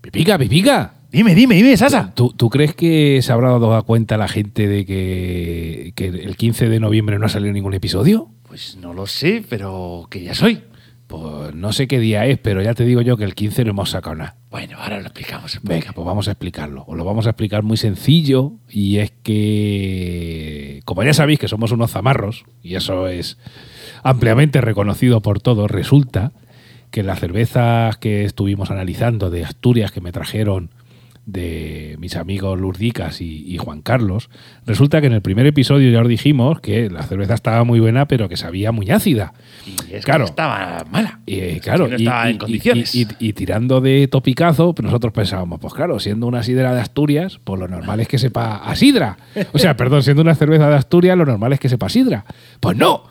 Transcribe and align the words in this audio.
Pipica, 0.00 0.38
pipica. 0.38 0.94
Dime, 1.12 1.34
dime, 1.34 1.56
dime, 1.56 1.76
Sasa. 1.76 2.12
¿Tú, 2.14 2.32
tú 2.32 2.48
crees 2.50 2.74
que 2.74 3.20
se 3.22 3.32
habrá 3.32 3.50
dado 3.50 3.82
cuenta 3.84 4.16
la 4.16 4.28
gente 4.28 4.68
de 4.68 4.86
que, 4.86 5.92
que 5.96 6.06
el 6.06 6.36
15 6.36 6.68
de 6.68 6.80
noviembre 6.80 7.18
no 7.18 7.26
ha 7.26 7.28
salido 7.28 7.52
ningún 7.52 7.74
episodio? 7.74 8.30
Pues 8.46 8.76
no 8.76 8.94
lo 8.94 9.06
sé, 9.06 9.44
pero 9.48 10.06
que 10.08 10.22
ya 10.22 10.34
soy. 10.34 10.62
Pues 11.10 11.54
no 11.56 11.72
sé 11.72 11.88
qué 11.88 11.98
día 11.98 12.26
es, 12.26 12.38
pero 12.38 12.62
ya 12.62 12.72
te 12.74 12.84
digo 12.84 13.00
yo 13.00 13.16
que 13.16 13.24
el 13.24 13.34
15 13.34 13.64
no 13.64 13.70
hemos 13.70 13.90
sacado 13.90 14.14
nada. 14.14 14.36
Bueno, 14.48 14.78
ahora 14.78 14.98
lo 14.98 15.06
explicamos. 15.06 15.58
Venga, 15.64 15.90
pues 15.92 16.06
vamos 16.06 16.28
a 16.28 16.30
explicarlo. 16.30 16.84
Os 16.86 16.96
lo 16.96 17.04
vamos 17.04 17.26
a 17.26 17.30
explicar 17.30 17.64
muy 17.64 17.76
sencillo 17.76 18.52
y 18.68 18.98
es 18.98 19.12
que, 19.24 20.82
como 20.84 21.02
ya 21.02 21.12
sabéis 21.12 21.40
que 21.40 21.48
somos 21.48 21.72
unos 21.72 21.90
zamarros, 21.90 22.44
y 22.62 22.76
eso 22.76 23.08
es 23.08 23.38
ampliamente 24.04 24.60
reconocido 24.60 25.20
por 25.20 25.40
todos, 25.40 25.68
resulta 25.68 26.30
que 26.90 27.02
las 27.02 27.20
cervezas 27.20 27.96
que 27.98 28.24
estuvimos 28.24 28.70
analizando 28.70 29.30
de 29.30 29.44
Asturias 29.44 29.92
que 29.92 30.00
me 30.00 30.12
trajeron 30.12 30.70
de 31.26 31.96
mis 32.00 32.16
amigos 32.16 32.58
Lurdicas 32.58 33.20
y, 33.20 33.44
y 33.46 33.58
Juan 33.58 33.82
Carlos, 33.82 34.30
resulta 34.66 35.00
que 35.00 35.06
en 35.06 35.12
el 35.12 35.22
primer 35.22 35.46
episodio 35.46 35.90
ya 35.92 36.00
os 36.00 36.08
dijimos 36.08 36.60
que 36.60 36.90
la 36.90 37.02
cerveza 37.04 37.34
estaba 37.34 37.62
muy 37.62 37.78
buena, 37.78 38.08
pero 38.08 38.28
que 38.28 38.36
sabía 38.36 38.72
muy 38.72 38.90
ácida. 38.90 39.34
Y 39.66 39.94
es 39.94 40.04
Claro. 40.04 40.24
que 40.24 40.30
estaba 40.30 40.84
mala. 40.90 41.20
Y, 41.26 41.34
eh, 41.34 41.52
Es 41.56 41.62
claro, 41.62 41.84
que 41.84 41.90
no 41.92 41.96
estaba 41.98 42.26
y- 42.28 42.32
en 42.32 42.38
condiciones. 42.38 42.94
y- 42.94 43.32
tirando 43.34 43.80
de 43.80 44.08
topicazo, 44.08 44.74
nosotros 44.82 45.12
pensábamos, 45.12 45.60
pues 45.60 45.72
claro, 45.74 46.00
siendo 46.00 46.26
una 46.26 46.42
sidra 46.42 46.74
de 46.74 46.80
Asturias, 46.80 47.38
pues 47.44 47.60
lo 47.60 47.68
normal 47.68 48.00
es 48.00 48.08
que 48.08 48.18
sepa 48.18 48.56
a 48.56 48.74
sidra. 48.74 49.16
O 49.52 49.58
sea, 49.58 49.76
perdón, 49.76 50.02
siendo 50.02 50.22
una 50.22 50.34
cerveza 50.34 50.68
de 50.68 50.74
Asturias, 50.76 51.16
lo 51.16 51.26
normal 51.26 51.52
es 51.52 51.60
que 51.60 51.68
sepa 51.68 51.86
a 51.86 51.90
sidra. 51.90 52.24
Pues 52.58 52.76
no. 52.76 53.04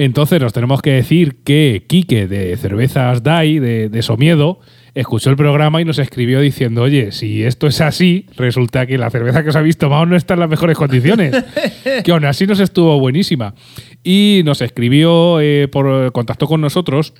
Entonces 0.00 0.40
nos 0.40 0.52
tenemos 0.52 0.80
que 0.80 0.92
decir 0.92 1.38
que 1.42 1.84
Quique 1.88 2.28
de 2.28 2.56
Cervezas 2.56 3.24
DAI, 3.24 3.58
de, 3.58 3.88
de 3.88 4.02
Somiedo, 4.02 4.60
escuchó 4.94 5.28
el 5.30 5.34
programa 5.34 5.80
y 5.80 5.84
nos 5.84 5.98
escribió 5.98 6.40
diciendo, 6.40 6.82
oye, 6.82 7.10
si 7.10 7.42
esto 7.42 7.66
es 7.66 7.80
así, 7.80 8.26
resulta 8.36 8.86
que 8.86 8.96
la 8.96 9.10
cerveza 9.10 9.42
que 9.42 9.48
os 9.48 9.56
habéis 9.56 9.76
tomado 9.76 10.06
no 10.06 10.14
está 10.14 10.34
en 10.34 10.40
las 10.40 10.48
mejores 10.48 10.76
condiciones. 10.76 11.34
que 12.04 12.12
aún 12.12 12.24
así 12.26 12.46
nos 12.46 12.60
estuvo 12.60 13.00
buenísima. 13.00 13.56
Y 14.04 14.42
nos 14.44 14.62
escribió, 14.62 15.40
eh, 15.40 15.66
por 15.66 16.12
contactó 16.12 16.46
con 16.46 16.60
nosotros 16.60 17.12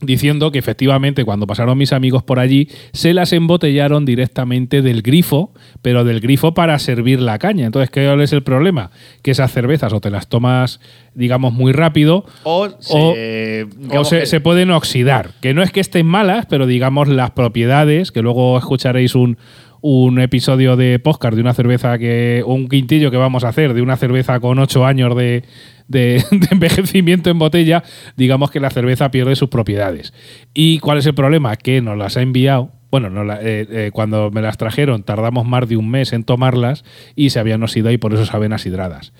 diciendo 0.00 0.50
que 0.50 0.58
efectivamente 0.58 1.24
cuando 1.24 1.46
pasaron 1.46 1.76
mis 1.76 1.92
amigos 1.92 2.22
por 2.22 2.38
allí 2.38 2.68
se 2.92 3.12
las 3.12 3.32
embotellaron 3.34 4.04
directamente 4.06 4.80
del 4.82 5.02
grifo, 5.02 5.52
pero 5.82 6.04
del 6.04 6.20
grifo 6.20 6.54
para 6.54 6.78
servir 6.78 7.20
la 7.20 7.38
caña. 7.38 7.66
Entonces, 7.66 7.90
¿qué 7.90 8.10
es 8.22 8.32
el 8.32 8.42
problema? 8.42 8.90
Que 9.22 9.30
esas 9.32 9.52
cervezas 9.52 9.92
o 9.92 10.00
te 10.00 10.10
las 10.10 10.28
tomas, 10.28 10.80
digamos, 11.14 11.52
muy 11.52 11.72
rápido 11.72 12.24
O, 12.44 12.62
o- 12.66 12.70
se, 12.80 13.66
o 13.94 14.04
se, 14.04 14.20
que- 14.20 14.26
se 14.26 14.40
pueden 14.40 14.70
oxidar. 14.70 15.32
Que 15.42 15.52
no 15.54 15.62
es 15.62 15.70
que 15.70 15.80
estén 15.80 16.06
malas, 16.06 16.46
pero 16.46 16.66
digamos 16.66 17.08
las 17.08 17.32
propiedades, 17.32 18.10
que 18.10 18.22
luego 18.22 18.56
escucharéis 18.58 19.14
un, 19.14 19.36
un 19.82 20.20
episodio 20.20 20.76
de 20.76 20.98
podcast 20.98 21.34
de 21.34 21.40
una 21.40 21.54
cerveza 21.54 21.98
que. 21.98 22.42
un 22.46 22.68
quintillo 22.68 23.10
que 23.10 23.16
vamos 23.16 23.44
a 23.44 23.48
hacer 23.48 23.74
de 23.74 23.82
una 23.82 23.96
cerveza 23.96 24.38
con 24.40 24.58
8 24.58 24.84
años 24.86 25.16
de, 25.16 25.42
de- 26.30 26.46
envejecimiento 26.50 27.30
en 27.30 27.38
botella, 27.38 27.82
digamos 28.16 28.50
que 28.50 28.60
la 28.60 28.70
cerveza 28.70 29.10
pierde 29.10 29.36
sus 29.36 29.48
propiedades. 29.48 30.12
¿Y 30.54 30.78
cuál 30.78 30.98
es 30.98 31.06
el 31.06 31.14
problema? 31.14 31.56
Que 31.56 31.82
nos 31.82 31.98
las 31.98 32.16
ha 32.16 32.22
enviado. 32.22 32.70
Bueno, 32.90 33.10
no 33.10 33.22
la- 33.24 33.40
eh, 33.40 33.66
eh, 33.70 33.90
cuando 33.92 34.30
me 34.30 34.40
las 34.42 34.56
trajeron 34.56 35.02
tardamos 35.02 35.46
más 35.46 35.68
de 35.68 35.76
un 35.76 35.90
mes 35.90 36.12
en 36.12 36.24
tomarlas 36.24 36.84
y 37.14 37.30
se 37.30 37.38
habían 37.38 37.62
oxidado 37.62 37.92
y 37.92 37.98
por 37.98 38.14
eso 38.14 38.24
saben 38.26 38.52
asidradas. 38.52 39.12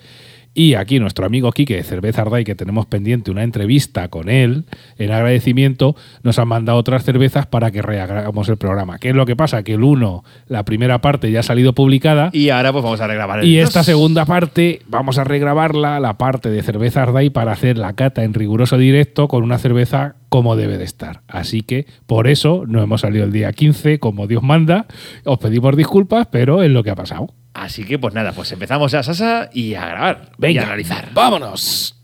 Y 0.53 0.73
aquí 0.73 0.99
nuestro 0.99 1.25
amigo 1.25 1.51
Quique 1.53 1.77
de 1.77 1.83
Cerveza 1.83 2.23
Ardai, 2.23 2.43
que 2.43 2.55
tenemos 2.55 2.85
pendiente 2.85 3.31
una 3.31 3.43
entrevista 3.43 4.09
con 4.09 4.27
él, 4.27 4.65
en 4.97 5.11
agradecimiento, 5.11 5.95
nos 6.23 6.39
han 6.39 6.49
mandado 6.49 6.77
otras 6.77 7.05
cervezas 7.05 7.45
para 7.45 7.71
que 7.71 7.81
rehagamos 7.81 8.49
el 8.49 8.57
programa. 8.57 8.99
¿Qué 8.99 9.09
es 9.09 9.15
lo 9.15 9.25
que 9.25 9.37
pasa? 9.37 9.63
Que 9.63 9.75
el 9.75 9.83
1, 9.83 10.23
la 10.47 10.65
primera 10.65 10.99
parte 10.99 11.31
ya 11.31 11.39
ha 11.39 11.43
salido 11.43 11.73
publicada. 11.73 12.31
Y 12.33 12.49
ahora 12.49 12.73
pues 12.73 12.83
vamos 12.83 12.99
a 12.99 13.07
regrabar 13.07 13.39
el 13.39 13.45
Y 13.45 13.57
dos. 13.57 13.69
esta 13.69 13.83
segunda 13.83 14.25
parte 14.25 14.81
vamos 14.87 15.17
a 15.17 15.23
regrabarla, 15.23 16.01
la 16.01 16.17
parte 16.17 16.49
de 16.49 16.61
cerveza 16.63 17.03
Ardai, 17.03 17.29
para 17.29 17.53
hacer 17.53 17.77
la 17.77 17.93
cata 17.93 18.23
en 18.23 18.33
riguroso 18.33 18.77
directo 18.77 19.29
con 19.29 19.43
una 19.43 19.57
cerveza 19.57 20.15
como 20.27 20.57
debe 20.57 20.77
de 20.77 20.83
estar. 20.83 21.21
Así 21.27 21.61
que 21.61 21.85
por 22.07 22.27
eso 22.27 22.65
no 22.67 22.81
hemos 22.81 23.01
salido 23.01 23.23
el 23.23 23.31
día 23.31 23.53
15 23.53 23.99
como 23.99 24.27
Dios 24.27 24.43
manda. 24.43 24.85
Os 25.23 25.39
pedimos 25.39 25.77
disculpas, 25.77 26.27
pero 26.29 26.61
es 26.61 26.71
lo 26.71 26.83
que 26.83 26.89
ha 26.89 26.95
pasado. 26.95 27.33
Así 27.53 27.85
que 27.85 27.99
pues 27.99 28.13
nada, 28.13 28.31
pues 28.31 28.51
empezamos 28.51 28.93
a 28.93 29.03
Sasa 29.03 29.49
y 29.53 29.75
a 29.75 29.85
grabar. 29.87 30.31
Y 30.39 30.57
a 30.57 30.63
analizar. 30.63 31.09
¡Vámonos! 31.13 31.95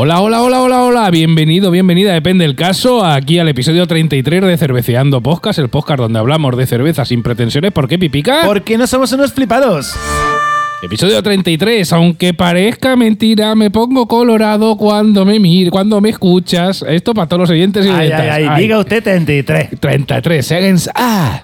Hola, 0.00 0.20
hola, 0.20 0.42
hola, 0.42 0.62
hola, 0.62 0.84
hola. 0.84 1.10
Bienvenido, 1.10 1.72
bienvenida, 1.72 2.12
depende 2.12 2.44
del 2.44 2.54
caso, 2.54 3.04
aquí 3.04 3.40
al 3.40 3.48
episodio 3.48 3.84
33 3.84 4.42
de 4.42 4.56
Cerveceando 4.56 5.20
Podcast, 5.20 5.58
el 5.58 5.70
podcast 5.70 5.98
donde 5.98 6.20
hablamos 6.20 6.56
de 6.56 6.68
cerveza 6.68 7.04
sin 7.04 7.24
pretensiones. 7.24 7.72
¿Por 7.72 7.88
qué, 7.88 7.98
Pipica? 7.98 8.42
Porque 8.44 8.78
no 8.78 8.86
somos 8.86 9.10
unos 9.10 9.32
flipados. 9.32 9.96
Episodio 10.84 11.20
33, 11.20 11.92
aunque 11.94 12.32
parezca 12.32 12.94
mentira, 12.94 13.56
me 13.56 13.72
pongo 13.72 14.06
colorado 14.06 14.76
cuando 14.76 15.24
me 15.24 15.40
mir, 15.40 15.70
cuando 15.70 16.00
me 16.00 16.10
escuchas. 16.10 16.84
Esto 16.88 17.12
para 17.12 17.26
todos 17.26 17.40
los 17.40 17.50
oyentes 17.50 17.84
y 17.84 17.88
ay, 17.88 18.12
ay, 18.12 18.46
Ay, 18.48 18.62
diga 18.62 18.78
usted 18.78 19.02
33. 19.02 19.80
33 19.80 20.46
seconds. 20.46 20.90
Ah. 20.94 21.42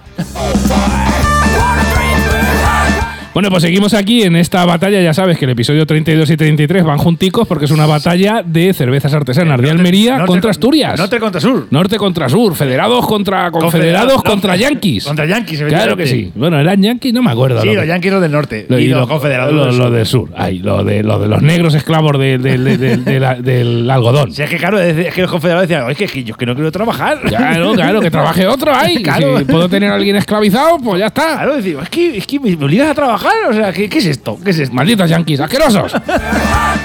Bueno, 3.35 3.49
pues 3.49 3.63
seguimos 3.63 3.93
aquí 3.93 4.23
en 4.23 4.37
esta 4.37 4.63
batalla. 4.65 5.01
Ya 5.01 5.13
sabes 5.13 5.37
que 5.37 5.43
el 5.43 5.51
episodio 5.51 5.85
32 5.85 6.29
y 6.31 6.37
33 6.37 6.85
van 6.85 6.97
junticos 6.97 7.45
porque 7.45 7.65
es 7.65 7.71
una 7.71 7.85
batalla 7.85 8.41
de 8.45 8.73
cervezas 8.73 9.13
artesanas 9.13 9.59
de 9.59 9.69
Almería 9.71 10.11
Norte- 10.19 10.27
contra 10.27 10.51
Asturias. 10.51 10.97
Norte 10.97 11.19
contra 11.19 11.41
sur. 11.41 11.67
Norte 11.69 11.97
contra 11.97 12.29
sur, 12.29 12.55
federados 12.55 13.05
contra 13.05 13.51
confederados 13.51 14.23
contra 14.23 14.55
yankees. 14.55 15.03
contra 15.07 15.25
yankees, 15.25 15.61
Claro 15.67 15.97
que 15.97 16.07
sí. 16.07 16.31
Bueno, 16.33 16.57
eran 16.61 16.81
yankees, 16.81 17.13
no 17.13 17.21
me 17.21 17.31
acuerdo. 17.31 17.61
Sí, 17.61 17.67
lo 17.67 17.73
los 17.75 17.87
yanquis 17.87 18.11
los 18.13 18.21
del 18.21 18.31
norte. 18.31 18.67
lo- 18.69 18.79
y 18.79 18.87
los 18.87 19.01
lo- 19.01 19.07
confederados. 19.09 19.53
Lo, 19.53 19.65
del 19.65 19.77
lo 19.77 19.83
sur. 19.83 19.91
del 19.93 20.05
sur. 20.05 20.29
Ay, 20.37 20.59
lo, 20.59 20.85
de, 20.85 21.03
lo 21.03 21.19
de 21.19 21.27
los 21.27 21.41
negros 21.41 21.75
esclavos 21.75 22.17
de- 22.17 22.37
de- 22.37 22.57
de- 22.57 22.77
de- 22.77 22.97
de 22.97 23.19
la- 23.19 23.35
del 23.35 23.91
algodón. 23.91 24.31
Si 24.31 24.43
es 24.43 24.49
que 24.49 24.55
claro, 24.55 24.79
es 24.79 25.13
que 25.13 25.21
los 25.21 25.29
confederados 25.29 25.67
decían, 25.67 25.91
es 25.91 25.97
que, 25.97 26.23
yo 26.23 26.31
es 26.31 26.37
que 26.37 26.45
no 26.45 26.55
quiero 26.55 26.71
trabajar. 26.71 27.19
Claro, 27.19 27.73
claro, 27.73 27.99
que 27.99 28.09
trabaje 28.09 28.47
otro 28.47 28.73
ahí. 28.73 28.95
Claro. 29.03 29.39
Si 29.39 29.43
puedo 29.43 29.67
tener 29.67 29.91
a 29.91 29.95
alguien 29.95 30.15
esclavizado, 30.15 30.77
pues 30.77 30.99
ya 31.01 31.07
está. 31.07 31.33
Claro, 31.35 31.57
decimos, 31.57 31.83
es 31.83 31.89
que, 31.89 32.17
es 32.17 32.25
que 32.25 32.39
me 32.39 32.53
obligas 32.55 32.89
a 32.91 32.93
trabajar. 32.93 33.24
O 33.49 33.53
sea, 33.53 33.71
¿qué, 33.71 33.89
qué 33.89 33.99
es 33.99 34.05
esto? 34.05 34.37
¿Qué 34.43 34.51
es 34.51 34.59
esto? 34.59 34.75
Malditos 34.75 35.09
yanquis, 35.09 35.39
asquerosos. 35.39 35.93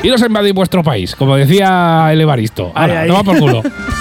Iros 0.03 0.23
a 0.23 0.27
invadir 0.27 0.53
vuestro 0.53 0.83
país, 0.83 1.15
como 1.15 1.37
decía 1.37 2.09
el 2.13 2.21
Evaristo. 2.21 2.73
Ahora, 2.75 3.07
toma 3.07 3.25
por 3.25 3.39
culo. 3.39 3.63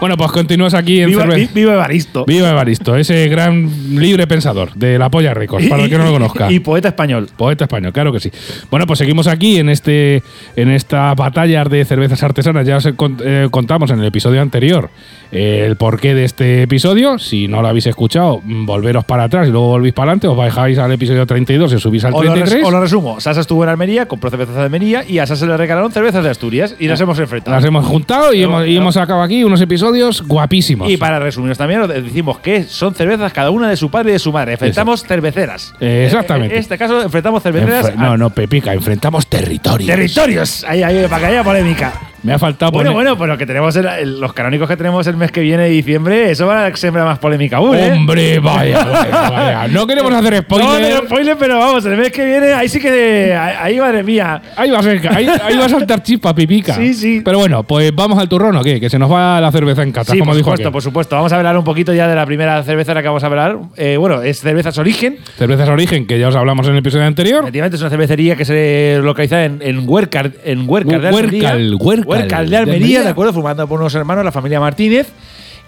bueno, 0.00 0.16
pues 0.16 0.30
continúas 0.30 0.74
aquí 0.74 1.00
en 1.00 1.08
Viva, 1.10 1.24
Cerve- 1.24 1.34
vi- 1.36 1.48
viva 1.52 1.72
Evaristo. 1.74 2.24
Viva 2.24 2.50
Evaristo, 2.50 2.94
ese 2.94 3.26
gran 3.28 3.68
libre 3.98 4.28
pensador 4.28 4.72
de 4.74 4.96
la 4.96 5.10
Polla 5.10 5.34
Ricos, 5.34 5.64
para 5.66 5.82
el 5.82 5.90
que 5.90 5.98
no 5.98 6.04
lo 6.04 6.12
conozca. 6.12 6.50
Y, 6.52 6.60
poeta 6.60 6.86
español. 6.88 7.28
Poeta 7.36 7.64
español, 7.64 7.92
claro 7.92 8.12
que 8.12 8.20
sí. 8.20 8.30
Bueno, 8.70 8.86
pues 8.86 9.00
seguimos 9.00 9.26
aquí 9.26 9.58
en 9.58 9.68
este 9.68 10.22
en 10.54 10.70
esta 10.70 11.12
batalla 11.14 11.64
de 11.64 11.84
cervezas 11.84 12.22
artesanas. 12.22 12.64
Ya 12.64 12.76
os 12.76 12.86
eh, 12.86 13.48
contamos 13.50 13.90
en 13.90 13.98
el 13.98 14.04
episodio 14.06 14.40
anterior 14.40 14.88
eh, 15.32 15.64
el 15.66 15.74
porqué 15.76 16.14
de 16.14 16.24
este 16.24 16.62
episodio. 16.62 17.18
Si 17.18 17.48
no 17.48 17.60
lo 17.60 17.66
habéis 17.66 17.86
escuchado, 17.88 18.40
mm, 18.44 18.66
volveros 18.66 19.04
para 19.04 19.24
atrás 19.24 19.48
y 19.48 19.50
luego 19.50 19.66
volvéis 19.66 19.94
para 19.94 20.12
adelante. 20.12 20.28
Os 20.28 20.36
bajáis 20.36 20.78
al 20.78 20.92
episodio 20.92 21.26
32 21.26 21.72
y 21.72 21.78
subís 21.80 22.04
al 22.04 22.14
Os 22.14 22.24
lo, 22.24 22.34
res- 22.34 22.44
33. 22.44 22.64
os 22.66 22.72
lo 22.72 22.80
resumo. 22.80 23.20
Sasa 23.20 23.40
estuvo 23.40 23.64
en 23.64 23.70
Almería, 23.70 24.06
compró 24.06 24.30
cervezas 24.30 24.54
de 24.54 24.62
Almería 24.62 25.02
y 25.08 25.18
a 25.18 25.26
Sasa 25.26 25.44
le 25.44 25.56
regalaron 25.56 25.90
cervezas 25.90 26.22
de 26.22 26.30
Asturias 26.30 26.76
y 26.78 26.86
las 26.86 27.00
hemos 27.00 27.18
enfrentado. 27.18 27.56
Las 27.56 27.64
hemos 27.64 27.84
juntado 27.84 28.32
y, 28.32 28.44
hemos, 28.44 28.64
y 28.64 28.76
hemos 28.76 28.94
sacado 28.94 29.22
aquí 29.22 29.42
unos 29.42 29.60
episodios 29.60 29.87
guapísimos. 30.26 30.90
Y 30.90 30.96
para 30.96 31.18
resumirnos 31.18 31.58
también, 31.58 31.80
os 31.80 31.88
decimos 31.88 32.38
que 32.38 32.64
son 32.64 32.94
cervezas 32.94 33.32
cada 33.32 33.50
una 33.50 33.68
de 33.68 33.76
su 33.76 33.90
padre 33.90 34.10
y 34.10 34.12
de 34.14 34.18
su 34.18 34.32
madre. 34.32 34.52
Enfrentamos 34.52 35.02
cerveceras. 35.04 35.72
Eh, 35.80 36.04
exactamente. 36.06 36.54
En 36.54 36.60
este 36.60 36.76
caso, 36.78 37.02
enfrentamos 37.02 37.42
cerveceras 37.42 37.86
Enfre- 37.86 37.98
a 37.98 38.02
no, 38.02 38.16
no, 38.16 38.30
Pepica, 38.30 38.72
enfrentamos 38.72 39.26
territorios. 39.26 39.86
territorios. 39.88 40.64
Ahí, 40.64 40.82
ahí, 40.82 41.06
para 41.08 41.20
que 41.20 41.26
haya 41.26 41.44
polémica. 41.44 41.92
Me 42.28 42.34
ha 42.34 42.38
faltado 42.38 42.72
Bueno, 42.72 42.92
poner- 42.92 43.14
bueno, 43.16 43.32
lo 43.34 43.38
que 43.38 43.46
tenemos, 43.46 43.74
el- 43.76 43.86
el- 43.86 44.20
los 44.20 44.32
canónicos 44.32 44.68
que 44.68 44.76
tenemos 44.76 45.06
el 45.06 45.16
mes 45.16 45.32
que 45.32 45.40
viene 45.40 45.64
de 45.64 45.70
diciembre, 45.70 46.30
eso 46.30 46.46
va 46.46 46.66
a 46.66 46.76
sembrar 46.76 47.04
más 47.04 47.18
polémica 47.18 47.56
aún, 47.56 47.76
¿eh? 47.76 47.92
Hombre, 47.92 48.38
vaya, 48.38 48.84
vaya, 48.84 49.30
vaya. 49.30 49.68
No 49.72 49.86
queremos 49.86 50.12
hacer 50.12 50.32
No, 50.34 50.40
spoilers. 50.42 50.94
no, 51.02 51.06
spoiler, 51.06 51.36
pero 51.38 51.58
vamos, 51.58 51.84
el 51.86 51.96
mes 51.96 52.10
que 52.12 52.24
viene, 52.24 52.52
ahí 52.52 52.68
sí 52.68 52.78
que. 52.80 53.34
Ahí, 53.34 53.78
madre 53.80 54.02
mía. 54.02 54.40
Ahí 54.56 54.70
va, 54.70 54.78
a 54.78 54.82
ser- 54.82 55.08
ahí, 55.14 55.26
ahí 55.44 55.56
va 55.56 55.64
a 55.66 55.68
saltar 55.68 56.02
chispa, 56.02 56.34
pipica. 56.34 56.74
Sí, 56.74 56.94
sí. 56.94 57.22
Pero 57.24 57.38
bueno, 57.38 57.62
pues 57.62 57.94
vamos 57.94 58.18
al 58.18 58.28
turrón 58.28 58.56
o 58.56 58.62
qué? 58.62 58.80
Que 58.80 58.88
se 58.90 58.98
nos 58.98 59.10
va 59.10 59.40
la 59.40 59.50
cerveza 59.52 59.82
en 59.82 59.92
cata, 59.92 60.12
Sí, 60.12 60.18
como 60.18 60.30
por 60.30 60.36
dijo 60.36 60.50
supuesto, 60.50 60.72
por 60.72 60.82
supuesto. 60.82 61.16
Vamos 61.16 61.32
a 61.32 61.36
hablar 61.36 61.56
un 61.56 61.64
poquito 61.64 61.92
ya 61.94 62.06
de 62.08 62.14
la 62.14 62.26
primera 62.26 62.62
cerveza 62.62 62.92
de 62.92 62.96
la 62.96 63.02
que 63.02 63.08
vamos 63.08 63.22
a 63.22 63.26
hablar. 63.26 63.58
Eh, 63.76 63.96
bueno, 63.98 64.22
es 64.22 64.40
cervezas 64.40 64.76
origen. 64.78 65.16
Cervezas 65.36 65.68
Origen, 65.68 66.06
que 66.06 66.18
ya 66.18 66.28
os 66.28 66.36
hablamos 66.36 66.66
en 66.66 66.72
el 66.74 66.78
episodio 66.80 67.04
anterior. 67.06 67.40
Efectivamente, 67.42 67.76
es 67.76 67.82
una 67.82 67.90
cervecería 67.90 68.36
que 68.36 68.44
se 68.44 68.98
localiza 69.02 69.44
en, 69.44 69.58
en 69.62 69.88
Huércar, 69.88 70.32
en 70.44 70.68
Huércar 70.68 71.00
de 71.00 71.08
Almería. 71.08 71.50
Huércal, 71.50 71.78
Comarcal 72.24 72.50
de 72.50 72.56
Almería, 72.56 72.98
¿de 73.04 73.10
acuerdo? 73.10 73.32
Formada 73.32 73.66
por 73.66 73.80
unos 73.80 73.94
hermanos, 73.94 74.24
la 74.24 74.32
familia 74.32 74.60
Martínez. 74.60 75.08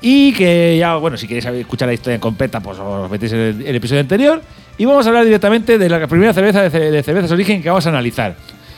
Y 0.03 0.33
que 0.33 0.77
ya, 0.79 0.95
bueno, 0.97 1.17
si 1.19 1.27
queréis 1.29 1.45
escuchar 1.45 1.89
la 1.89 1.95
historia 1.95 2.19
completa, 2.19 2.61
pues 2.61 2.79
os 2.79 3.11
metéis 3.11 3.33
en 3.33 3.39
el, 3.41 3.67
el 3.67 3.77
episodio 3.77 4.01
anterior. 4.01 4.41
Y 4.79 4.87
vamos 4.87 5.05
a 5.05 5.11
hablar 5.11 5.25
directamente 5.25 5.77
de 5.77 5.89
la 5.91 6.07
primera 6.07 6.33
cerveza 6.33 6.63
de, 6.63 6.71
ce- 6.71 6.91
de 6.91 7.03
cervezas 7.03 7.31
origen 7.33 7.63
que 7.63 7.69
vamos 7.69 7.85
a 7.87 7.91
analizar. 7.91 8.35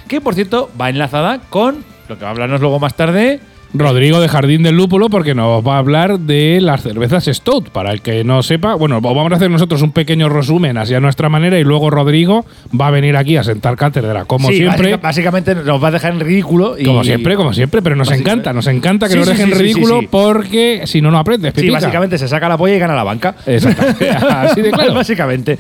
Que 0.09 0.21
por 0.21 0.35
cierto 0.35 0.69
va 0.81 0.91
enlazada 0.91 1.39
con 1.49 1.85
lo 2.09 2.19
que 2.19 2.23
va 2.25 2.29
a 2.29 2.33
hablarnos 2.33 2.61
luego 2.61 2.81
más 2.81 2.95
tarde. 2.95 3.39
Rodrigo 3.75 4.21
de 4.21 4.29
Jardín 4.29 4.63
del 4.63 4.77
Lúpulo, 4.77 5.09
porque 5.09 5.35
nos 5.35 5.67
va 5.67 5.77
a 5.77 5.79
hablar 5.79 6.19
de 6.19 6.61
las 6.61 6.83
cervezas 6.83 7.25
Stout. 7.25 7.71
Para 7.71 7.93
el 7.93 8.03
que 8.03 8.23
no 8.25 8.43
sepa, 8.43 8.75
bueno, 8.75 9.01
vamos 9.01 9.33
a 9.33 9.37
hacer 9.37 9.51
nosotros 9.51 9.81
un 9.83 9.93
pequeño 9.93 10.29
resumen 10.29 10.77
así 10.77 10.95
a 10.95 11.01
nuestra 11.01 11.29
manera 11.29 11.59
y 11.59 11.65
luego 11.65 11.89
Rodrigo 11.91 12.45
va 12.79 12.89
a 12.89 12.91
venir 12.91 13.17
aquí 13.17 13.37
a 13.37 13.45
sentar 13.45 13.77
cátedra, 13.77 14.25
como 14.27 14.49
Sí, 14.49 14.57
siempre. 14.57 14.91
básica- 14.97 14.97
básicamente 15.03 15.55
nos 15.55 15.83
va 15.83 15.89
a 15.89 15.91
dejar 15.93 16.13
en 16.13 16.21
ridículo. 16.21 16.77
Y, 16.79 16.85
Como 16.85 17.03
siempre, 17.05 17.37
como 17.37 17.53
siempre, 17.53 17.81
pero 17.83 17.97
nos 17.97 18.11
encanta, 18.11 18.53
nos 18.53 18.67
encanta 18.67 19.07
que 19.07 19.15
Sí, 19.15 19.19
nos 19.19 19.29
dejen 19.29 19.47
sí, 19.49 19.55
ridículo 19.55 20.01
porque 20.11 20.83
si 20.85 21.01
no, 21.01 21.11
no 21.11 21.19
aprendes. 21.19 21.55
Sí, 21.57 21.71
básicamente 21.71 22.19
se 22.19 22.29
saca 22.29 22.49
la 22.49 22.59
polla 22.59 22.75
y 22.77 22.79
gana 22.79 22.95
la 22.95 23.05
banca. 23.05 23.35
Exactamente, 23.47 24.11
así 24.29 24.61
de 24.61 24.71
claro. 24.71 24.95
básicamente. 24.95 25.59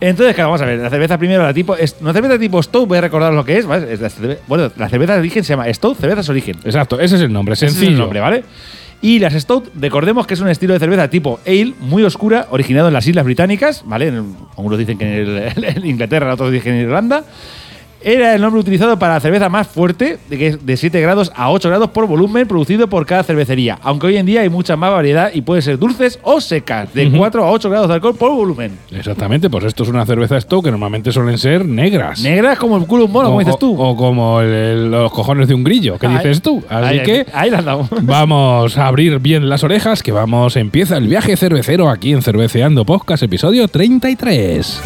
Entonces, 0.00 0.34
claro, 0.34 0.50
vamos 0.50 0.62
a 0.62 0.66
ver. 0.66 0.78
La 0.80 0.90
cerveza 0.90 1.18
primero, 1.18 1.42
la 1.42 1.54
tipo. 1.54 1.76
Una 2.00 2.12
cerveza 2.12 2.38
tipo 2.38 2.62
Stout, 2.62 2.88
voy 2.88 2.98
a 2.98 3.00
recordar 3.00 3.32
lo 3.32 3.44
que 3.44 3.58
es. 3.58 3.66
¿vale? 3.66 3.92
Es 3.92 4.00
la 4.00 4.08
cerve- 4.10 4.38
bueno, 4.48 4.70
la 4.76 4.88
cerveza 4.88 5.14
de 5.14 5.20
origen 5.20 5.44
se 5.44 5.50
llama 5.54 5.72
Stout 5.72 5.98
Cervezas 5.98 6.28
Origen. 6.28 6.56
Exacto, 6.64 7.00
ese 7.00 7.16
es 7.16 7.22
el 7.22 7.32
nombre, 7.32 7.53
Ese 7.54 7.66
es 7.66 7.72
sencillo. 7.72 7.92
el 7.92 7.98
nombre, 7.98 8.20
¿vale? 8.20 8.44
Y 9.02 9.18
las 9.18 9.34
Stout, 9.34 9.70
recordemos 9.78 10.26
que 10.26 10.32
es 10.34 10.40
un 10.40 10.48
estilo 10.48 10.72
de 10.72 10.78
cerveza 10.80 11.08
tipo 11.10 11.38
ale, 11.46 11.74
muy 11.80 12.02
oscura, 12.04 12.46
originado 12.50 12.88
en 12.88 12.94
las 12.94 13.06
Islas 13.06 13.24
Británicas, 13.24 13.82
¿vale? 13.86 14.08
En- 14.08 14.34
Algunos 14.56 14.78
dicen 14.78 14.96
que 14.96 15.04
en, 15.04 15.12
el- 15.28 15.64
en 15.76 15.86
Inglaterra, 15.86 16.32
otros 16.32 16.50
dicen 16.52 16.74
en 16.74 16.82
Irlanda. 16.82 17.24
Era 18.06 18.34
el 18.34 18.42
nombre 18.42 18.60
utilizado 18.60 18.98
para 18.98 19.14
la 19.14 19.20
cerveza 19.20 19.48
más 19.48 19.66
fuerte, 19.66 20.18
de, 20.28 20.36
que 20.38 20.46
es 20.48 20.66
de 20.66 20.76
7 20.76 21.00
grados 21.00 21.32
a 21.34 21.50
8 21.50 21.68
grados 21.70 21.88
por 21.90 22.06
volumen, 22.06 22.46
producido 22.46 22.86
por 22.86 23.06
cada 23.06 23.22
cervecería. 23.22 23.78
Aunque 23.82 24.08
hoy 24.08 24.18
en 24.18 24.26
día 24.26 24.42
hay 24.42 24.50
mucha 24.50 24.76
más 24.76 24.90
variedad 24.92 25.30
y 25.32 25.40
puede 25.40 25.62
ser 25.62 25.78
dulces 25.78 26.18
o 26.22 26.38
secas, 26.40 26.92
de 26.92 27.10
4 27.10 27.42
a 27.44 27.50
8 27.50 27.70
grados 27.70 27.88
de 27.88 27.94
alcohol 27.94 28.14
por 28.14 28.30
volumen. 28.34 28.78
Exactamente, 28.90 29.48
pues 29.48 29.64
esto 29.64 29.84
es 29.84 29.88
una 29.88 30.04
cerveza 30.04 30.38
Stout 30.38 30.64
que 30.66 30.70
normalmente 30.70 31.12
suelen 31.12 31.38
ser 31.38 31.64
negras. 31.64 32.20
Negras 32.20 32.58
como 32.58 32.76
el 32.76 32.84
culo 32.86 33.04
de 33.04 33.06
un 33.06 33.12
mono, 33.12 33.28
o, 33.28 33.30
como 33.30 33.40
dices 33.40 33.58
tú. 33.58 33.74
o 33.80 33.96
como 33.96 34.40
el- 34.42 34.52
el- 34.52 34.90
los 34.90 35.10
cojones 35.10 35.48
de 35.48 35.54
un 35.54 35.64
grillo, 35.64 35.98
que 35.98 36.06
Ahí- 36.06 36.16
dices 36.18 36.42
tú. 36.42 36.62
Así 36.68 36.98
ahí- 36.98 37.02
que 37.02 37.26
Ahí 37.32 37.48
dado. 37.48 37.88
vamos 38.02 38.76
a 38.76 38.86
abrir 38.86 39.18
bien 39.18 39.48
las 39.48 39.64
orejas, 39.64 40.02
que 40.02 40.12
vamos, 40.12 40.56
empieza 40.56 40.98
el 40.98 41.08
viaje 41.08 41.38
cervecero 41.38 41.88
aquí 41.88 42.12
en 42.12 42.20
Cerveceando 42.20 42.84
Podcast, 42.84 43.22
episodio 43.22 43.66
33. 43.66 44.82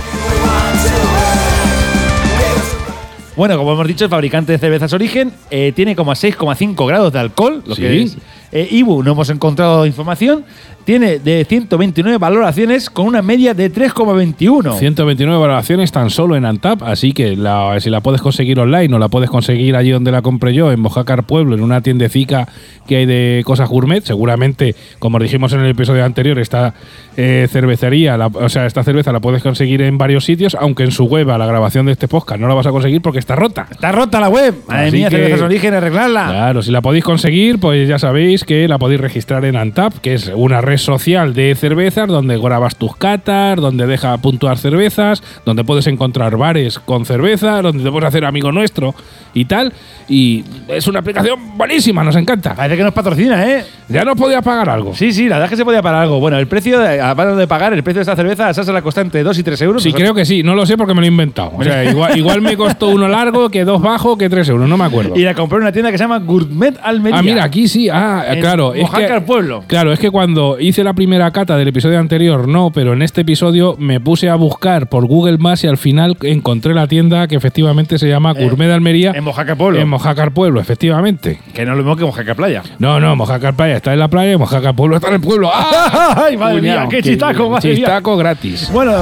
Bueno, 3.39 3.57
como 3.57 3.73
hemos 3.73 3.87
dicho, 3.87 4.05
el 4.05 4.11
fabricante 4.11 4.51
de 4.51 4.59
cervezas 4.59 4.93
Origen 4.93 5.33
eh, 5.49 5.73
tiene 5.75 5.95
como 5.95 6.11
6,5 6.13 6.87
grados 6.89 7.13
de 7.13 7.21
alcohol, 7.21 7.63
lo 7.65 7.77
Sí. 7.77 7.83
que 7.83 8.03
es. 8.03 8.17
Eh, 8.51 8.67
Ibu, 8.73 9.05
no 9.05 9.13
hemos 9.13 9.31
encontrado 9.31 9.87
información. 9.87 10.45
Tiene 10.89 11.19
de 11.19 11.45
129 11.45 12.17
valoraciones 12.17 12.89
con 12.89 13.05
una 13.09 13.21
media 13.21 13.53
de 13.53 13.71
3,21. 13.71 14.73
129 14.79 15.39
valoraciones 15.39 15.93
tan 15.93 16.09
solo 16.09 16.35
en 16.35 16.47
Antap, 16.47 16.83
así 16.83 17.13
que 17.13 17.37
la- 17.37 17.79
si 17.79 17.91
la 17.91 18.01
puedes 18.01 18.23
conseguir 18.23 18.59
online 18.59 18.95
o 18.95 18.99
la 18.99 19.09
puedes 19.09 19.29
conseguir 19.29 19.77
allí 19.77 19.91
donde 19.91 20.11
la 20.11 20.23
compré 20.23 20.55
yo, 20.55 20.73
en 20.73 20.81
Mojácar 20.81 21.25
Pueblo, 21.25 21.55
en 21.55 21.61
una 21.63 21.83
tiendecica 21.83 22.49
que 22.87 22.97
hay 22.97 23.05
de 23.05 23.43
cosas 23.45 23.69
gourmet, 23.69 24.03
seguramente, 24.03 24.75
como 24.99 25.19
dijimos 25.19 25.53
en 25.53 25.61
el 25.61 25.67
episodio 25.73 26.07
anterior, 26.07 26.39
esta 26.39 26.73
eh, 27.19 27.49
cervecería, 27.51 28.17
la- 28.17 28.29
o 28.29 28.49
sea, 28.49 28.65
esta 28.65 28.83
cerveza 28.83 29.13
la 29.13 29.21
puedes 29.21 29.43
conseguir 29.43 29.83
en 29.83 29.99
varios 29.99 30.25
sitios, 30.25 30.55
aunque 30.59 30.85
en 30.85 30.91
su 30.93 31.05
web 31.05 31.29
a 31.31 31.37
la 31.37 31.45
grabación 31.45 31.85
de 31.85 31.93
este 31.93 32.09
podcast 32.09 32.41
no 32.41 32.49
la 32.49 32.55
vas 32.55 32.67
a 32.67 32.71
conseguir 32.71 33.03
porque 33.03 33.19
está 33.19 33.37
rota. 33.37 33.67
Está 33.71 33.93
rota 33.93 34.21
la 34.21 34.31
web. 34.31 34.55
Madre 34.67 34.87
Así 34.87 34.97
mía, 34.97 35.11
que- 35.11 35.17
cervezas 35.17 35.43
Origen, 35.43 35.75
arreglarla. 35.75 36.29
Claro, 36.29 36.63
si 36.63 36.71
la 36.71 36.81
podéis 36.81 37.05
conseguir, 37.05 37.59
pues 37.59 37.87
ya 37.87 37.99
sabéis 37.99 38.45
que 38.45 38.67
la 38.69 38.79
podéis 38.79 39.03
registrar 39.03 39.45
en 39.45 39.57
Antap, 39.57 39.93
que 39.99 40.15
es 40.15 40.33
una 40.35 40.63
red 40.63 40.78
social 40.79 41.35
de 41.35 41.55
cervezas 41.55 42.09
donde 42.09 42.39
grabas 42.39 42.77
tus 42.77 42.97
catas, 42.97 43.57
donde 43.57 43.87
deja 43.87 44.17
puntuar 44.19 44.59
cervezas, 44.59 45.23
donde 45.45 45.65
puedes 45.65 45.87
encontrar 45.87 46.37
bares 46.37 46.79
con 46.79 47.05
cerveza, 47.05 47.63
donde 47.63 47.85
te 47.85 47.91
puedes 47.91 48.09
hacer 48.09 48.25
amigo 48.25 48.53
nuestro 48.53 48.95
y 49.35 49.45
tal. 49.45 49.73
Y 50.09 50.43
es 50.69 50.87
una 50.89 51.01
aplicación 51.01 51.57
buenísima, 51.59 52.03
nos 52.03 52.17
encanta. 52.17 52.55
Parece 52.55 52.77
que 52.79 52.83
nos 52.83 52.95
patrocina, 52.95 53.47
¿eh? 53.47 53.65
Ya 53.91 54.05
no 54.05 54.17
podías 54.17 54.43
pagar 54.43 54.69
algo. 54.71 54.95
Sí, 54.95 55.13
sí, 55.13 55.25
la 55.29 55.37
verdad 55.37 55.45
es 55.47 55.51
que 55.51 55.57
se 55.57 55.65
podía 55.65 55.83
pagar 55.83 56.03
algo. 56.03 56.19
Bueno, 56.21 56.39
el 56.39 56.47
precio, 56.47 56.79
aparte 57.03 57.35
de 57.37 57.47
pagar, 57.47 57.73
el 57.75 57.83
precio 57.83 57.99
de 57.99 58.03
esta 58.03 58.17
cerveza, 58.17 58.49
esa 58.51 58.65
se 58.65 58.73
la 58.73 58.81
cuesta 58.83 59.01
entre 59.03 59.23
2 59.23 59.39
y 59.39 59.43
3 59.43 59.61
euros. 59.63 59.83
Sí, 59.83 59.91
Nosotros- 59.91 60.03
creo 60.11 60.15
que 60.15 60.25
sí, 60.25 60.43
no 60.43 60.55
lo 60.55 60.65
sé 60.65 60.77
porque 60.79 60.95
me 60.95 61.01
lo 61.01 61.05
he 61.07 61.09
inventado. 61.09 61.53
O 61.57 61.63
sea, 61.63 61.85
igual, 61.91 62.17
igual 62.19 62.41
me 62.41 62.57
costó 62.57 62.89
uno 62.89 63.07
largo 63.09 63.51
que 63.51 63.65
dos 63.65 63.81
bajo 63.83 64.17
que 64.17 64.29
tres 64.31 64.49
euros, 64.49 64.69
no 64.69 64.77
me 64.79 64.85
acuerdo. 64.85 65.15
Y 65.17 65.23
la 65.23 65.35
compré 65.35 65.57
en 65.59 65.63
una 65.65 65.73
tienda 65.73 65.91
que 65.91 65.99
se 65.99 66.05
llama 66.05 66.19
Gourmet 66.21 66.75
Almería. 66.83 67.19
Ah, 67.19 67.23
mira, 67.23 67.45
aquí 67.45 67.69
sí. 67.69 67.89
Ah, 67.91 68.25
En 68.29 68.41
claro. 68.41 68.73
es 68.75 68.83
Oaxaca, 68.83 69.07
que- 69.07 69.15
el 69.15 69.23
pueblo. 69.25 69.65
Claro, 69.67 69.93
es 69.93 69.99
que 69.99 70.11
cuando 70.11 70.57
hice 70.69 70.85
la 70.85 70.93
primera 70.93 71.31
cata 71.31 71.57
del 71.57 71.69
episodio 71.69 71.99
anterior, 71.99 72.47
no, 72.49 72.71
pero 72.71 72.93
en 72.93 73.03
este 73.03 73.23
episodio 73.23 73.77
me 73.79 74.01
puse 74.01 74.29
a 74.29 74.35
buscar 74.37 74.89
por 74.89 75.07
Google 75.07 75.39
Maps 75.39 75.65
y 75.65 75.67
al 75.67 75.79
final 75.79 76.17
encontré 76.23 76.75
la 76.75 76.87
tienda 76.87 77.27
que 77.29 77.37
efectivamente 77.37 77.99
se 77.99 78.09
llama 78.09 78.33
Gourmet 78.33 78.69
de 78.69 78.75
Almería. 78.75 79.13
En 79.15 79.25
Mojaca 79.25 79.57
Pueblo. 79.57 79.81
En 79.81 79.89
Mojácar 79.89 80.33
Pueblo, 80.33 80.61
efectivamente. 80.61 81.41
que 81.55 81.65
no 81.65 81.73
es 81.73 81.79
lo 81.79 81.85
mismo 81.85 81.97
que 81.97 82.05
Mojaca 82.05 82.35
Playa. 82.35 82.63
No, 82.79 83.01
no, 83.01 83.17
Mojácar 83.17 83.55
Playa 83.55 83.77
está 83.77 83.93
en 83.93 83.99
la 83.99 84.09
playa 84.09 84.33
y 84.33 84.37
Mojácar 84.37 84.75
Pueblo 84.75 84.97
está 84.97 85.09
en 85.09 85.15
el 85.15 85.21
pueblo. 85.21 85.51
¡Ah! 85.53 86.25
¡Ay, 86.29 86.37
madre 86.37 86.61
mía! 86.61 86.87
¡Qué 86.89 87.03
chistaco, 87.03 87.51
madre 87.51 87.69
mía! 87.71 87.77
Chistaco 87.77 88.17
gratis. 88.17 88.71
Bueno, 88.73 88.93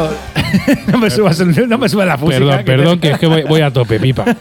no 0.92 0.98
me 0.98 1.10
subas, 1.10 1.38
el- 1.40 1.68
no 1.68 1.78
me 1.78 1.88
subas 1.88 2.06
la 2.06 2.16
música. 2.16 2.38
Perdón, 2.38 2.58
que 2.58 2.64
perdón, 2.64 2.98
te- 3.00 3.08
que 3.08 3.14
es 3.14 3.18
que 3.18 3.26
voy, 3.26 3.42
voy 3.42 3.60
a 3.60 3.70
tope, 3.72 3.98
pipa. 4.00 4.24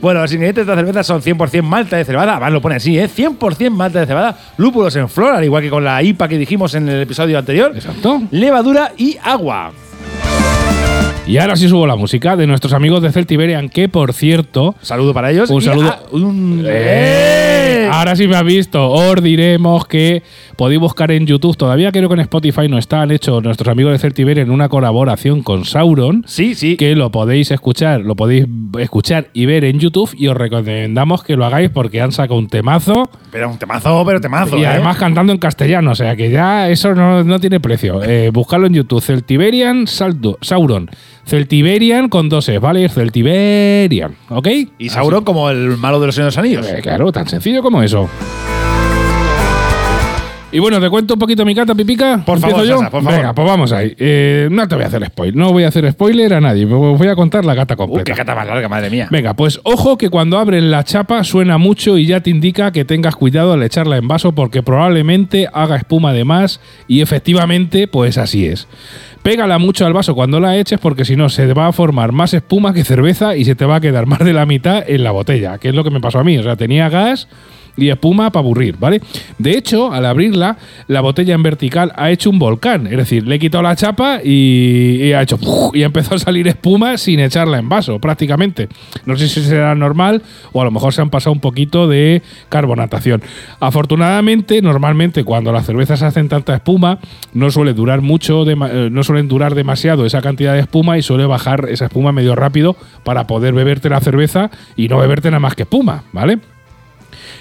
Bueno, 0.00 0.20
los 0.20 0.32
ingredientes 0.32 0.66
de 0.66 0.72
esta 0.72 0.80
cerveza 0.80 1.02
son 1.04 1.22
100% 1.22 1.62
malta 1.62 1.96
de 1.96 2.04
cebada, 2.04 2.32
además 2.32 2.52
lo 2.52 2.60
pone 2.60 2.74
así, 2.76 2.98
¿eh? 2.98 3.08
100% 3.08 3.70
malta 3.70 4.00
de 4.00 4.06
cebada, 4.06 4.36
lúpulos 4.56 4.94
en 4.96 5.08
flor, 5.08 5.34
al 5.34 5.44
igual 5.44 5.62
que 5.62 5.70
con 5.70 5.84
la 5.84 6.01
IPA 6.02 6.28
que 6.28 6.38
dijimos 6.38 6.74
en 6.74 6.88
el 6.88 7.02
episodio 7.02 7.38
anterior, 7.38 7.72
Exacto. 7.74 8.22
levadura 8.30 8.92
y 8.96 9.16
agua. 9.22 9.72
Y 11.24 11.38
ahora 11.38 11.54
sí 11.56 11.68
subo 11.68 11.86
la 11.86 11.94
música 11.94 12.36
de 12.36 12.46
nuestros 12.48 12.72
amigos 12.72 13.00
de 13.00 13.12
Celtiberian, 13.12 13.68
que 13.68 13.88
por 13.88 14.12
cierto, 14.12 14.74
Saludo 14.82 15.14
para 15.14 15.30
ellos. 15.30 15.48
Un 15.50 15.62
saludo. 15.62 15.94
un- 16.10 16.64
¡Eh! 16.66 17.84
¡Eh! 17.84 17.88
Ahora 17.92 18.16
sí 18.16 18.26
me 18.26 18.34
has 18.36 18.44
visto. 18.44 18.90
Os 18.90 19.22
diremos 19.22 19.86
que 19.86 20.22
podéis 20.56 20.80
buscar 20.80 21.12
en 21.12 21.26
YouTube. 21.26 21.56
Todavía 21.56 21.92
creo 21.92 22.08
que 22.08 22.14
en 22.14 22.20
Spotify 22.20 22.68
no 22.68 22.76
está. 22.76 23.02
Han 23.02 23.12
hecho 23.12 23.40
nuestros 23.40 23.68
amigos 23.70 23.92
de 23.92 23.98
Celtiber 23.98 24.38
en 24.40 24.50
una 24.50 24.68
colaboración 24.68 25.42
con 25.42 25.64
Sauron. 25.64 26.24
Sí, 26.26 26.54
sí. 26.56 26.76
Que 26.76 26.96
lo 26.96 27.10
podéis 27.12 27.50
escuchar, 27.52 28.00
lo 28.00 28.16
podéis 28.16 28.46
escuchar 28.80 29.28
y 29.32 29.46
ver 29.46 29.64
en 29.64 29.78
YouTube. 29.78 30.10
Y 30.16 30.26
os 30.26 30.36
recomendamos 30.36 31.22
que 31.22 31.36
lo 31.36 31.44
hagáis 31.44 31.70
porque 31.70 32.00
han 32.00 32.10
sacado 32.12 32.38
un 32.38 32.48
temazo. 32.48 33.08
Pero 33.30 33.48
un 33.50 33.58
temazo, 33.58 34.02
pero 34.04 34.20
temazo. 34.20 34.56
y 34.58 34.62
¿eh? 34.62 34.66
además 34.66 34.96
cantando 34.96 35.32
en 35.32 35.38
castellano. 35.38 35.92
O 35.92 35.94
sea 35.94 36.16
que 36.16 36.30
ya 36.30 36.68
eso 36.68 36.94
no, 36.94 37.22
no 37.22 37.38
tiene 37.38 37.60
precio. 37.60 38.02
Eh, 38.02 38.30
buscarlo 38.32 38.66
en 38.66 38.74
YouTube. 38.74 39.00
Celtiberian 39.02 39.86
Saldo- 39.86 40.38
Sauron. 40.40 40.90
Celtiberian 41.24 42.08
con 42.08 42.28
dos 42.28 42.48
E, 42.48 42.58
¿vale? 42.58 42.88
Celtiberian. 42.88 44.14
¿Ok? 44.28 44.48
Y 44.78 44.88
Sauron 44.88 45.24
como 45.24 45.50
el 45.50 45.76
malo 45.78 46.00
de 46.00 46.06
los 46.06 46.14
Señores 46.14 46.36
Anillos. 46.38 46.66
Eh, 46.68 46.80
claro, 46.82 47.12
tan 47.12 47.28
sencillo 47.28 47.62
como 47.62 47.82
eso. 47.82 48.08
Y 50.54 50.58
bueno, 50.58 50.78
te 50.82 50.90
cuento 50.90 51.14
un 51.14 51.18
poquito 51.20 51.46
mi 51.46 51.54
cata, 51.54 51.74
Pipica. 51.74 52.22
Por 52.26 52.36
¿Empiezo 52.36 52.56
favor, 52.56 52.68
yo? 52.68 52.76
Sasa, 52.76 52.90
por 52.90 53.02
favor. 53.02 53.18
Venga, 53.18 53.34
pues 53.34 53.48
vamos 53.48 53.72
ahí. 53.72 53.94
Eh, 53.96 54.48
no 54.50 54.68
te 54.68 54.74
voy 54.74 54.84
a 54.84 54.88
hacer 54.88 55.06
spoiler. 55.06 55.34
No 55.34 55.50
voy 55.50 55.64
a 55.64 55.68
hacer 55.68 55.90
spoiler 55.90 56.34
a 56.34 56.42
nadie. 56.42 56.66
Voy 56.66 57.08
a 57.08 57.14
contar 57.16 57.42
la 57.46 57.56
cata 57.56 57.72
Uy, 57.72 57.78
completa. 57.78 58.12
qué 58.12 58.18
cata 58.18 58.34
más 58.34 58.46
larga, 58.46 58.68
madre 58.68 58.90
mía. 58.90 59.08
Venga, 59.10 59.32
pues 59.32 59.60
ojo 59.64 59.96
que 59.96 60.10
cuando 60.10 60.36
abren 60.38 60.70
la 60.70 60.84
chapa 60.84 61.24
suena 61.24 61.56
mucho 61.56 61.96
y 61.96 62.04
ya 62.04 62.20
te 62.20 62.28
indica 62.28 62.70
que 62.70 62.84
tengas 62.84 63.16
cuidado 63.16 63.54
al 63.54 63.62
echarla 63.62 63.96
en 63.96 64.06
vaso 64.08 64.32
porque 64.34 64.62
probablemente 64.62 65.48
haga 65.54 65.76
espuma 65.76 66.12
de 66.12 66.24
más 66.24 66.60
y 66.86 67.00
efectivamente 67.00 67.88
pues 67.88 68.18
así 68.18 68.44
es. 68.44 68.68
Pégala 69.22 69.58
mucho 69.58 69.86
al 69.86 69.92
vaso 69.92 70.16
cuando 70.16 70.40
la 70.40 70.58
eches 70.58 70.80
porque 70.80 71.04
si 71.04 71.14
no 71.14 71.28
se 71.28 71.52
va 71.54 71.68
a 71.68 71.72
formar 71.72 72.10
más 72.10 72.34
espuma 72.34 72.74
que 72.74 72.82
cerveza 72.82 73.36
y 73.36 73.44
se 73.44 73.54
te 73.54 73.64
va 73.64 73.76
a 73.76 73.80
quedar 73.80 74.06
más 74.12 74.18
de 74.18 74.32
la 74.32 74.46
mitad 74.46 74.82
en 74.86 75.04
la 75.04 75.12
botella, 75.12 75.58
que 75.58 75.68
es 75.68 75.74
lo 75.74 75.84
que 75.84 75.90
me 75.90 76.00
pasó 76.00 76.18
a 76.18 76.24
mí. 76.24 76.36
O 76.38 76.42
sea, 76.42 76.56
tenía 76.56 76.88
gas 76.88 77.28
y 77.76 77.88
espuma 77.88 78.30
para 78.30 78.42
aburrir, 78.44 78.76
¿vale? 78.78 79.00
De 79.38 79.52
hecho, 79.56 79.92
al 79.92 80.04
abrirla, 80.06 80.58
la 80.88 81.00
botella 81.00 81.34
en 81.34 81.42
vertical 81.42 81.92
ha 81.96 82.10
hecho 82.10 82.28
un 82.30 82.38
volcán. 82.38 82.86
Es 82.86 82.96
decir, 82.96 83.26
le 83.26 83.36
he 83.36 83.38
quitado 83.38 83.62
la 83.62 83.74
chapa 83.76 84.20
y, 84.22 84.98
y 85.02 85.12
ha 85.12 85.22
hecho 85.22 85.38
y 85.72 85.82
ha 85.82 85.86
empezado 85.86 86.16
a 86.16 86.18
salir 86.18 86.46
espuma 86.48 86.98
sin 86.98 87.20
echarla 87.20 87.58
en 87.58 87.68
vaso, 87.68 87.98
prácticamente. 87.98 88.68
No 89.06 89.16
sé 89.16 89.28
si 89.28 89.40
será 89.42 89.74
normal 89.74 90.22
o 90.52 90.60
a 90.60 90.64
lo 90.64 90.70
mejor 90.70 90.92
se 90.92 91.00
han 91.00 91.10
pasado 91.10 91.32
un 91.32 91.40
poquito 91.40 91.88
de 91.88 92.22
carbonatación. 92.48 93.22
Afortunadamente, 93.58 94.60
normalmente 94.60 95.24
cuando 95.24 95.50
las 95.50 95.64
cervezas 95.66 96.02
hacen 96.02 96.28
tanta 96.28 96.54
espuma, 96.54 96.98
no 97.32 97.50
suele 97.50 97.72
durar 97.72 98.02
mucho, 98.02 98.44
dema- 98.44 98.68
eh, 98.70 98.88
no 98.90 99.02
suelen 99.02 99.28
durar 99.28 99.54
demasiado 99.54 100.04
esa 100.04 100.20
cantidad 100.20 100.52
de 100.52 100.60
espuma 100.60 100.98
y 100.98 101.02
suele 101.02 101.24
bajar 101.24 101.66
esa 101.70 101.86
espuma 101.86 102.12
medio 102.12 102.34
rápido 102.34 102.76
para 103.02 103.26
poder 103.26 103.54
beberte 103.54 103.88
la 103.88 104.00
cerveza 104.00 104.50
y 104.76 104.88
no 104.88 104.98
beberte 104.98 105.30
nada 105.30 105.40
más 105.40 105.54
que 105.54 105.62
espuma, 105.62 106.04
¿vale? 106.12 106.38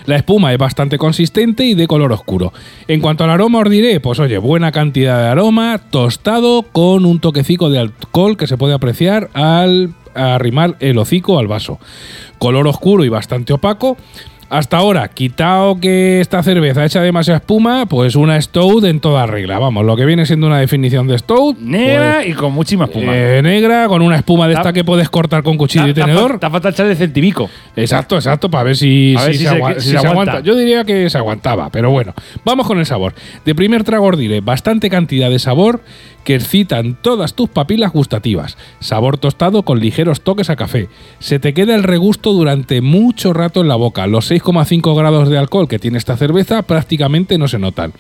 La 0.06 0.16
espuma 0.16 0.52
es 0.52 0.58
bastante 0.58 0.98
consistente 0.98 1.66
y 1.66 1.74
de 1.74 1.88
color 1.88 2.12
oscuro. 2.12 2.54
En 2.88 3.02
cuanto 3.02 3.24
al 3.24 3.30
aroma 3.30 3.60
os 3.60 3.70
diré, 3.70 4.00
pues 4.00 4.20
oye, 4.20 4.38
buena 4.38 4.72
cantidad 4.72 5.22
de 5.22 5.28
aroma, 5.30 5.80
tostado 5.90 6.64
con 6.64 7.06
un 7.06 7.20
toquecico 7.20 7.70
de 7.70 7.80
alcohol 7.80 8.38
que 8.38 8.48
se 8.48 8.58
puede 8.58 8.74
apreciar 8.74 9.30
al 9.34 9.94
arrimar 10.14 10.76
el 10.80 10.98
hocico 10.98 11.40
al 11.40 11.48
vaso. 11.48 11.80
Color 12.38 12.68
oscuro 12.68 13.06
y 13.06 13.10
bastante 13.10 13.54
opaco. 13.54 13.98
Hasta 14.54 14.76
ahora, 14.76 15.08
quitado 15.08 15.80
que 15.80 16.20
esta 16.20 16.44
cerveza 16.44 16.84
echa 16.84 17.02
demasiada 17.02 17.38
espuma, 17.38 17.86
pues 17.86 18.18
una 18.18 18.40
Stout 18.42 18.84
en 18.84 19.00
toda 19.00 19.26
regla. 19.26 19.58
Vamos, 19.60 19.86
lo 19.86 19.96
que 19.96 20.04
viene 20.06 20.26
siendo 20.26 20.46
una 20.48 20.60
definición 20.60 21.08
de 21.08 21.18
Stout. 21.18 21.58
Negra 21.60 22.16
pues, 22.18 22.28
y 22.28 22.34
con 22.34 22.52
muchísima 22.52 22.84
espuma. 22.84 23.14
eh, 23.16 23.40
negra, 23.42 23.88
con 23.88 24.02
una 24.02 24.18
espuma 24.18 24.50
de 24.50 24.56
Ta- 24.56 24.60
esta 24.60 24.74
que 24.74 24.84
puedes 24.84 25.10
cortar 25.10 25.42
con 25.42 25.56
cuchillo 25.58 25.88
y 25.88 25.94
tenedor. 25.94 26.38
Te 26.38 26.46
ha 26.48 26.50
faltado 26.50 26.74
echar 26.74 26.86
el 26.88 26.98
centimico. 26.98 27.50
Exacto, 27.78 28.16
exacto, 28.16 28.52
para 28.52 28.66
ver 28.66 28.76
si, 28.76 29.16
ver 29.16 29.34
se, 29.36 29.40
se- 29.40 29.48
agua- 29.48 29.74
si 29.76 29.80
si 29.80 29.86
se 29.86 29.92
se 29.92 29.98
aguanta. 30.00 30.32
aguanta. 30.34 30.40
Yo 30.46 30.56
diría 30.58 30.84
que 30.84 31.10
se 31.10 31.18
aguantaba, 31.18 31.70
pero 31.70 31.90
bueno. 31.90 32.14
Vamos 32.44 32.68
con 32.68 32.78
el 32.78 32.86
sabor. 32.86 33.14
De 33.46 33.56
primer 33.56 33.86
trago 33.86 34.12
diré, 34.18 34.42
bastante 34.42 34.90
cantidad 34.90 35.30
de 35.30 35.40
sabor 35.40 35.80
que 36.24 36.36
excitan 36.36 36.98
todas 37.02 37.34
tus 37.34 37.50
papilas 37.50 37.92
gustativas. 37.92 38.58
Sabor 38.80 39.18
tostado 39.18 39.64
con 39.64 39.80
ligeros 39.80 40.22
toques 40.22 40.50
a 40.50 40.56
café. 40.56 40.90
Se 41.20 41.40
te 41.40 41.54
queda 41.54 41.76
el 41.76 41.84
regusto 41.84 42.34
durante 42.34 42.82
mucho 42.82 43.34
rato 43.34 43.62
en 43.62 43.68
la 43.68 43.76
boca. 43.76 44.08
Los 44.08 44.32
6,5 44.32 44.96
grados 44.96 45.30
de 45.30 45.38
alcohol 45.38 45.68
que 45.68 45.80
tiene 45.80 45.98
esta 45.98 46.18
cerveza 46.18 46.62
prácticamente 46.64 47.38
no 47.38 47.48
se 47.48 47.60
notan. 47.60 47.94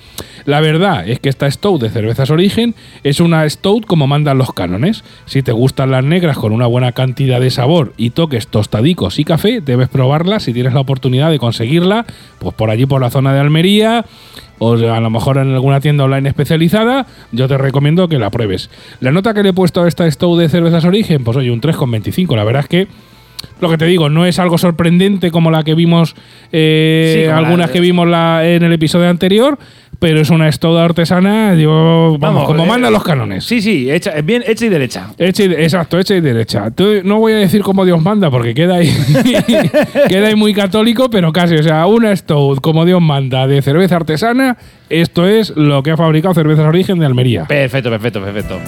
La 0.45 0.59
verdad 0.59 1.07
es 1.07 1.19
que 1.19 1.29
esta 1.29 1.49
Stout 1.49 1.81
de 1.81 1.89
cervezas 1.89 2.29
origen 2.29 2.75
es 3.03 3.19
una 3.19 3.47
Stout 3.49 3.85
como 3.85 4.07
mandan 4.07 4.37
los 4.37 4.53
cánones. 4.53 5.03
Si 5.25 5.41
te 5.43 5.51
gustan 5.51 5.91
las 5.91 6.03
negras 6.03 6.37
con 6.37 6.51
una 6.51 6.67
buena 6.67 6.91
cantidad 6.91 7.39
de 7.39 7.51
sabor 7.51 7.93
y 7.97 8.11
toques 8.11 8.47
tostadicos 8.47 9.19
y 9.19 9.25
café, 9.25 9.61
debes 9.61 9.89
probarla 9.89 10.39
si 10.39 10.53
tienes 10.53 10.73
la 10.73 10.81
oportunidad 10.81 11.31
de 11.31 11.39
conseguirla, 11.39 12.05
pues 12.39 12.55
por 12.55 12.69
allí 12.69 12.85
por 12.85 13.01
la 13.01 13.09
zona 13.09 13.33
de 13.33 13.39
Almería 13.39 14.05
o 14.63 14.75
a 14.75 14.99
lo 14.99 15.09
mejor 15.09 15.39
en 15.39 15.55
alguna 15.55 15.79
tienda 15.79 16.03
online 16.03 16.29
especializada, 16.29 17.07
yo 17.31 17.47
te 17.47 17.57
recomiendo 17.57 18.07
que 18.07 18.19
la 18.19 18.29
pruebes. 18.29 18.69
La 18.99 19.11
nota 19.11 19.33
que 19.33 19.41
le 19.41 19.49
he 19.49 19.53
puesto 19.53 19.81
a 19.81 19.87
esta 19.87 20.09
Stout 20.09 20.39
de 20.39 20.49
cervezas 20.49 20.85
origen, 20.85 21.23
pues 21.23 21.35
oye, 21.35 21.49
un 21.49 21.61
3,25. 21.61 22.35
La 22.35 22.43
verdad 22.43 22.61
es 22.61 22.67
que 22.67 22.87
lo 23.59 23.71
que 23.71 23.79
te 23.79 23.85
digo, 23.85 24.09
no 24.09 24.23
es 24.23 24.37
algo 24.37 24.59
sorprendente 24.59 25.31
como 25.31 25.49
la 25.49 25.63
que 25.63 25.73
vimos, 25.73 26.15
eh, 26.51 27.13
Sí, 27.15 27.25
como 27.25 27.41
la 27.41 27.47
algunas 27.47 27.71
que 27.71 27.79
vimos 27.79 28.07
la, 28.07 28.47
en 28.47 28.61
el 28.61 28.71
episodio 28.71 29.09
anterior, 29.09 29.57
pero 30.01 30.19
es 30.19 30.31
una 30.31 30.51
Stout 30.51 30.79
artesana, 30.79 31.53
digo, 31.53 32.17
vamos, 32.17 32.45
como 32.47 32.63
eh, 32.63 32.67
mandan 32.67 32.91
los 32.91 33.03
cánones. 33.03 33.45
Sí, 33.45 33.61
sí, 33.61 33.91
hecha, 33.91 34.19
bien 34.23 34.43
hecha 34.47 34.65
y 34.65 34.69
derecha. 34.69 35.09
Hecha 35.19 35.43
y- 35.43 35.53
exacto, 35.53 35.99
hecha 35.99 36.15
y 36.15 36.21
derecha. 36.21 36.71
Tú- 36.71 37.01
no 37.03 37.19
voy 37.19 37.33
a 37.33 37.35
decir 37.35 37.61
como 37.61 37.85
Dios 37.85 38.01
manda, 38.01 38.31
porque 38.31 38.55
queda 38.55 38.77
ahí, 38.77 38.91
queda 40.09 40.29
ahí 40.29 40.35
muy 40.35 40.55
católico, 40.55 41.07
pero 41.11 41.31
casi. 41.31 41.53
O 41.53 41.61
sea, 41.61 41.85
una 41.85 42.15
Stout 42.15 42.61
como 42.61 42.83
Dios 42.83 42.99
manda 42.99 43.45
de 43.45 43.61
cerveza 43.61 43.97
artesana, 43.97 44.57
esto 44.89 45.27
es 45.27 45.51
lo 45.55 45.83
que 45.83 45.91
ha 45.91 45.97
fabricado 45.97 46.33
Cervezas 46.33 46.65
Origen 46.65 46.97
de 46.97 47.05
Almería. 47.05 47.45
Perfecto, 47.45 47.91
perfecto, 47.91 48.21
perfecto. 48.23 48.59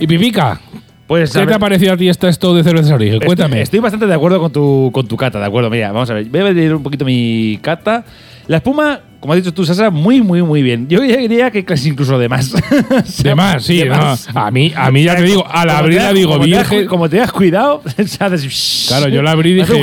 Y 0.00 0.06
Pipica, 0.06 0.60
Pues 1.06 1.32
¿qué 1.32 1.40
te 1.40 1.44
ver- 1.46 1.54
ha 1.54 1.58
parecido 1.58 1.92
a 1.92 1.96
ti 1.96 2.08
esta 2.08 2.32
Stout 2.32 2.56
de 2.56 2.64
Cervezas 2.64 2.92
Origen? 2.92 3.14
Estoy- 3.16 3.26
Cuéntame. 3.26 3.60
Estoy, 3.60 3.80
bastante 3.80 4.06
de 4.06 4.14
acuerdo 4.14 4.40
con 4.40 4.50
tu, 4.52 4.90
con 4.92 5.06
tu 5.06 5.16
cata, 5.16 5.38
de 5.38 5.46
acuerdo. 5.46 5.68
Mira, 5.70 5.92
vamos 5.92 6.08
a 6.10 6.14
ver. 6.14 6.24
Voy 6.26 6.40
a 6.40 6.50
leer 6.50 6.74
un 6.74 6.82
poquito 6.82 7.04
mi 7.04 7.58
cata. 7.60 8.04
La 8.46 8.58
espuma, 8.58 9.00
como 9.20 9.32
has 9.32 9.38
dicho 9.38 9.52
tú, 9.54 9.64
Sasa, 9.64 9.88
muy, 9.90 10.20
muy, 10.22 10.42
muy 10.42 10.62
bien. 10.62 10.86
Yo 10.88 11.00
diría 11.00 11.50
que 11.50 11.64
casi 11.64 11.88
incluso 11.90 12.18
de 12.18 12.28
más. 12.28 12.52
de 13.22 13.34
más, 13.34 13.64
sí. 13.64 13.78
de 13.78 13.86
no. 13.86 13.96
más. 13.96 14.28
A 14.34 14.50
mí, 14.50 14.72
a 14.76 14.90
mí 14.90 15.02
ya 15.02 15.16
te 15.16 15.22
digo, 15.22 15.46
al 15.50 15.70
abrirla 15.70 16.08
te- 16.08 16.14
digo, 16.14 16.32
como 16.32 16.44
te 16.46 16.56
has 16.56 16.68
virgen. 16.70 16.88
como 16.88 17.08
te 17.08 17.20
has 17.20 17.32
cuidado, 17.32 17.82
haces- 17.98 18.84
Claro, 18.88 19.08
yo 19.08 19.22
la 19.22 19.30
abrí 19.32 19.50
y 19.52 19.54
dije, 19.54 19.72
un 19.74 19.80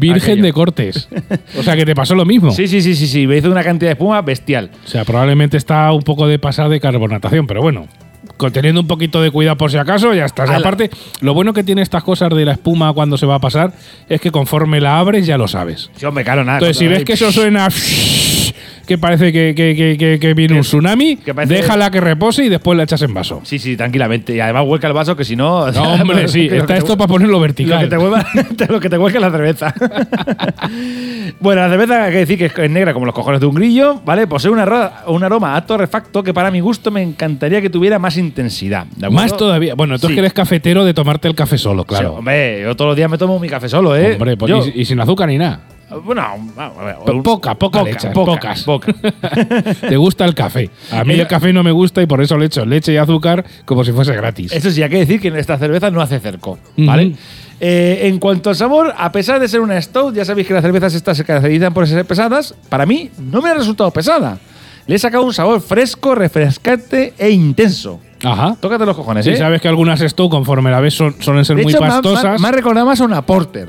virgen 0.00 0.22
aquello. 0.32 0.42
de 0.42 0.52
cortes. 0.52 1.08
O 1.58 1.62
sea, 1.62 1.76
que 1.76 1.84
te 1.86 1.94
pasó 1.94 2.14
lo 2.14 2.24
mismo. 2.26 2.50
Sí, 2.52 2.68
sí, 2.68 2.80
sí, 2.82 2.94
sí, 2.94 3.06
sí. 3.06 3.26
Me 3.26 3.36
hizo 3.38 3.50
una 3.50 3.62
cantidad 3.64 3.88
de 3.90 3.92
espuma 3.94 4.20
bestial. 4.22 4.70
O 4.84 4.88
sea, 4.88 5.04
probablemente 5.04 5.56
está 5.56 5.90
un 5.92 6.02
poco 6.02 6.26
de 6.26 6.38
pasada 6.38 6.68
de 6.68 6.80
carbonatación, 6.80 7.46
pero 7.46 7.60
bueno. 7.62 7.86
Teniendo 8.52 8.80
un 8.80 8.86
poquito 8.86 9.22
de 9.22 9.30
cuidado 9.30 9.56
por 9.56 9.70
si 9.70 9.78
acaso, 9.78 10.12
ya 10.12 10.24
está. 10.24 10.44
O 10.44 10.46
sea, 10.46 10.56
Ala. 10.56 10.66
aparte, 10.66 10.90
lo 11.20 11.34
bueno 11.34 11.52
que 11.52 11.64
tiene 11.64 11.82
estas 11.82 12.02
cosas 12.02 12.30
de 12.30 12.44
la 12.44 12.52
espuma 12.52 12.92
cuando 12.92 13.16
se 13.16 13.26
va 13.26 13.36
a 13.36 13.40
pasar 13.40 13.72
es 14.08 14.20
que 14.20 14.30
conforme 14.30 14.80
la 14.80 14.98
abres 14.98 15.26
ya 15.26 15.38
lo 15.38 15.48
sabes. 15.48 15.90
Sí, 15.96 16.04
hombre, 16.04 16.24
claro, 16.24 16.44
nada. 16.44 16.58
Entonces, 16.58 16.76
si 16.76 16.86
ves 16.86 17.04
que 17.04 17.14
eso 17.14 17.30
suena 17.32 17.68
que 18.86 18.98
parece 18.98 19.32
que, 19.32 19.54
que- 19.54 19.74
que- 19.74 19.96
que- 19.98 20.18
que 20.18 20.34
viene 20.34 20.54
un 20.54 20.60
tsunami, 20.62 21.16
parece- 21.16 21.54
déjala 21.54 21.90
que 21.90 22.00
repose 22.00 22.44
y 22.44 22.48
después 22.48 22.76
la 22.76 22.84
echas 22.84 23.00
en 23.02 23.14
vaso. 23.14 23.40
Sí, 23.44 23.58
sí, 23.58 23.76
tranquilamente. 23.76 24.34
Y 24.34 24.40
además 24.40 24.64
vuelca 24.66 24.86
el 24.86 24.92
vaso 24.92 25.16
que 25.16 25.24
si 25.24 25.36
no. 25.36 25.70
No, 25.72 25.82
hombre, 26.02 26.28
sí, 26.28 26.44
lo 26.44 26.50
que 26.50 26.56
está 26.58 26.74
te- 26.74 26.78
esto 26.78 26.96
para 26.96 27.08
ponerlo 27.08 27.34
Lo 27.34 27.40
vertical. 27.40 27.80
que 27.80 27.86
te 27.88 27.96
vuelva, 27.96 28.26
lo 28.68 28.80
que 28.80 28.88
te 28.88 28.96
vuelca 28.96 29.18
es 29.18 29.22
la 29.22 29.30
cerveza. 29.30 29.74
bueno, 31.40 31.62
la 31.62 31.68
cerveza 31.68 32.04
hay 32.04 32.12
que 32.12 32.18
decir 32.18 32.38
que 32.52 32.64
es 32.64 32.70
negra 32.70 32.92
como 32.92 33.06
los 33.06 33.14
cojones 33.14 33.40
de 33.40 33.46
un 33.46 33.54
grillo, 33.54 34.00
¿vale? 34.04 34.26
Posee 34.26 34.50
un, 34.50 34.58
arro- 34.58 34.90
un 35.08 35.22
aroma 35.24 35.56
a 35.56 35.66
torrefacto 35.66 36.22
que 36.22 36.32
para 36.34 36.50
mi 36.50 36.60
gusto 36.60 36.90
me 36.90 37.02
encantaría 37.02 37.60
que 37.60 37.70
tuviera 37.70 37.98
más 37.98 38.16
intensidad. 38.16 38.86
¿de 38.96 39.06
acuerdo? 39.06 39.12
Más 39.22 39.36
todavía. 39.36 39.74
Bueno, 39.74 39.98
Sí. 39.98 40.08
que 40.08 40.18
eres 40.18 40.32
cafetero 40.32 40.84
de 40.84 40.94
tomarte 40.94 41.28
el 41.28 41.34
café 41.34 41.58
solo, 41.58 41.82
Sí, 41.82 41.88
claro. 41.88 42.14
hombre, 42.14 42.62
yo 42.62 42.74
todos 42.76 42.90
los 42.90 42.96
días 42.96 43.10
me 43.10 43.18
tomo 43.18 43.38
mi 43.38 43.48
café 43.48 43.68
solo, 43.68 43.96
¿eh? 43.96 44.12
Hombre, 44.14 44.36
pues, 44.36 44.50
Yo- 44.50 44.64
y, 44.74 44.82
y 44.82 44.84
sin 44.84 45.00
azúcar 45.00 45.28
ni 45.28 45.38
nada. 45.38 45.60
Bueno, 46.04 46.24
un- 47.06 47.22
poca, 47.22 47.54
poca 47.54 47.82
le 47.82 47.90
echas, 47.92 48.12
pocas. 48.14 48.64
Te 49.80 49.96
gusta 49.96 50.24
el 50.24 50.34
café. 50.34 50.70
A 50.90 51.04
mí 51.04 51.14
el 51.14 51.26
café 51.26 51.52
no 51.52 51.62
me 51.62 51.72
gusta 51.72 52.02
y 52.02 52.06
por 52.06 52.20
eso 52.22 52.36
le 52.36 52.46
echo 52.46 52.64
leche 52.64 52.92
y 52.92 52.96
azúcar 52.96 53.44
como 53.64 53.84
si 53.84 53.92
fuese 53.92 54.14
gratis. 54.14 54.52
Eso 54.52 54.70
sí, 54.70 54.82
hay 54.82 54.90
que 54.90 54.98
decir 54.98 55.20
que 55.20 55.28
esta 55.38 55.58
cerveza 55.58 55.90
no 55.90 56.00
hace 56.00 56.18
cerco, 56.20 56.58
¿vale? 56.76 57.12
Eh, 57.60 58.00
en 58.08 58.18
cuanto 58.18 58.50
al 58.50 58.56
sabor, 58.56 58.92
a 58.96 59.12
pesar 59.12 59.38
de 59.40 59.48
ser 59.48 59.60
una 59.60 59.80
stout, 59.80 60.14
ya 60.14 60.24
sabéis 60.24 60.46
que 60.48 60.54
las 60.54 60.62
cervezas 60.62 60.92
estas 60.94 61.16
se 61.16 61.24
caracterizan 61.24 61.72
por 61.72 61.86
ser 61.86 62.04
pesadas, 62.04 62.54
para 62.68 62.84
mí 62.84 63.10
no 63.18 63.40
me 63.40 63.50
ha 63.50 63.54
resultado 63.54 63.90
pesada. 63.90 64.38
Le 64.86 64.96
he 64.96 64.98
sacado 64.98 65.24
un 65.24 65.32
sabor 65.32 65.60
fresco, 65.62 66.14
refrescante 66.14 67.14
e 67.16 67.30
intenso. 67.30 68.00
Ajá. 68.22 68.56
Tócate 68.60 68.84
los 68.84 68.96
cojones, 68.96 69.24
Sí, 69.24 69.30
¿eh? 69.32 69.36
sabes 69.36 69.60
que 69.60 69.68
algunas 69.68 70.00
Stow, 70.00 70.28
conforme 70.28 70.70
la 70.70 70.80
ves, 70.80 70.94
son- 70.94 71.14
suelen 71.20 71.44
ser 71.44 71.56
de 71.56 71.62
muy 71.62 71.72
hecho, 71.72 71.80
pastosas. 71.80 72.40
Recordado 72.42 72.84
más 72.86 73.00
a 73.00 73.04
una 73.04 73.22
porter. 73.22 73.68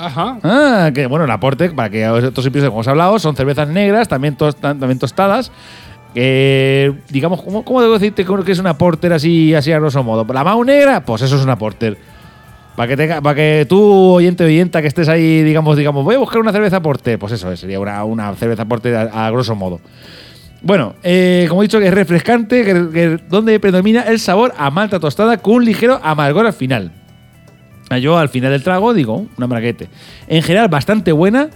Ajá. 0.00 0.38
Ah, 0.42 0.90
que 0.94 1.06
bueno, 1.06 1.26
la 1.26 1.38
porter, 1.38 1.74
para 1.74 1.90
que 1.90 2.08
otros 2.08 2.44
sitios 2.44 2.64
como 2.66 2.80
os 2.80 2.86
he 2.86 2.90
hablado, 2.90 3.18
son 3.18 3.36
cervezas 3.36 3.68
negras, 3.68 4.08
también, 4.08 4.36
también 4.36 4.98
tostadas. 4.98 5.52
Que, 6.14 6.92
digamos, 7.08 7.42
¿cómo, 7.42 7.64
cómo 7.64 7.80
debo 7.82 7.94
decirte 7.94 8.24
que 8.24 8.52
es 8.52 8.58
una 8.58 8.76
porter 8.76 9.12
así, 9.12 9.54
así 9.54 9.70
a 9.72 9.78
grosso 9.78 10.02
modo? 10.02 10.26
¿La 10.32 10.42
mau 10.42 10.64
negra? 10.64 11.04
Pues 11.04 11.22
eso 11.22 11.36
es 11.36 11.42
una 11.44 11.56
porter. 11.56 11.96
Para 12.74 12.96
que, 12.96 13.20
para 13.22 13.34
que 13.34 13.66
tú, 13.68 13.80
oyente 14.14 14.44
oyenta, 14.44 14.80
que 14.80 14.88
estés 14.88 15.08
ahí, 15.08 15.42
digamos, 15.42 15.76
digamos, 15.76 16.04
voy 16.04 16.14
a 16.16 16.18
buscar 16.18 16.40
una 16.40 16.50
cerveza 16.50 16.80
porter. 16.80 17.18
Pues 17.18 17.32
eso 17.32 17.52
es, 17.52 17.60
sería 17.60 17.78
una, 17.78 18.02
una 18.04 18.34
cerveza 18.34 18.64
porter 18.64 18.96
a, 19.12 19.30
grosso 19.30 19.54
modo. 19.54 19.80
Bueno, 20.62 20.94
eh, 21.02 21.46
como 21.48 21.62
he 21.62 21.66
dicho, 21.66 21.78
que 21.78 21.86
es 21.88 21.94
refrescante, 21.94 22.64
que- 22.64 23.18
donde 23.28 23.60
predomina 23.60 24.02
el 24.02 24.18
sabor 24.18 24.52
a 24.58 24.70
malta 24.70 24.98
tostada 24.98 25.36
con 25.38 25.54
un 25.56 25.64
ligero 25.64 26.00
amargor 26.02 26.46
al 26.46 26.52
final. 26.52 26.90
Ah, 27.90 27.98
Yo 27.98 28.16
al 28.18 28.28
final 28.28 28.52
del 28.52 28.62
trago 28.62 28.94
digo, 28.94 29.26
una 29.36 29.46
marquete. 29.46 29.88
En 30.28 30.42
general, 30.42 30.68
bastante 30.68 31.12
buena. 31.12 31.48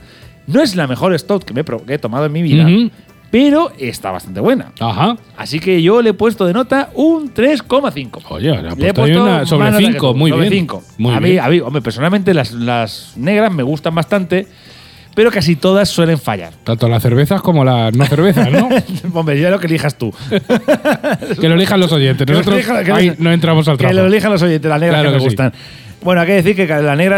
No 0.46 0.60
es 0.62 0.76
la 0.76 0.86
mejor 0.86 1.18
stout 1.18 1.44
que 1.44 1.54
me 1.54 1.64
pro- 1.64 1.84
que 1.86 1.94
he 1.94 1.98
tomado 1.98 2.26
en 2.26 2.32
mi 2.32 2.42
vida, 2.42 2.64
Ujú. 2.64 2.90
pero 3.30 3.72
está 3.78 4.10
bastante 4.10 4.40
buena. 4.40 4.72
Ajá. 4.78 5.16
Así 5.38 5.58
que 5.60 5.80
yo 5.80 6.02
le 6.02 6.10
he 6.10 6.12
puesto 6.14 6.44
de 6.44 6.52
nota 6.52 6.90
un 6.94 7.32
3,5. 7.32 8.20
Oye, 8.28 8.50
le 8.50 8.56
ha 8.56 8.60
Le 8.62 8.68
he 8.68 8.74
puesto 8.74 8.84
ahí 8.84 8.92
puesto 9.12 9.22
una 9.24 9.46
sobre 9.46 9.64
más 9.64 9.72
nota 9.74 9.86
que 9.86 9.92
5. 9.92 10.12
tú, 10.12 10.18
Muy 10.18 10.30
sobre 10.32 10.48
bien. 10.50 10.60
cinco. 10.62 10.82
Muy 10.98 11.14
a, 11.14 11.20
mí, 11.20 11.30
bien. 11.30 11.44
a 11.44 11.48
mí, 11.48 11.60
hombre, 11.60 11.80
personalmente 11.80 12.34
las, 12.34 12.52
las 12.52 13.12
negras 13.16 13.50
me 13.54 13.62
gustan 13.62 13.94
bastante, 13.94 14.46
pero 15.14 15.30
casi 15.30 15.56
todas 15.56 15.88
suelen 15.88 16.18
fallar. 16.18 16.52
Tanto 16.64 16.88
las 16.88 17.02
cervezas 17.02 17.40
como 17.40 17.64
las 17.64 17.94
no 17.96 18.04
cervezas, 18.04 18.50
¿no? 18.52 18.68
hombre, 19.18 19.40
ya 19.40 19.48
lo 19.50 19.58
que 19.60 19.66
elijas 19.68 19.96
tú. 19.96 20.12
que 21.40 21.48
lo 21.48 21.54
elijan 21.54 21.80
los 21.80 21.92
oyentes. 21.92 22.26
Que 22.26 22.32
lo 22.32 22.38
Nosotros 22.40 22.60
elijan- 22.64 22.82
que 22.84 22.90
lo- 22.90 22.96
ahí 22.96 23.12
no 23.18 23.32
entramos 23.32 23.66
al 23.68 23.78
Que 23.78 23.92
lo 23.94 24.06
elijan 24.06 24.30
los 24.32 24.42
oyentes, 24.42 24.68
las 24.68 24.80
negras 24.80 25.00
Claro 25.00 25.10
que 25.10 25.16
me 25.16 25.24
que 25.24 25.30
sí. 25.30 25.36
gustan. 25.36 25.52
Bueno, 26.04 26.20
hay 26.20 26.26
que 26.26 26.34
decir 26.34 26.54
que 26.54 26.66
la 26.66 26.94
negra 26.96 27.16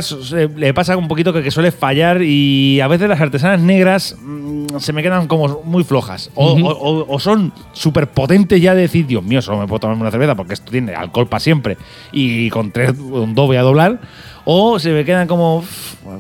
le 0.57 0.73
pasa 0.73 0.97
un 0.97 1.09
poquito 1.09 1.33
que, 1.33 1.43
que 1.43 1.50
suele 1.50 1.73
fallar 1.73 2.23
y 2.23 2.81
a 2.81 2.87
veces 2.87 3.09
las 3.09 3.21
artesanas 3.21 3.61
negras 3.61 4.16
mm, 4.23 4.78
se 4.78 4.93
me 4.93 5.02
quedan 5.02 5.26
como 5.26 5.62
muy 5.64 5.83
flojas. 5.83 6.31
O, 6.37 7.19
son 7.19 7.52
súper 7.73 8.07
potentes 8.07 8.62
ya 8.62 8.76
de 8.76 8.83
decir, 8.83 9.05
Dios 9.05 9.25
mío, 9.25 9.43
solo 9.43 9.59
me 9.59 9.66
puedo 9.66 9.81
tomarme 9.81 10.02
una 10.02 10.12
cerveza 10.12 10.37
porque 10.37 10.55
esto 10.55 10.71
tiene 10.71 10.95
alcohol 10.95 11.26
para 11.26 11.40
siempre 11.40 11.76
y 12.12 12.49
con 12.50 12.71
tres, 12.71 12.93
un 12.97 13.35
dos 13.35 13.49
voy 13.49 13.57
a 13.57 13.62
doblar. 13.62 13.99
O 14.49 14.79
se 14.79 14.93
me 14.93 15.05
quedan 15.05 15.26
como, 15.26 15.65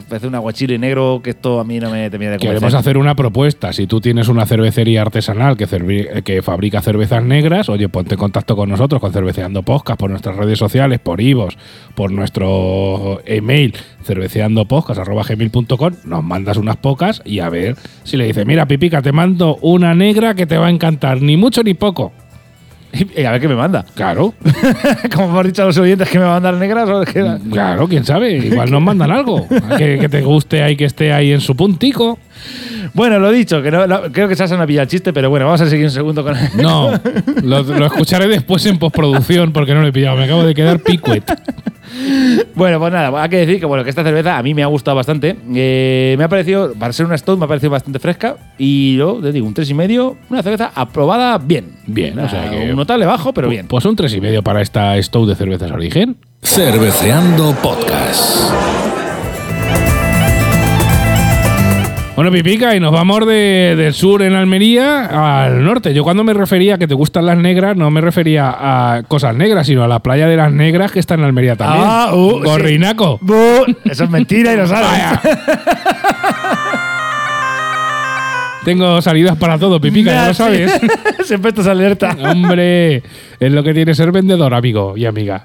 parece 0.08 0.26
un 0.26 0.34
aguachile 0.34 0.78
negro 0.78 1.20
que 1.22 1.30
esto 1.30 1.60
a 1.60 1.64
mí 1.64 1.78
no 1.78 1.90
me 1.90 2.10
termina 2.10 2.32
de 2.32 2.38
Queremos 2.38 2.56
convencer. 2.60 2.80
hacer 2.80 2.98
una 2.98 3.14
propuesta. 3.14 3.72
Si 3.72 3.86
tú 3.86 4.00
tienes 4.00 4.26
una 4.26 4.44
cervecería 4.46 5.02
artesanal 5.02 5.56
que, 5.56 6.22
que 6.24 6.42
fabrica 6.42 6.82
cervezas 6.82 7.22
negras, 7.22 7.68
oye, 7.68 7.88
ponte 7.88 8.14
en 8.14 8.18
contacto 8.18 8.56
con 8.56 8.68
nosotros, 8.68 9.00
con 9.00 9.12
Cerveceando 9.12 9.62
Podcast, 9.62 10.00
por 10.00 10.10
nuestras 10.10 10.34
redes 10.36 10.58
sociales, 10.58 10.98
por 10.98 11.20
Ivos, 11.20 11.56
por 11.94 12.10
nuestro 12.10 13.20
email, 13.26 13.74
cerveceandopodcast.gmail.com, 14.02 15.92
nos 16.04 16.24
mandas 16.24 16.56
unas 16.56 16.78
pocas 16.78 17.22
y 17.24 17.38
a 17.38 17.48
ver 17.48 17.76
si 18.02 18.16
le 18.16 18.26
dices, 18.26 18.44
mira, 18.44 18.66
Pipica, 18.66 19.02
te 19.02 19.12
mando 19.12 19.56
una 19.60 19.94
negra 19.94 20.34
que 20.34 20.46
te 20.46 20.58
va 20.58 20.66
a 20.66 20.70
encantar, 20.70 21.22
ni 21.22 21.36
mucho 21.36 21.62
ni 21.62 21.74
poco. 21.74 22.12
Y 22.92 23.24
a 23.24 23.32
ver 23.32 23.40
qué 23.40 23.48
me 23.48 23.54
manda. 23.56 23.84
Claro, 23.94 24.32
como 25.14 25.26
hemos 25.28 25.46
dicho 25.46 25.62
a 25.62 25.66
los 25.66 25.78
oyentes 25.78 26.08
que 26.08 26.18
me 26.18 26.24
mandar 26.24 26.54
negras. 26.54 26.88
o 26.88 27.04
que- 27.04 27.38
claro, 27.50 27.86
quién 27.88 28.04
sabe, 28.04 28.32
igual 28.38 28.70
nos 28.70 28.80
mandan 28.82 29.10
algo, 29.10 29.46
que, 29.78 29.98
que 29.98 30.08
te 30.08 30.22
guste 30.22 30.62
ahí, 30.62 30.76
que 30.76 30.84
esté 30.86 31.12
ahí 31.12 31.32
en 31.32 31.40
su 31.40 31.54
puntico. 31.56 32.18
Bueno, 32.94 33.18
lo 33.18 33.30
dicho, 33.30 33.62
que 33.62 33.70
no, 33.70 33.86
no- 33.86 34.02
creo 34.12 34.28
que 34.28 34.36
Sasa 34.36 34.56
no 34.56 34.62
ha 34.62 34.66
pillado 34.66 34.84
el 34.84 34.88
chiste, 34.88 35.12
pero 35.12 35.28
bueno, 35.30 35.46
vamos 35.46 35.60
a 35.60 35.66
seguir 35.68 35.86
un 35.86 35.90
segundo 35.90 36.22
con 36.24 36.34
No, 36.56 36.92
lo, 37.42 37.62
lo 37.62 37.86
escucharé 37.86 38.26
después 38.28 38.64
en 38.66 38.78
postproducción 38.78 39.52
porque 39.52 39.74
no 39.74 39.80
lo 39.82 39.86
he 39.88 39.92
pillado. 39.92 40.16
Me 40.16 40.24
acabo 40.24 40.44
de 40.44 40.54
quedar 40.54 40.78
picuet. 40.80 41.24
Bueno, 42.54 42.78
pues 42.78 42.92
nada, 42.92 43.22
hay 43.22 43.28
que 43.28 43.38
decir 43.38 43.58
que 43.60 43.66
bueno, 43.66 43.82
que 43.84 43.90
esta 43.90 44.02
cerveza 44.02 44.36
a 44.36 44.42
mí 44.42 44.54
me 44.54 44.62
ha 44.62 44.66
gustado 44.66 44.94
bastante. 44.96 45.36
Eh, 45.54 46.14
me 46.18 46.24
ha 46.24 46.28
parecido, 46.28 46.72
para 46.74 46.92
ser 46.92 47.06
una 47.06 47.16
Stout, 47.16 47.38
me 47.38 47.44
ha 47.46 47.48
parecido 47.48 47.70
bastante 47.70 47.98
fresca. 47.98 48.36
Y 48.58 48.96
yo 48.96 49.18
te 49.22 49.32
digo, 49.32 49.46
un 49.46 49.54
3,5, 49.54 50.16
una 50.30 50.42
cerveza 50.42 50.72
aprobada 50.74 51.38
bien. 51.38 51.76
Bien, 51.86 52.18
o 52.18 52.28
sea 52.28 52.50
que- 52.50 52.70
Un 52.70 52.76
notable 52.76 53.06
bajo, 53.06 53.32
pero 53.32 53.48
bien. 53.48 53.66
Pues 53.66 53.84
un 53.84 53.96
tres 53.96 54.14
y 54.14 54.20
medio 54.20 54.42
para 54.42 54.60
esta 54.62 55.00
Stout 55.02 55.28
de 55.28 55.34
cervezas 55.36 55.70
origen. 55.70 56.16
Cerveceando 56.42 57.54
Podcast. 57.62 58.95
Bueno, 62.16 62.32
Pipica, 62.32 62.74
y 62.74 62.80
nos 62.80 62.92
vamos 62.92 63.26
de- 63.26 63.74
del 63.76 63.92
sur 63.92 64.22
en 64.22 64.32
Almería 64.34 65.44
al 65.44 65.62
norte. 65.62 65.92
Yo 65.92 66.02
cuando 66.02 66.24
me 66.24 66.32
refería 66.32 66.76
a 66.76 66.78
que 66.78 66.88
te 66.88 66.94
gustan 66.94 67.26
las 67.26 67.36
negras, 67.36 67.76
no 67.76 67.90
me 67.90 68.00
refería 68.00 68.54
a 68.58 69.02
cosas 69.02 69.36
negras, 69.36 69.66
sino 69.66 69.84
a 69.84 69.88
la 69.88 69.98
playa 69.98 70.26
de 70.26 70.34
las 70.36 70.50
negras 70.50 70.92
que 70.92 70.98
está 70.98 71.12
en 71.14 71.24
Almería 71.24 71.56
también. 71.56 71.84
Ah, 71.86 72.14
uh, 72.14 72.40
sí. 72.56 72.62
Eso 73.84 74.04
es 74.04 74.10
mentira 74.10 74.54
y 74.54 74.56
lo 74.56 74.66
sabes. 74.66 74.88
Vaya. 74.90 75.20
Tengo 78.64 79.00
salidas 79.02 79.36
para 79.36 79.58
todo, 79.58 79.78
Pipica, 79.78 80.10
ya 80.12 80.28
lo 80.28 80.34
sabes. 80.34 80.72
Siempre 81.24 81.50
estás 81.50 81.66
alerta. 81.66 82.16
Hombre, 82.18 82.96
es 83.38 83.52
lo 83.52 83.62
que 83.62 83.74
tiene 83.74 83.94
ser 83.94 84.10
vendedor, 84.10 84.54
amigo 84.54 84.94
y 84.96 85.04
amiga. 85.04 85.44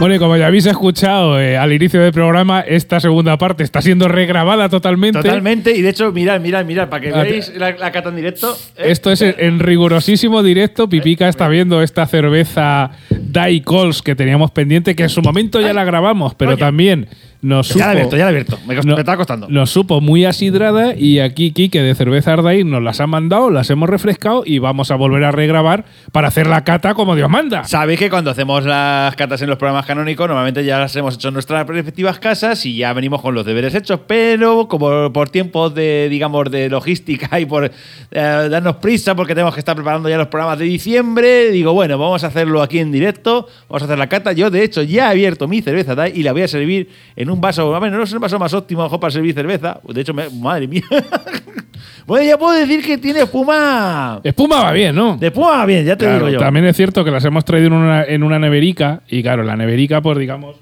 Bueno, 0.00 0.14
y 0.14 0.18
como 0.20 0.36
ya 0.36 0.46
habéis 0.46 0.64
escuchado 0.66 1.40
eh, 1.40 1.56
al 1.58 1.72
inicio 1.72 2.00
del 2.00 2.12
programa, 2.12 2.60
esta 2.60 3.00
segunda 3.00 3.36
parte 3.36 3.64
está 3.64 3.82
siendo 3.82 4.06
regrabada 4.06 4.68
totalmente. 4.68 5.20
Totalmente. 5.20 5.76
Y 5.76 5.82
de 5.82 5.88
hecho, 5.88 6.12
mirad, 6.12 6.40
mirad, 6.40 6.64
mirad, 6.64 6.88
para 6.88 7.00
que 7.02 7.08
Ah, 7.12 7.22
veáis 7.24 7.52
la, 7.56 7.72
la 7.72 7.90
cata 7.90 8.10
en 8.10 8.14
directo. 8.16 8.56
Eh, 8.76 8.92
Esto 8.92 9.10
es 9.10 9.22
en, 9.22 9.34
en 9.38 9.58
rigurosísimo 9.58 10.44
directo. 10.44 10.88
Pipica 10.88 11.28
está 11.28 11.48
viendo 11.48 11.82
esta 11.82 12.06
cerveza 12.06 12.92
Die 13.10 13.62
Cols 13.64 14.02
que 14.02 14.14
teníamos 14.14 14.52
pendiente, 14.52 14.94
que 14.94 15.02
en 15.02 15.08
su 15.08 15.20
momento 15.20 15.60
ya 15.60 15.72
la 15.72 15.82
grabamos, 15.82 16.32
pero 16.36 16.52
Coño. 16.52 16.64
también 16.64 17.08
nos 17.40 17.68
supo. 17.68 17.78
ya 17.80 17.86
la 17.86 17.92
he 17.92 17.94
abierto, 17.96 18.16
ya 18.16 18.24
la 18.24 18.30
he 18.30 18.34
abierto. 18.34 18.58
Me, 18.66 18.76
cost- 18.76 18.84
no- 18.84 18.94
me 18.94 19.00
estaba 19.00 19.16
costando. 19.16 19.48
Nos 19.48 19.70
supo 19.70 20.00
muy 20.00 20.24
asidrada 20.24 20.94
y 20.96 21.18
aquí 21.20 21.50
Kike 21.52 21.82
de 21.82 21.94
Cerveza 21.96 22.32
Ardai 22.34 22.62
nos 22.64 22.82
las 22.82 23.00
ha 23.00 23.06
mandado, 23.08 23.50
las 23.50 23.68
hemos 23.70 23.88
refrescado 23.90 24.42
y 24.46 24.58
vamos 24.60 24.90
a 24.92 24.94
volver 24.96 25.24
a 25.24 25.32
regrabar 25.32 25.84
para 26.12 26.28
hacer 26.28 26.46
la 26.46 26.62
cata 26.64 26.94
como 26.94 27.16
Dios 27.16 27.28
manda. 27.30 27.64
Sabéis 27.64 27.98
que 27.98 28.10
cuando 28.10 28.30
hacemos 28.30 28.64
las 28.64 29.14
catas 29.16 29.42
en 29.42 29.48
los 29.50 29.58
programas 29.58 29.86
canónicos, 29.88 30.28
normalmente 30.28 30.64
ya 30.64 30.78
las 30.78 30.94
hemos 30.94 31.16
hecho 31.16 31.28
en 31.28 31.34
nuestras 31.34 31.66
respectivas 31.66 32.20
casas 32.20 32.64
y 32.64 32.76
ya 32.76 32.92
venimos 32.92 33.20
con 33.20 33.34
los 33.34 33.44
deberes 33.44 33.74
hechos, 33.74 33.98
pero 34.06 34.68
como 34.68 35.12
por 35.12 35.30
tiempos 35.30 35.74
de, 35.74 36.06
digamos, 36.08 36.48
de 36.50 36.68
logística 36.68 37.40
y 37.40 37.46
por 37.46 37.64
eh, 37.64 37.70
darnos 38.12 38.76
prisa 38.76 39.16
porque 39.16 39.34
tenemos 39.34 39.54
que 39.54 39.60
estar 39.60 39.74
preparando 39.74 40.08
ya 40.08 40.16
los 40.16 40.28
programas 40.28 40.58
de 40.60 40.66
diciembre, 40.66 41.50
digo, 41.50 41.72
bueno, 41.72 41.98
vamos 41.98 42.22
a 42.22 42.28
hacerlo 42.28 42.62
aquí 42.62 42.78
en 42.78 42.92
directo, 42.92 43.48
vamos 43.68 43.82
a 43.82 43.84
hacer 43.86 43.98
la 43.98 44.06
cata. 44.08 44.32
Yo, 44.32 44.50
de 44.50 44.62
hecho, 44.62 44.82
ya 44.82 45.06
he 45.06 45.10
abierto 45.10 45.48
mi 45.48 45.60
cerveza 45.62 45.94
DAI 45.96 46.12
y 46.14 46.22
la 46.22 46.32
voy 46.32 46.42
a 46.42 46.48
servir 46.48 46.88
en 47.16 47.30
un 47.30 47.40
vaso, 47.40 47.80
ver, 47.80 47.90
no 47.90 48.02
es 48.04 48.12
el 48.12 48.18
vaso 48.20 48.38
más 48.38 48.52
óptimo 48.54 48.88
para 49.00 49.10
servir 49.10 49.34
cerveza, 49.34 49.80
de 49.88 50.00
hecho, 50.02 50.14
me- 50.14 50.28
madre 50.30 50.68
mía. 50.68 50.82
bueno, 52.06 52.26
ya 52.26 52.38
puedo 52.38 52.52
decir 52.58 52.84
que 52.84 52.98
tiene 52.98 53.20
espuma. 53.20 54.20
Espuma 54.24 54.62
va 54.64 54.72
bien, 54.72 54.94
¿no? 54.94 55.16
De 55.16 55.28
espuma, 55.28 55.64
bien, 55.66 55.84
ya 55.84 55.96
te 55.96 56.04
Claro, 56.04 56.26
digo 56.26 56.28
yo. 56.30 56.38
También 56.38 56.66
es 56.66 56.76
cierto 56.76 57.04
que 57.04 57.10
las 57.10 57.24
hemos 57.24 57.44
traído 57.44 57.68
en 57.68 57.72
una, 57.74 58.04
en 58.04 58.22
una 58.22 58.38
neverica 58.38 59.02
y 59.08 59.22
claro, 59.22 59.42
la 59.42 59.56
neverica, 59.56 59.77
pues 60.02 60.18
digamos... 60.18 60.56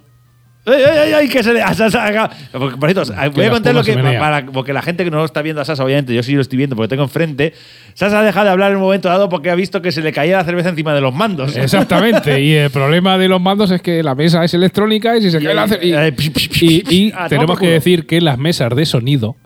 ¡Ay, 0.69 0.83
ay, 0.83 1.13
ay! 1.13 1.29
Que 1.29 1.45
se 1.45 1.53
le. 1.53 1.63
a 1.63 1.73
Sasa 1.75 2.05
acá. 2.07 2.29
Porque, 2.51 2.77
por 2.77 2.91
cierto, 2.93 3.13
voy 3.33 3.45
a 3.45 3.47
la 3.47 3.53
contar 3.53 3.73
lo 3.73 3.85
que. 3.85 3.93
Para, 4.19 4.47
porque 4.47 4.73
la 4.73 4.83
gente 4.83 5.05
que 5.05 5.13
no 5.13 5.25
está 5.25 5.41
viendo 5.41 5.63
a 5.63 5.65
Sasa, 5.65 5.85
obviamente, 5.85 6.13
yo 6.13 6.25
sí 6.25 6.33
lo 6.35 6.41
estoy 6.41 6.57
viendo 6.59 6.75
porque 6.75 6.89
tengo 6.89 7.05
enfrente. 7.05 7.53
Sasa 7.95 8.19
ha 8.19 8.25
dejado 8.25 8.47
de 8.47 8.51
hablar 8.51 8.73
en 8.73 8.79
un 8.79 8.83
momento 8.83 9.09
dado 9.09 9.29
porque 9.29 9.49
ha 9.51 9.55
visto 9.55 9.81
que 9.81 9.93
se 9.93 10.01
le 10.03 10.11
caía 10.11 10.39
la 10.39 10.45
cerveza 10.45 10.71
encima 10.71 10.93
de 10.93 11.01
los 11.01 11.15
mandos. 11.15 11.57
Exactamente. 11.57 12.41
y 12.41 12.55
el 12.55 12.71
problema 12.71 13.17
de 13.17 13.29
los 13.29 13.41
mandos 13.41 13.71
es 13.71 13.81
que 13.81 14.03
la 14.03 14.17
mesa 14.17 14.43
es 14.45 14.55
electrónica 14.55 15.17
y 15.17 15.23
si 15.23 15.31
se 15.31 15.41
cae 15.41 15.55
la... 15.55 15.69
ce- 15.69 15.79
Y, 15.87 15.93
y- 16.61 16.83
y 17.07 17.13
tenemos 17.29 17.61
que 17.61 17.69
decir 17.71 18.05
que 18.05 18.21
las 18.21 18.37
mesas 18.37 18.75
de 18.75 18.87
sonido 18.87 19.37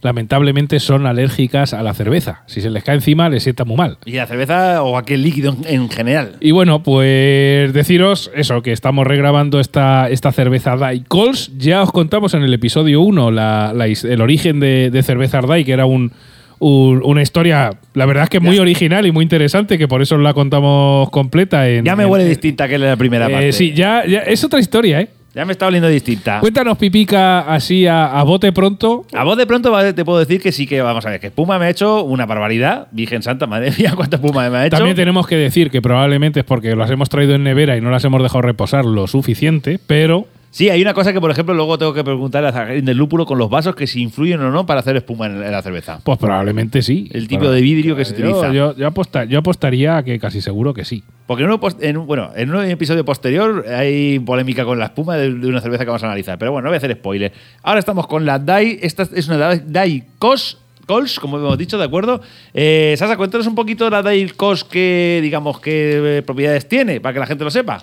lamentablemente 0.00 0.80
son 0.80 1.06
alérgicas 1.06 1.74
a 1.74 1.82
la 1.82 1.94
cerveza. 1.94 2.42
Si 2.46 2.60
se 2.60 2.70
les 2.70 2.84
cae 2.84 2.96
encima 2.96 3.28
les 3.28 3.42
sienta 3.42 3.64
muy 3.64 3.76
mal. 3.76 3.98
Y 4.04 4.12
la 4.12 4.26
cerveza 4.26 4.82
o 4.82 4.96
aquel 4.96 5.22
líquido 5.22 5.56
en, 5.66 5.82
en 5.82 5.88
general. 5.90 6.36
Y 6.40 6.50
bueno, 6.52 6.82
pues 6.82 7.72
deciros 7.72 8.30
eso, 8.34 8.62
que 8.62 8.72
estamos 8.72 9.06
regrabando 9.06 9.60
esta, 9.60 10.08
esta 10.10 10.32
cerveza 10.32 10.76
Dai 10.76 11.00
Cols. 11.06 11.50
Ya 11.58 11.82
os 11.82 11.92
contamos 11.92 12.34
en 12.34 12.42
el 12.42 12.52
episodio 12.54 13.00
1 13.00 13.30
la- 13.30 13.72
el 14.04 14.20
origen 14.20 14.60
de, 14.60 14.90
de 14.90 15.02
cerveza 15.02 15.40
Dai, 15.40 15.64
que 15.64 15.72
era 15.72 15.86
un, 15.86 16.12
un- 16.58 17.02
una 17.04 17.22
historia, 17.22 17.70
la 17.94 18.06
verdad 18.06 18.24
es 18.24 18.30
que 18.30 18.40
muy 18.40 18.58
original 18.58 19.06
y 19.06 19.12
muy 19.12 19.22
interesante, 19.22 19.78
que 19.78 19.88
por 19.88 20.02
eso 20.02 20.16
os 20.16 20.22
la 20.22 20.34
contamos 20.34 21.10
completa. 21.10 21.68
En, 21.68 21.84
Ya 21.84 21.96
me 21.96 22.04
en- 22.04 22.10
huele 22.10 22.24
distinta 22.24 22.68
que 22.68 22.78
la 22.78 22.96
primera 22.96 23.28
eh, 23.28 23.32
parte. 23.32 23.52
sí, 23.52 23.72
ya, 23.72 24.04
ya 24.06 24.20
es 24.20 24.42
otra 24.44 24.60
historia, 24.60 25.00
¿eh? 25.00 25.08
Ya 25.38 25.44
me 25.44 25.52
está 25.52 25.68
oliendo 25.68 25.86
distinta. 25.86 26.40
Cuéntanos, 26.40 26.76
Pipica, 26.78 27.42
así 27.42 27.86
a, 27.86 28.06
a 28.18 28.24
bote 28.24 28.50
pronto. 28.50 29.06
A 29.12 29.36
de 29.36 29.46
pronto 29.46 29.72
te 29.94 30.04
puedo 30.04 30.18
decir 30.18 30.40
que 30.40 30.50
sí 30.50 30.66
que, 30.66 30.82
vamos 30.82 31.06
a 31.06 31.10
ver, 31.10 31.20
que 31.20 31.30
Puma 31.30 31.60
me 31.60 31.66
ha 31.66 31.70
hecho 31.70 32.02
una 32.02 32.26
barbaridad. 32.26 32.88
Virgen 32.90 33.22
Santa, 33.22 33.46
madre 33.46 33.72
mía, 33.78 33.92
cuánta 33.94 34.20
Puma 34.20 34.50
me 34.50 34.56
ha 34.56 34.66
hecho. 34.66 34.76
También 34.76 34.96
tenemos 34.96 35.28
que 35.28 35.36
decir 35.36 35.70
que 35.70 35.80
probablemente 35.80 36.40
es 36.40 36.44
porque 36.44 36.74
las 36.74 36.90
hemos 36.90 37.08
traído 37.08 37.36
en 37.36 37.44
nevera 37.44 37.76
y 37.76 37.80
no 37.80 37.92
las 37.92 38.04
hemos 38.04 38.20
dejado 38.20 38.42
reposar 38.42 38.84
lo 38.84 39.06
suficiente, 39.06 39.78
pero 39.86 40.26
Sí, 40.50 40.70
hay 40.70 40.80
una 40.80 40.94
cosa 40.94 41.12
que, 41.12 41.20
por 41.20 41.30
ejemplo, 41.30 41.54
luego 41.54 41.76
tengo 41.78 41.92
que 41.92 42.02
preguntar 42.02 42.44
a 42.44 42.52
Zacarín 42.52 42.84
del 42.84 42.96
lúpulo 42.96 43.26
con 43.26 43.36
los 43.38 43.50
vasos 43.50 43.76
que 43.76 43.86
si 43.86 44.00
influyen 44.02 44.40
o 44.40 44.50
no 44.50 44.64
para 44.64 44.80
hacer 44.80 44.96
espuma 44.96 45.26
en, 45.26 45.40
la 45.52 45.60
cerveza. 45.62 46.00
pues 46.02 46.18
probablemente 46.18 46.80
sí. 46.82 47.08
El 47.12 47.28
tipo 47.28 47.50
de 47.50 47.60
vidrio 47.60 47.94
que 47.94 48.04
se 48.06 48.16
Yo- 48.16 48.28
utiliza. 48.30 48.52
Yo, 48.52 48.74
yo 48.74 48.86
aposta- 48.86 49.24
yo 49.24 49.38
apostaría 49.40 50.02
que 50.02 50.18
casi 50.18 50.40
seguro 50.40 50.72
que 50.72 50.84
sí. 50.86 51.04
Porque 51.26 51.44
en 51.44 51.50
un, 51.50 51.58
post- 51.60 51.82
en 51.82 51.98
un- 51.98 52.06
bueno, 52.06 52.30
en 52.34 52.54
un 52.54 52.64
episodio 52.64 53.04
posterior 53.04 53.66
hay 53.68 54.18
polémica 54.20 54.64
con 54.64 54.78
la 54.78 54.86
espuma 54.86 55.16
de, 55.16 55.34
de 55.34 55.46
una 55.48 55.60
cerveza 55.60 55.84
que 55.84 55.90
vamos 55.90 56.02
a 56.02 56.06
analizar. 56.06 56.38
Pero 56.38 56.52
bueno, 56.52 56.64
no 56.64 56.70
voy 56.70 56.76
a 56.76 56.78
hacer 56.78 56.92
spoiler. 56.94 57.30
Ahora 57.62 57.80
estamos 57.80 58.06
con 58.06 58.24
la 58.24 58.38
DAI. 58.38 58.78
Esta 58.80 59.02
es 59.14 59.28
una 59.28 59.36
DAI, 59.36 59.62
DAI 59.66 60.04
COS. 60.18 60.58
Cols, 60.86 61.20
como 61.20 61.36
hemos 61.36 61.58
dicho, 61.58 61.76
¿de 61.76 61.84
acuerdo? 61.84 62.22
Eh, 62.54 62.94
Sasa, 62.96 63.18
cuéntanos 63.18 63.46
un 63.46 63.54
poquito 63.54 63.90
la 63.90 64.00
DAI 64.00 64.30
COS, 64.30 64.64
que, 64.64 65.18
digamos, 65.22 65.60
qué 65.60 66.16
eh, 66.18 66.22
propiedades 66.22 66.66
tiene, 66.66 66.98
para 66.98 67.12
que 67.12 67.20
la 67.20 67.26
gente 67.26 67.44
lo 67.44 67.50
sepa. 67.50 67.82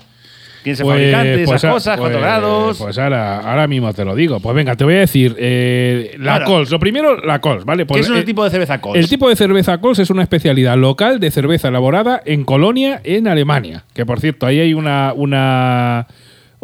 ¿Quién 0.65 0.73
es 0.73 0.80
el 0.80 0.86
fabricante? 0.88 1.43
Esas 1.43 1.63
a- 1.63 1.69
cosas, 1.71 1.97
cuántos 1.99 2.19
pues- 2.19 2.23
grados. 2.23 2.78
Pues 2.80 2.97
ahora, 2.97 3.39
ahora 3.39 3.67
mismo 3.67 3.93
te 3.93 4.04
lo 4.04 4.15
digo. 4.15 4.39
Pues 4.39 4.56
venga, 4.56 4.75
te 4.75 4.84
voy 4.84 4.95
a 4.95 4.99
decir. 5.01 5.36
eh, 5.38 6.15
la 6.17 6.38
Claro. 6.38 6.45
Cols. 6.45 6.71
Lo 6.71 6.80
primero, 6.80 7.17
la 7.23 7.39
Cols, 7.39 7.63
¿vale? 7.65 7.84
¿Qué 7.84 7.88
Pues, 7.88 8.01
es 8.01 8.10
un 8.10 8.17
eh, 8.17 8.23
tipo 8.23 8.43
de 8.43 8.49
cerveza 8.49 8.82
Cols? 8.82 8.97
El 8.97 9.08
tipo 9.08 9.30
de 9.30 9.36
cerveza 9.36 9.78
Cols 9.78 9.99
es 9.99 10.10
una 10.10 10.23
especialidad 10.23 10.75
local 10.75 11.19
de 11.19 11.30
cerveza 11.30 11.67
elaborada 11.67 12.19
en 12.25 12.43
Colonia, 12.43 12.99
en 13.04 13.28
Alemania. 13.28 13.84
Que 13.93 14.06
por 14.06 14.19
cierto, 14.19 14.47
ahí 14.47 14.60
hay 14.60 14.73
una, 14.73 15.13
una, 15.15 16.08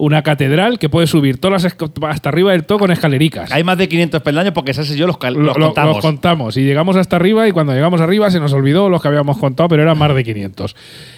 una 0.03 0.23
catedral 0.23 0.79
que 0.79 0.89
puede 0.89 1.05
subir 1.05 1.37
todas 1.37 1.63
las 1.63 1.75
hasta 2.09 2.29
arriba 2.29 2.51
del 2.53 2.63
todo 2.65 2.79
con 2.79 2.91
escalericas. 2.91 3.51
Hay 3.51 3.63
más 3.63 3.77
de 3.77 3.87
500 3.87 4.21
peldaños 4.23 4.53
porque 4.53 4.73
Sasa 4.73 4.93
y 4.93 4.97
yo 4.97 5.05
los, 5.05 5.17
lo- 5.35 5.53
contamos. 5.53 5.95
los 5.97 6.01
contamos. 6.03 6.57
Y 6.57 6.61
llegamos 6.63 6.95
hasta 6.95 7.17
arriba 7.17 7.47
y 7.47 7.51
cuando 7.51 7.73
llegamos 7.73 8.01
arriba 8.01 8.31
se 8.31 8.39
nos 8.39 8.51
olvidó 8.53 8.89
los 8.89 9.01
que 9.01 9.07
habíamos 9.09 9.37
contado, 9.37 9.69
pero 9.69 9.83
eran 9.83 9.97
más 9.97 10.13
de 10.15 10.23
500. 10.23 10.75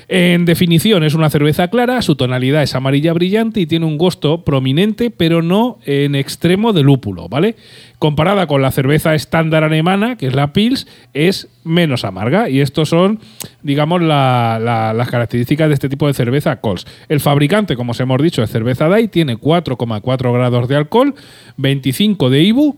En 0.09 0.43
definición, 0.45 1.03
es 1.03 1.13
una 1.13 1.29
cerveza 1.29 1.69
clara, 1.69 2.01
su 2.01 2.15
tonalidad 2.15 2.61
es 2.61 2.75
amarilla 2.75 3.13
brillante 3.13 3.61
y 3.61 3.65
tiene 3.65 3.85
un 3.85 3.97
gusto 3.97 4.43
prominente, 4.43 5.09
pero 5.09 5.41
no 5.41 5.79
en 5.85 6.15
extremo 6.15 6.73
de 6.73 6.83
lúpulo, 6.83 7.29
¿vale? 7.29 7.55
Comparada 8.03 8.47
con 8.47 8.61
la 8.61 8.69
cerveza 8.71 9.15
estándar 9.15 9.63
alemana, 9.63 10.17
que 10.17 10.27
es 10.27 10.35
la 10.35 10.51
Pils, 10.51 10.87
es 11.13 11.47
menos 11.63 12.03
amarga. 12.03 12.49
Y 12.49 12.59
estos 12.59 12.89
son, 12.89 13.21
digamos, 13.61 14.01
la- 14.01 14.59
la- 14.61 14.91
las 14.93 15.09
características 15.09 15.69
de 15.69 15.73
este 15.75 15.87
tipo 15.87 16.05
de 16.07 16.13
cerveza 16.13 16.59
Cols. 16.59 16.85
El 17.07 17.21
fabricante, 17.21 17.77
como 17.77 17.91
os 17.91 17.99
hemos 18.01 18.21
dicho, 18.21 18.43
es 18.43 18.49
cerveza 18.51 18.89
DAI, 18.89 19.07
tiene 19.07 19.37
4,4 19.37 20.33
grados 20.33 20.67
de 20.67 20.75
alcohol, 20.75 21.15
25 21.55 22.29
de 22.29 22.43
IBU 22.43 22.75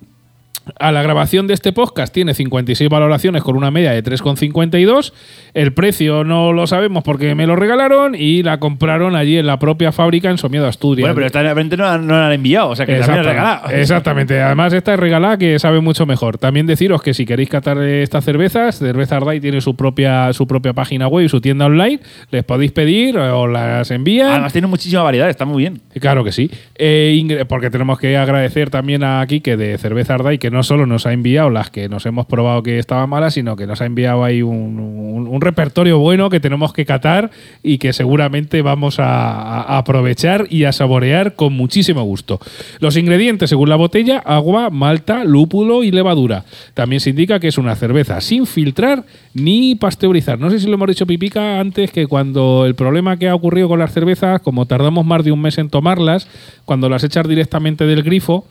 A 0.80 0.92
la 0.92 1.02
grabación 1.02 1.48
de 1.48 1.54
este 1.54 1.74
podcast 1.74 2.14
tiene 2.14 2.34
56 2.34 2.90
valoraciones 2.90 3.44
con 3.44 3.56
una 3.56 3.72
media 3.72 3.92
de 3.92 4.04
3,52. 4.04 5.14
El 5.54 5.74
precio 5.74 6.24
no 6.24 6.54
lo 6.54 6.68
sabemos 6.68 7.04
porque 7.04 7.36
me 7.36 7.48
lo 7.48 7.56
regalaron 7.56 8.16
y 8.16 8.44
la 8.44 8.60
compraron 8.60 9.16
allí 9.16 9.38
en 9.38 9.46
la 9.46 9.60
propia 9.60 9.92
fábrica 9.92 10.30
en 10.30 10.38
Somiedo, 10.38 10.68
Asturias. 10.68 11.04
Bueno, 11.04 11.16
pero 11.16 11.28
esta 11.28 11.44
repente 11.44 11.78
no, 11.78 11.98
no 11.98 12.14
la 12.14 12.28
han 12.28 12.34
enviado, 12.34 12.70
o 12.70 12.76
sea 12.76 12.86
que 12.86 12.96
también 13.00 13.24
regalada. 13.24 13.64
exactamente. 13.74 14.42
Además, 14.42 14.74
esta 14.74 14.94
es 14.94 15.00
regalada 15.00 15.38
que 15.38 15.60
sabe 15.60 15.82
mucho 15.82 16.06
mejor. 16.06 16.38
También 16.38 16.66
deciros 16.66 17.02
que 17.02 17.14
si 17.14 17.26
queréis 17.26 17.50
catar 17.50 17.78
estas 17.80 18.26
cervezas, 18.26 18.80
Cerveza 18.80 19.18
Ardai 19.18 19.40
tiene 19.40 19.62
su 19.62 19.76
propia, 19.76 20.34
su 20.34 20.48
propia 20.48 20.74
página 20.74 21.08
web 21.08 21.26
y 21.26 21.30
su 21.30 21.42
tienda 21.42 21.66
online. 21.66 22.00
Les 22.32 22.44
podéis 22.44 22.72
pedir 22.72 23.18
o 23.18 23.48
las 23.48 23.92
envían. 23.92 24.30
Además 24.30 24.54
tiene 24.54 24.68
muchísima 24.68 25.04
variedad, 25.04 25.30
está 25.30 25.46
muy 25.46 25.62
bien. 25.62 25.82
Claro 26.00 26.24
que 26.24 26.32
sí. 26.32 26.50
Eh, 26.76 27.46
porque 27.48 27.70
tenemos 27.70 28.00
que 28.00 28.18
agradecer 28.18 28.70
también 28.70 29.04
a 29.04 29.26
Kike 29.28 29.58
de 29.58 29.78
Cerveza 29.78 30.16
Ardai, 30.16 30.38
que 30.38 30.52
no 30.56 30.64
solo 30.64 30.86
nos 30.86 31.06
ha 31.06 31.14
enviado 31.14 31.50
las 31.50 31.70
que 31.70 31.90
nos 31.90 32.06
hemos 32.06 32.26
probado 32.26 32.64
que 32.64 32.80
estaban 32.80 33.10
malas, 33.10 33.34
sino 33.34 33.58
que 33.58 33.68
nos 33.68 33.82
ha 33.82 33.86
enviado 33.86 34.24
ahí 34.24 34.42
un, 34.42 35.40
repertorio 35.42 36.00
bueno 36.00 36.30
que 36.30 36.40
tenemos 36.40 36.72
que 36.72 36.86
catar 36.86 37.30
y 37.62 37.78
que 37.78 37.92
seguramente 37.92 38.62
vamos 38.62 39.00
a, 39.00 39.62
a 39.62 39.78
aprovechar 39.78 40.48
y 40.50 40.64
a 40.64 40.72
saborear 40.72 41.36
con 41.36 41.54
muchísimo 41.54 42.04
gusto. 42.04 42.40
Los 42.80 42.96
ingredientes, 42.96 43.50
según 43.50 43.70
la 43.70 43.76
botella, 43.76 44.20
agua, 44.20 44.70
malta, 44.70 45.26
lúpulo 45.26 45.84
y 45.84 45.92
levadura. 45.92 46.46
También 46.74 47.02
se 47.02 47.10
indica 47.10 47.40
que 47.40 47.50
es 47.50 47.58
una 47.58 47.76
cerveza 47.76 48.22
sin 48.22 48.48
filtrar 48.48 49.06
ni 49.34 49.76
pasteurizar. 49.76 50.40
No 50.40 50.50
sé 50.50 50.60
si 50.60 50.68
lo 50.68 50.76
hemos 50.76 50.88
dicho 50.88 51.06
Pipica 51.06 51.60
antes 51.60 51.92
que 51.92 52.08
cuando 52.08 52.66
el 52.66 52.76
problema 52.76 53.18
que 53.18 53.28
ha 53.28 53.36
ocurrido 53.36 53.68
con 53.68 53.80
las 53.80 53.94
cervezas, 53.94 54.42
como 54.42 54.66
tardamos 54.66 55.06
más 55.06 55.24
de 55.26 55.34
un 55.34 55.42
mes 55.42 55.58
en 55.58 55.70
tomarlas, 55.70 56.28
cuando 56.64 56.88
las 56.88 57.04
echas 57.04 57.28
directamente 57.28 57.86
del 57.86 58.02
grifo, 58.04 58.46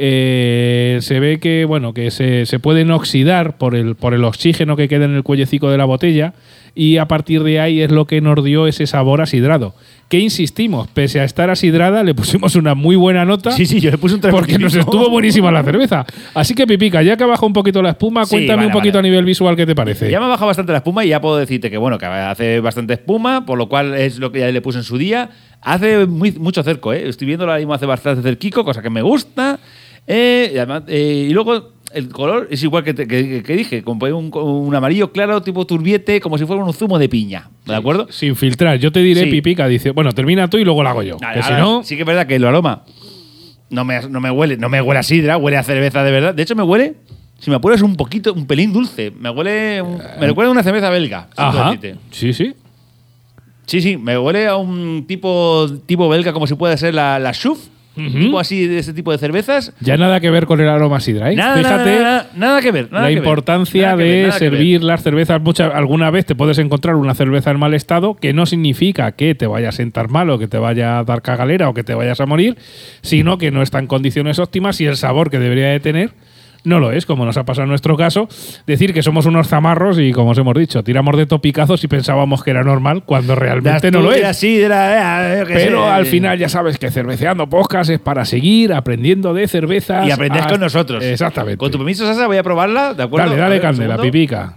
eh, 0.00 0.98
se 1.00 1.18
ve 1.20 1.38
que 1.40 1.64
bueno 1.64 1.92
que 1.92 2.10
se, 2.10 2.46
se 2.46 2.58
pueden 2.60 2.90
oxidar 2.92 3.58
por 3.58 3.74
el, 3.74 3.96
por 3.96 4.14
el 4.14 4.24
oxígeno 4.24 4.76
que 4.76 4.88
queda 4.88 5.04
en 5.04 5.14
el 5.14 5.24
cuellecico 5.24 5.70
de 5.70 5.76
la 5.76 5.84
botella 5.84 6.34
y 6.74 6.98
a 6.98 7.08
partir 7.08 7.42
de 7.42 7.58
ahí 7.58 7.80
es 7.80 7.90
lo 7.90 8.06
que 8.06 8.20
nos 8.20 8.42
dio 8.44 8.68
ese 8.68 8.86
sabor 8.86 9.20
asidrado. 9.20 9.74
Que 10.08 10.20
insistimos, 10.20 10.86
pese 10.88 11.18
a 11.20 11.24
estar 11.24 11.50
asidrada, 11.50 12.04
le 12.04 12.14
pusimos 12.14 12.54
una 12.54 12.74
muy 12.76 12.94
buena 12.94 13.24
nota. 13.24 13.50
Sí, 13.50 13.66
sí, 13.66 13.80
yo 13.80 13.90
le 13.90 13.98
puse 13.98 14.14
un 14.14 14.20
3 14.20 14.32
Porque 14.32 14.56
nos 14.58 14.74
estuvo 14.74 15.10
buenísima 15.10 15.50
la 15.50 15.62
cerveza. 15.64 16.06
Así 16.34 16.54
que, 16.54 16.66
Pipica, 16.66 17.02
ya 17.02 17.16
que 17.16 17.24
ha 17.24 17.26
bajado 17.26 17.48
un 17.48 17.52
poquito 17.52 17.82
la 17.82 17.90
espuma, 17.90 18.24
Sí, 18.24 18.36
cuéntame 18.36 18.56
vale, 18.58 18.66
un 18.68 18.72
poquito 18.72 18.98
vale. 18.98 19.08
a 19.08 19.10
nivel 19.10 19.24
visual 19.24 19.56
qué 19.56 19.66
te 19.66 19.74
parece. 19.74 20.08
Ya 20.10 20.20
me 20.20 20.26
ha 20.26 20.28
bajado 20.28 20.46
bastante 20.46 20.70
la 20.72 20.78
espuma 20.78 21.04
y 21.04 21.08
ya 21.08 21.20
puedo 21.20 21.36
decirte 21.36 21.68
que, 21.68 21.76
bueno, 21.78 21.98
que 21.98 22.06
hace 22.06 22.60
bastante 22.60 22.94
espuma, 22.94 23.44
por 23.44 23.58
lo 23.58 23.68
cual 23.68 23.94
es 23.94 24.18
lo 24.18 24.30
que 24.30 24.38
ya 24.38 24.50
le 24.52 24.60
puse 24.62 24.78
en 24.78 24.84
su 24.84 24.96
día. 24.98 25.30
Hace 25.60 26.06
muy- 26.06 26.32
mucho 26.32 26.62
cerco, 26.62 26.92
¿eh? 26.92 27.08
Estoy 27.08 27.26
viendo 27.26 27.44
ahora 27.44 27.58
mismo 27.58 27.74
hace 27.74 27.84
bastante 27.86 28.22
cerquico, 28.22 28.64
cosa 28.64 28.80
que 28.80 28.90
me 28.90 29.02
gusta. 29.02 29.58
Eh, 30.10 30.50
y, 30.54 30.56
además, 30.56 30.84
eh, 30.88 31.26
y 31.28 31.32
luego 31.32 31.72
el 31.92 32.08
color 32.08 32.48
es 32.50 32.62
igual 32.62 32.82
que, 32.82 32.94
te- 32.94 33.06
que- 33.06 33.42
que 33.42 33.56
dije, 33.56 33.82
como 33.82 34.06
un, 34.06 34.30
un 34.34 34.74
amarillo 34.74 35.12
claro, 35.12 35.42
tipo 35.42 35.66
turbiete, 35.66 36.20
como 36.20 36.38
si 36.38 36.46
fuera 36.46 36.64
un 36.64 36.72
zumo 36.72 36.98
de 36.98 37.08
piña. 37.08 37.50
¿De 37.66 37.74
acuerdo? 37.76 38.06
Sin 38.10 38.34
filtrar. 38.34 38.78
Yo 38.78 38.90
te 38.90 39.00
diré, 39.00 39.24
Sí. 39.24 39.30
Pipica, 39.30 39.68
dice, 39.68 39.90
bueno, 39.90 40.12
termina 40.12 40.48
tú 40.48 40.56
y 40.58 40.64
luego 40.64 40.82
lo 40.82 40.88
hago 40.88 41.02
yo. 41.02 41.18
Que 41.18 41.42
si 41.42 41.50
ahora, 41.52 41.58
no, 41.62 41.84
sí 41.84 41.94
que 41.96 42.02
es 42.02 42.06
verdad 42.06 42.26
que 42.26 42.36
el 42.36 42.44
aroma 42.44 42.84
no 43.70 43.84
me, 43.84 44.00
no 44.08 44.20
me 44.20 44.30
huele, 44.30 44.56
no 44.56 44.68
me 44.70 44.80
huele 44.80 45.00
a 45.00 45.02
sidra, 45.02 45.36
huele 45.36 45.58
a 45.58 45.62
cerveza 45.62 46.02
de 46.02 46.10
verdad. 46.10 46.34
De 46.34 46.42
hecho, 46.42 46.56
me 46.56 46.62
huele, 46.62 46.94
si 47.38 47.50
me 47.50 47.56
apuras, 47.56 47.82
un 47.82 47.96
poquito, 47.96 48.32
un 48.32 48.46
pelín 48.46 48.72
dulce. 48.72 49.10
Me 49.18 49.28
huele, 49.28 49.82
un- 49.82 49.98
me 50.20 50.26
recuerda 50.26 50.48
a 50.48 50.52
una 50.52 50.62
cerveza 50.62 50.88
belga. 50.90 51.28
Ajá. 51.36 51.76
Sí, 52.10 52.32
sí. 52.32 52.54
Sí, 53.66 53.82
sí, 53.82 53.96
me 53.98 54.16
huele 54.18 54.46
a 54.46 54.56
un 54.56 55.04
tipo, 55.06 55.66
tipo 55.84 56.08
belga 56.08 56.32
como 56.32 56.46
si 56.46 56.54
puede 56.54 56.78
ser 56.78 56.94
la, 56.94 57.18
la 57.18 57.32
Schuf. 57.34 57.58
Ujú. 57.98 58.18
Tipo 58.18 58.38
así 58.38 58.66
de 58.66 58.78
ese 58.78 58.92
tipo 58.92 59.12
de 59.12 59.18
cervezas. 59.18 59.72
Ya 59.80 59.96
nada 59.96 60.20
que 60.20 60.30
ver 60.30 60.46
con 60.46 60.60
el 60.60 60.68
aroma 60.68 61.00
sidra, 61.00 61.32
¿eh? 61.32 61.36
Nada, 61.36 61.56
Fíjate 61.56 61.90
nada, 61.96 62.02
nada, 62.02 62.30
nada 62.36 62.60
que 62.62 62.70
ver. 62.72 62.88
la 62.90 63.06
que 63.08 63.12
importancia 63.14 63.96
de 63.96 64.04
ver. 64.04 64.32
servir 64.32 64.82
las 64.82 65.02
cervezas. 65.02 65.40
Muchas, 65.42 65.74
alguna 65.74 66.10
vez 66.10 66.26
te 66.26 66.34
puedes 66.34 66.58
encontrar 66.58 66.94
una 66.96 67.14
cerveza 67.14 67.50
en 67.50 67.58
mal 67.58 67.74
estado, 67.74 68.14
que 68.14 68.32
no 68.32 68.46
significa 68.46 69.12
que 69.12 69.34
te 69.34 69.46
vaya 69.46 69.70
a 69.70 69.72
sentar 69.72 70.08
mal 70.08 70.30
o 70.30 70.38
que 70.38 70.48
te 70.48 70.58
vaya 70.58 70.98
a 70.98 71.04
dar 71.04 71.22
cagalera 71.22 71.68
o 71.68 71.74
que 71.74 71.84
te 71.84 71.94
vayas 71.94 72.20
a 72.20 72.26
morir, 72.26 72.56
sino 73.02 73.38
que 73.38 73.50
no 73.50 73.62
está 73.62 73.78
en 73.78 73.86
condiciones 73.86 74.38
óptimas 74.38 74.80
y 74.80 74.86
el 74.86 74.96
sabor 74.96 75.30
que 75.30 75.38
debería 75.38 75.68
de 75.68 75.80
tener 75.80 76.10
no 76.64 76.80
lo 76.80 76.92
es, 76.92 77.06
como 77.06 77.24
nos 77.24 77.36
ha 77.36 77.44
pasado 77.44 77.64
en 77.64 77.68
nuestro 77.70 77.96
caso. 77.96 78.28
Decir 78.66 78.92
que 78.92 79.02
somos 79.02 79.26
unos 79.26 79.48
zamarros 79.48 79.98
y, 79.98 80.12
como 80.12 80.30
os 80.30 80.38
hemos 80.38 80.54
dicho, 80.54 80.82
tiramos 80.84 81.16
de 81.16 81.26
topicazos 81.26 81.82
y 81.84 81.88
pensábamos 81.88 82.42
que 82.42 82.50
era 82.50 82.62
normal 82.62 83.04
cuando 83.04 83.34
realmente 83.34 83.90
no 83.90 84.00
lo 84.02 84.12
es. 84.12 84.36
sidra, 84.36 85.40
eh, 85.40 85.44
Pero 85.46 85.88
al 85.88 86.06
final 86.06 86.38
ya 86.38 86.48
sabes 86.48 86.78
que 86.78 86.90
Cerveceando 86.90 87.48
Podcast 87.48 87.90
es 87.90 88.00
para 88.00 88.24
seguir 88.24 88.72
aprendiendo 88.72 89.32
de 89.34 89.48
cervezas. 89.48 90.06
Y 90.06 90.10
aprendes 90.10 90.40
hasta- 90.42 90.52
con 90.54 90.60
nosotros. 90.60 91.02
Exactamente. 91.04 91.56
Con 91.58 91.70
tu 91.70 91.78
permiso, 91.78 92.06
Sasa, 92.06 92.26
voy 92.26 92.36
a 92.36 92.42
probarla, 92.42 92.94
¿de 92.94 93.02
acuerdo? 93.02 93.28
Dale, 93.30 93.40
dale 93.40 93.54
ver, 93.56 93.62
candela. 93.62 93.98
Pipica. 93.98 94.56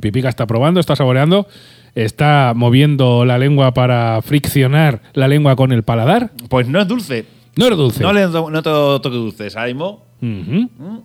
Pipica 0.00 0.28
está 0.28 0.46
probando, 0.46 0.80
está 0.80 0.96
saboreando, 0.96 1.46
está 1.94 2.52
moviendo 2.56 3.24
la 3.24 3.38
lengua 3.38 3.74
para 3.74 4.20
friccionar 4.22 5.02
la 5.12 5.28
lengua 5.28 5.54
con 5.56 5.72
el 5.72 5.82
paladar. 5.82 6.30
Pues 6.48 6.66
no 6.66 6.80
es 6.80 6.88
dulce. 6.88 7.26
No 7.56 7.66
es 7.68 7.76
dulce. 7.76 8.02
No 8.02 8.12
le 8.12 8.22
noto 8.26 9.00
toque 9.00 9.16
dulce. 9.16 9.50
Mismo, 10.26 10.68
Ujú. 10.78 11.04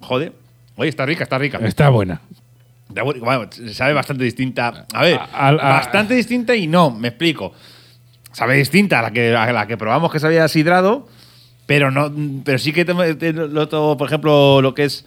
joder. 0.00 0.32
Oye, 0.76 0.88
está 0.88 1.04
rica, 1.04 1.24
está 1.24 1.38
rica. 1.38 1.58
Está 1.58 1.88
buena. 1.90 2.20
Bueno, 2.88 3.48
sabe 3.72 3.92
bastante 3.92 4.24
distinta. 4.24 4.86
A 4.92 5.02
ver, 5.02 5.18
A- 5.18 5.48
al- 5.48 5.60
a- 5.60 5.68
bastante 5.74 6.14
distinta 6.14 6.56
y 6.56 6.66
no, 6.66 6.90
me 6.90 7.08
explico. 7.08 7.52
Sabe 8.32 8.56
distinta 8.56 8.98
a 9.00 9.02
la 9.02 9.10
que, 9.12 9.34
a 9.34 9.52
la 9.52 9.66
que 9.66 9.76
probamos 9.76 10.10
que 10.12 10.18
se 10.20 10.26
había 10.26 10.46
sidrado, 10.48 11.08
pero 11.66 11.90
no, 11.90 12.12
pero 12.44 12.58
sí 12.58 12.72
que 12.72 12.84
te, 12.84 13.14
te 13.14 13.32
noto, 13.32 13.96
por 13.96 14.08
ejemplo, 14.08 14.60
lo 14.62 14.74
que 14.74 14.84
es 14.84 15.04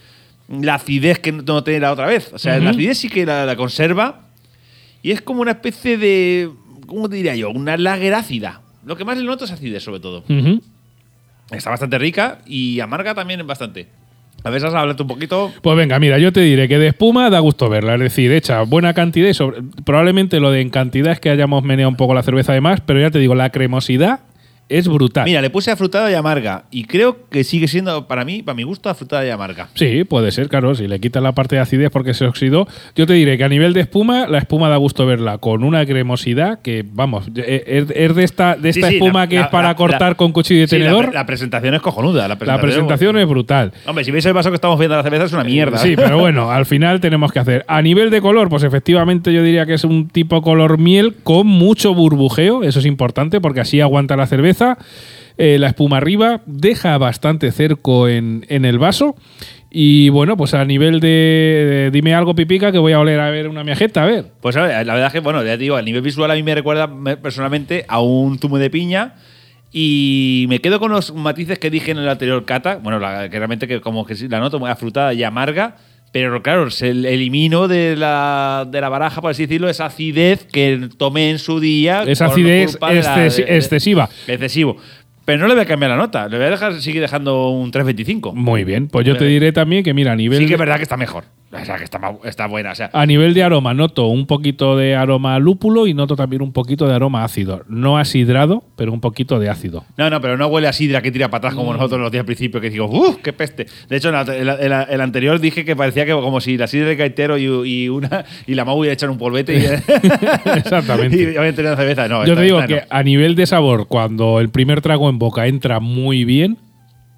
la 0.49 0.75
acidez 0.75 1.19
que 1.19 1.31
no 1.31 1.63
tiene 1.63 1.79
la 1.81 1.91
otra 1.91 2.05
vez. 2.05 2.31
O 2.33 2.37
sea, 2.39 2.57
la 2.59 2.69
acidez 2.71 2.97
sí 2.99 3.09
que 3.09 3.25
la, 3.25 3.45
la 3.45 3.55
conserva 3.55 4.27
y 5.01 5.11
es 5.11 5.21
como 5.21 5.41
una 5.41 5.51
especie 5.51 5.97
de, 5.97 6.49
¿cómo 6.85 7.09
te 7.09 7.15
diría 7.17 7.35
yo? 7.35 7.49
Una 7.49 7.75
lager 7.77 8.13
ácida. 8.13 8.61
Lo 8.85 8.95
que 8.97 9.05
más 9.05 9.17
le 9.17 9.23
noto 9.25 9.45
es 9.45 9.51
acidez, 9.51 9.83
sobre 9.83 9.99
todo. 10.01 10.23
Está 11.51 11.69
bastante 11.69 11.97
rica 11.97 12.39
y 12.45 12.79
amarga 12.79 13.13
también 13.13 13.45
bastante. 13.45 13.87
A 14.43 14.49
ver, 14.49 14.59
Sasa, 14.59 14.79
háblate 14.79 15.03
un 15.03 15.07
poquito. 15.07 15.53
Pues 15.61 15.77
venga, 15.77 15.99
mira, 15.99 16.17
yo 16.17 16.33
te 16.33 16.41
diré 16.41 16.67
que 16.67 16.77
de 16.77 16.87
espuma 16.87 17.29
da 17.29 17.39
gusto 17.39 17.69
verla, 17.69 17.95
es 17.95 18.01
decir, 18.01 18.31
hecha 18.31 18.61
buena 18.63 18.93
cantidad 18.93 19.29
y 19.29 19.33
sobre, 19.33 19.61
probablemente 19.85 20.39
lo 20.39 20.51
de 20.51 20.61
en 20.61 20.69
cantidad 20.69 21.13
es 21.13 21.19
que 21.19 21.29
hayamos 21.29 21.63
meneado 21.63 21.89
un 21.89 21.95
poco 21.95 22.13
la 22.13 22.23
cerveza 22.23 22.51
de 22.51 22.59
más, 22.59 22.81
pero 22.81 22.99
ya 22.99 23.09
te 23.09 23.19
digo, 23.19 23.35
la 23.35 23.51
cremosidad 23.51 24.19
es 24.69 24.87
brutal. 24.87 25.25
Mira, 25.25 25.41
le 25.41 25.49
puse 25.49 25.69
afrutada 25.71 26.09
y 26.09 26.13
amarga. 26.15 26.63
Y 26.71 26.85
creo 26.85 27.29
que 27.29 27.43
sigue 27.43 27.67
siendo, 27.67 28.07
para 28.07 28.25
mí, 28.25 28.41
para 28.41 28.55
mi 28.55 28.63
gusto, 28.63 28.89
afrutada 28.89 29.25
y 29.25 29.29
amarga. 29.29 29.69
Sí, 29.75 30.03
puede 30.03 30.31
ser, 30.31 30.49
claro. 30.49 30.73
Si 30.75 30.87
le 30.87 30.99
quitas 30.99 31.21
la 31.21 31.33
parte 31.33 31.55
de 31.55 31.61
acidez 31.61 31.89
porque 31.91 32.13
se 32.13 32.25
oxidó. 32.25 32.67
Yo 32.95 33.05
te 33.05 33.13
diré 33.13 33.37
que 33.37 33.43
a 33.43 33.49
nivel 33.49 33.73
de 33.73 33.81
espuma, 33.81 34.27
la 34.27 34.37
espuma 34.39 34.69
da 34.69 34.77
gusto 34.77 35.05
verla 35.05 35.37
con 35.37 35.63
una 35.63 35.85
cremosidad 35.85 36.59
que, 36.61 36.85
vamos, 36.91 37.27
eh, 37.35 37.63
es, 37.67 37.85
es 37.95 38.15
de 38.15 38.23
esta, 38.23 38.55
de 38.55 38.69
esta 38.69 38.87
sí, 38.89 38.95
espuma 38.95 39.21
la- 39.21 39.27
que 39.27 39.35
la- 39.35 39.41
es 39.43 39.47
para 39.49 39.67
la- 39.69 39.75
cortar 39.75 40.15
con 40.15 40.31
cuchillo 40.31 40.63
y 40.63 40.67
tenedor. 40.67 41.13
la, 41.13 41.25
presentación 41.25 41.73
es 41.75 41.81
cojonuda. 41.81 42.27
La 42.27 42.37
presentación, 42.37 42.61
presentación 42.69 43.17
es 43.17 43.27
brutal. 43.27 43.73
Hombre, 43.85 44.03
si 44.03 44.11
veis 44.11 44.25
el 44.25 44.33
vaso 44.33 44.49
que 44.49 44.55
estamos 44.55 44.79
viendo 44.79 44.95
la 44.95 45.03
cerveza, 45.03 45.25
es 45.25 45.33
una 45.33 45.43
mierda. 45.43 45.77
Sí, 45.77 45.95
pero 45.95 46.17
bueno, 46.19 46.49
al 46.51 46.65
final 46.65 46.99
tenemos 47.01 47.31
que 47.31 47.39
hacer. 47.39 47.65
A 47.67 47.81
nivel 47.81 48.09
de 48.09 48.21
color, 48.21 48.49
pues 48.49 48.63
efectivamente 48.63 49.31
yo 49.33 49.43
diría 49.43 49.65
que 49.65 49.73
es 49.75 49.83
un 49.83 50.07
tipo 50.07 50.41
color 50.41 50.77
miel 50.77 51.15
con 51.23 51.47
mucho 51.47 51.93
burbujeo. 51.93 52.63
Eso 52.63 52.79
es 52.79 52.85
importante 52.85 53.41
porque 53.41 53.59
así 53.61 53.81
aguanta 53.81 54.15
la 54.15 54.25
cerveza. 54.27 54.52
Eh, 55.37 55.57
la 55.59 55.67
espuma 55.67 55.97
arriba 55.97 56.41
deja 56.45 56.97
bastante 56.99 57.51
cerco 57.51 58.07
en, 58.07 58.45
en 58.49 58.65
el 58.65 58.77
vaso. 58.77 59.15
Y 59.71 60.09
bueno, 60.09 60.37
pues 60.37 60.53
a 60.53 60.63
nivel 60.65 60.99
de, 60.99 61.89
Dime 61.91 62.13
algo, 62.13 62.35
Pipica, 62.35 62.71
que 62.71 62.77
voy 62.77 62.93
a 62.93 62.99
oler 62.99 63.19
a 63.19 63.31
ver 63.31 63.47
una 63.47 63.63
miajeta, 63.63 64.03
a 64.03 64.05
ver. 64.05 64.25
Pues 64.41 64.55
a 64.55 64.61
la 64.83 64.93
verdad 64.93 65.07
es 65.07 65.13
que, 65.13 65.19
bueno, 65.19 65.43
ya 65.43 65.53
te 65.53 65.57
digo, 65.57 65.75
a 65.75 65.81
nivel 65.81 66.03
visual 66.03 66.29
a 66.29 66.35
mí 66.35 66.43
me 66.43 66.53
recuerda 66.53 66.85
me- 66.85 67.17
personalmente 67.17 67.83
a 67.87 67.99
un 67.99 68.37
zumo 68.37 68.59
de 68.59 68.69
piña. 68.69 69.15
Y 69.71 70.45
me 70.49 70.59
quedo 70.59 70.79
con 70.79 70.91
los 70.91 71.15
matices 71.15 71.57
que 71.57 71.71
dije 71.71 71.89
en 71.89 71.97
el 71.97 72.07
anterior 72.07 72.45
cata. 72.45 72.75
Bueno, 72.75 72.99
la, 72.99 73.27
que 73.29 73.37
realmente 73.39 73.67
que 73.67 73.81
como 73.81 74.05
que 74.05 74.13
sí, 74.13 74.27
la 74.27 74.39
noto 74.39 74.59
muy 74.59 74.69
afrutada 74.69 75.15
y 75.15 75.23
amarga. 75.23 75.77
Pero 76.13 76.41
claro, 76.41 76.69
se 76.69 76.89
elimino 76.91 77.67
de 77.67 77.95
la, 77.97 78.65
de 78.69 78.79
la 78.79 78.87
baraja, 78.87 79.19
por 79.19 79.31
así 79.31 79.43
decirlo, 79.47 79.67
esa 79.67 79.87
acidez 79.87 80.45
que 80.45 80.87
tomé 80.97 81.31
en 81.31 81.39
su 81.39 81.59
día. 81.59 82.03
Esa 82.07 82.27
acidez 82.27 82.77
exces- 82.79 83.35
de- 83.37 83.43
de- 83.45 83.57
excesiva. 83.57 84.09
Excesivo. 84.27 84.77
Pero 85.25 85.39
no 85.39 85.47
le 85.47 85.53
voy 85.55 85.63
a 85.63 85.65
cambiar 85.65 85.89
la 85.89 85.97
nota. 85.97 86.27
Le 86.27 86.37
voy 86.37 86.45
a 86.45 86.49
dejar 86.51 86.79
seguir 86.81 87.01
dejando 87.01 87.49
un 87.49 87.71
3.25. 87.71 88.33
Muy 88.35 88.63
bien, 88.63 88.87
pues 88.89 89.05
yo 89.07 89.17
te 89.17 89.25
diré 89.25 89.51
también 89.51 89.83
que, 89.83 89.93
mira, 89.93 90.11
a 90.11 90.15
nivel. 90.15 90.37
Sí 90.39 90.45
que 90.45 90.53
es 90.53 90.59
verdad 90.59 90.77
que 90.77 90.83
está 90.83 90.97
mejor. 90.97 91.23
O 91.53 91.65
sea, 91.65 91.77
que 91.77 91.83
está, 91.83 91.99
está 92.23 92.47
buena. 92.47 92.71
O 92.71 92.75
sea, 92.75 92.89
A 92.93 93.05
nivel 93.05 93.33
de 93.33 93.43
aroma, 93.43 93.73
noto 93.73 94.07
un 94.07 94.25
poquito 94.25 94.75
de 94.75 94.95
aroma 94.95 95.37
lúpulo 95.39 95.85
y 95.87 95.93
noto 95.93 96.15
también 96.15 96.41
un 96.41 96.51
poquito 96.51 96.87
de 96.87 96.95
aroma 96.95 97.23
ácido. 97.23 97.63
No 97.69 97.97
asidrado, 97.97 98.63
pero 98.75 98.91
un 98.91 98.99
poquito 99.01 99.39
de 99.39 99.49
ácido. 99.49 99.85
No, 99.97 100.09
no, 100.09 100.19
pero 100.19 100.35
no 100.37 100.47
huele 100.47 100.67
a 100.67 100.73
sidra 100.73 101.01
que 101.01 101.11
tira 101.11 101.29
para 101.29 101.37
atrás 101.39 101.53
como 101.55 101.71
Mm. 101.71 101.75
nosotros 101.77 102.01
los 102.01 102.11
días 102.11 102.21
al 102.21 102.25
principio, 102.25 102.59
que 102.59 102.69
digo, 102.69 102.85
¡uh, 102.87 103.17
qué 103.23 103.33
peste! 103.33 103.67
De 103.87 103.97
hecho, 103.97 104.09
en 104.09 104.15
el, 104.89 105.01
anterior 105.01 105.39
dije 105.39 105.63
que 105.63 105.75
parecía 105.75 106.05
que 106.05 106.11
como 106.13 106.41
si 106.41 106.57
la 106.57 106.67
sidra 106.67 106.87
de 106.89 106.97
Caetero 106.97 107.37
y, 107.37 107.43
y 107.83 107.89
una 107.89 108.25
y 108.47 108.55
la 108.55 108.65
Mau 108.65 108.79
hubiera 108.79 108.93
echado 108.93 109.11
un 109.11 109.17
polvete 109.19 109.57
y, 109.57 109.65
Exactamente. 110.57 111.15
y 111.33 111.37
habían 111.37 111.55
tenido 111.55 111.73
una 111.73 111.77
cerveza. 111.81 112.07
No, 112.07 112.17
Yo 112.25 112.33
esta- 112.33 112.35
te 112.35 112.41
digo 112.41 112.59
esta 112.59 112.67
que 112.67 112.75
no. 112.81 112.81
a 112.89 113.03
nivel 113.03 113.35
de 113.35 113.45
sabor, 113.45 113.87
cuando 113.87 114.39
el 114.39 114.49
primer 114.49 114.81
trago 114.81 115.09
en 115.09 115.19
boca 115.19 115.47
entra 115.47 115.79
muy 115.79 116.25
bien, 116.25 116.57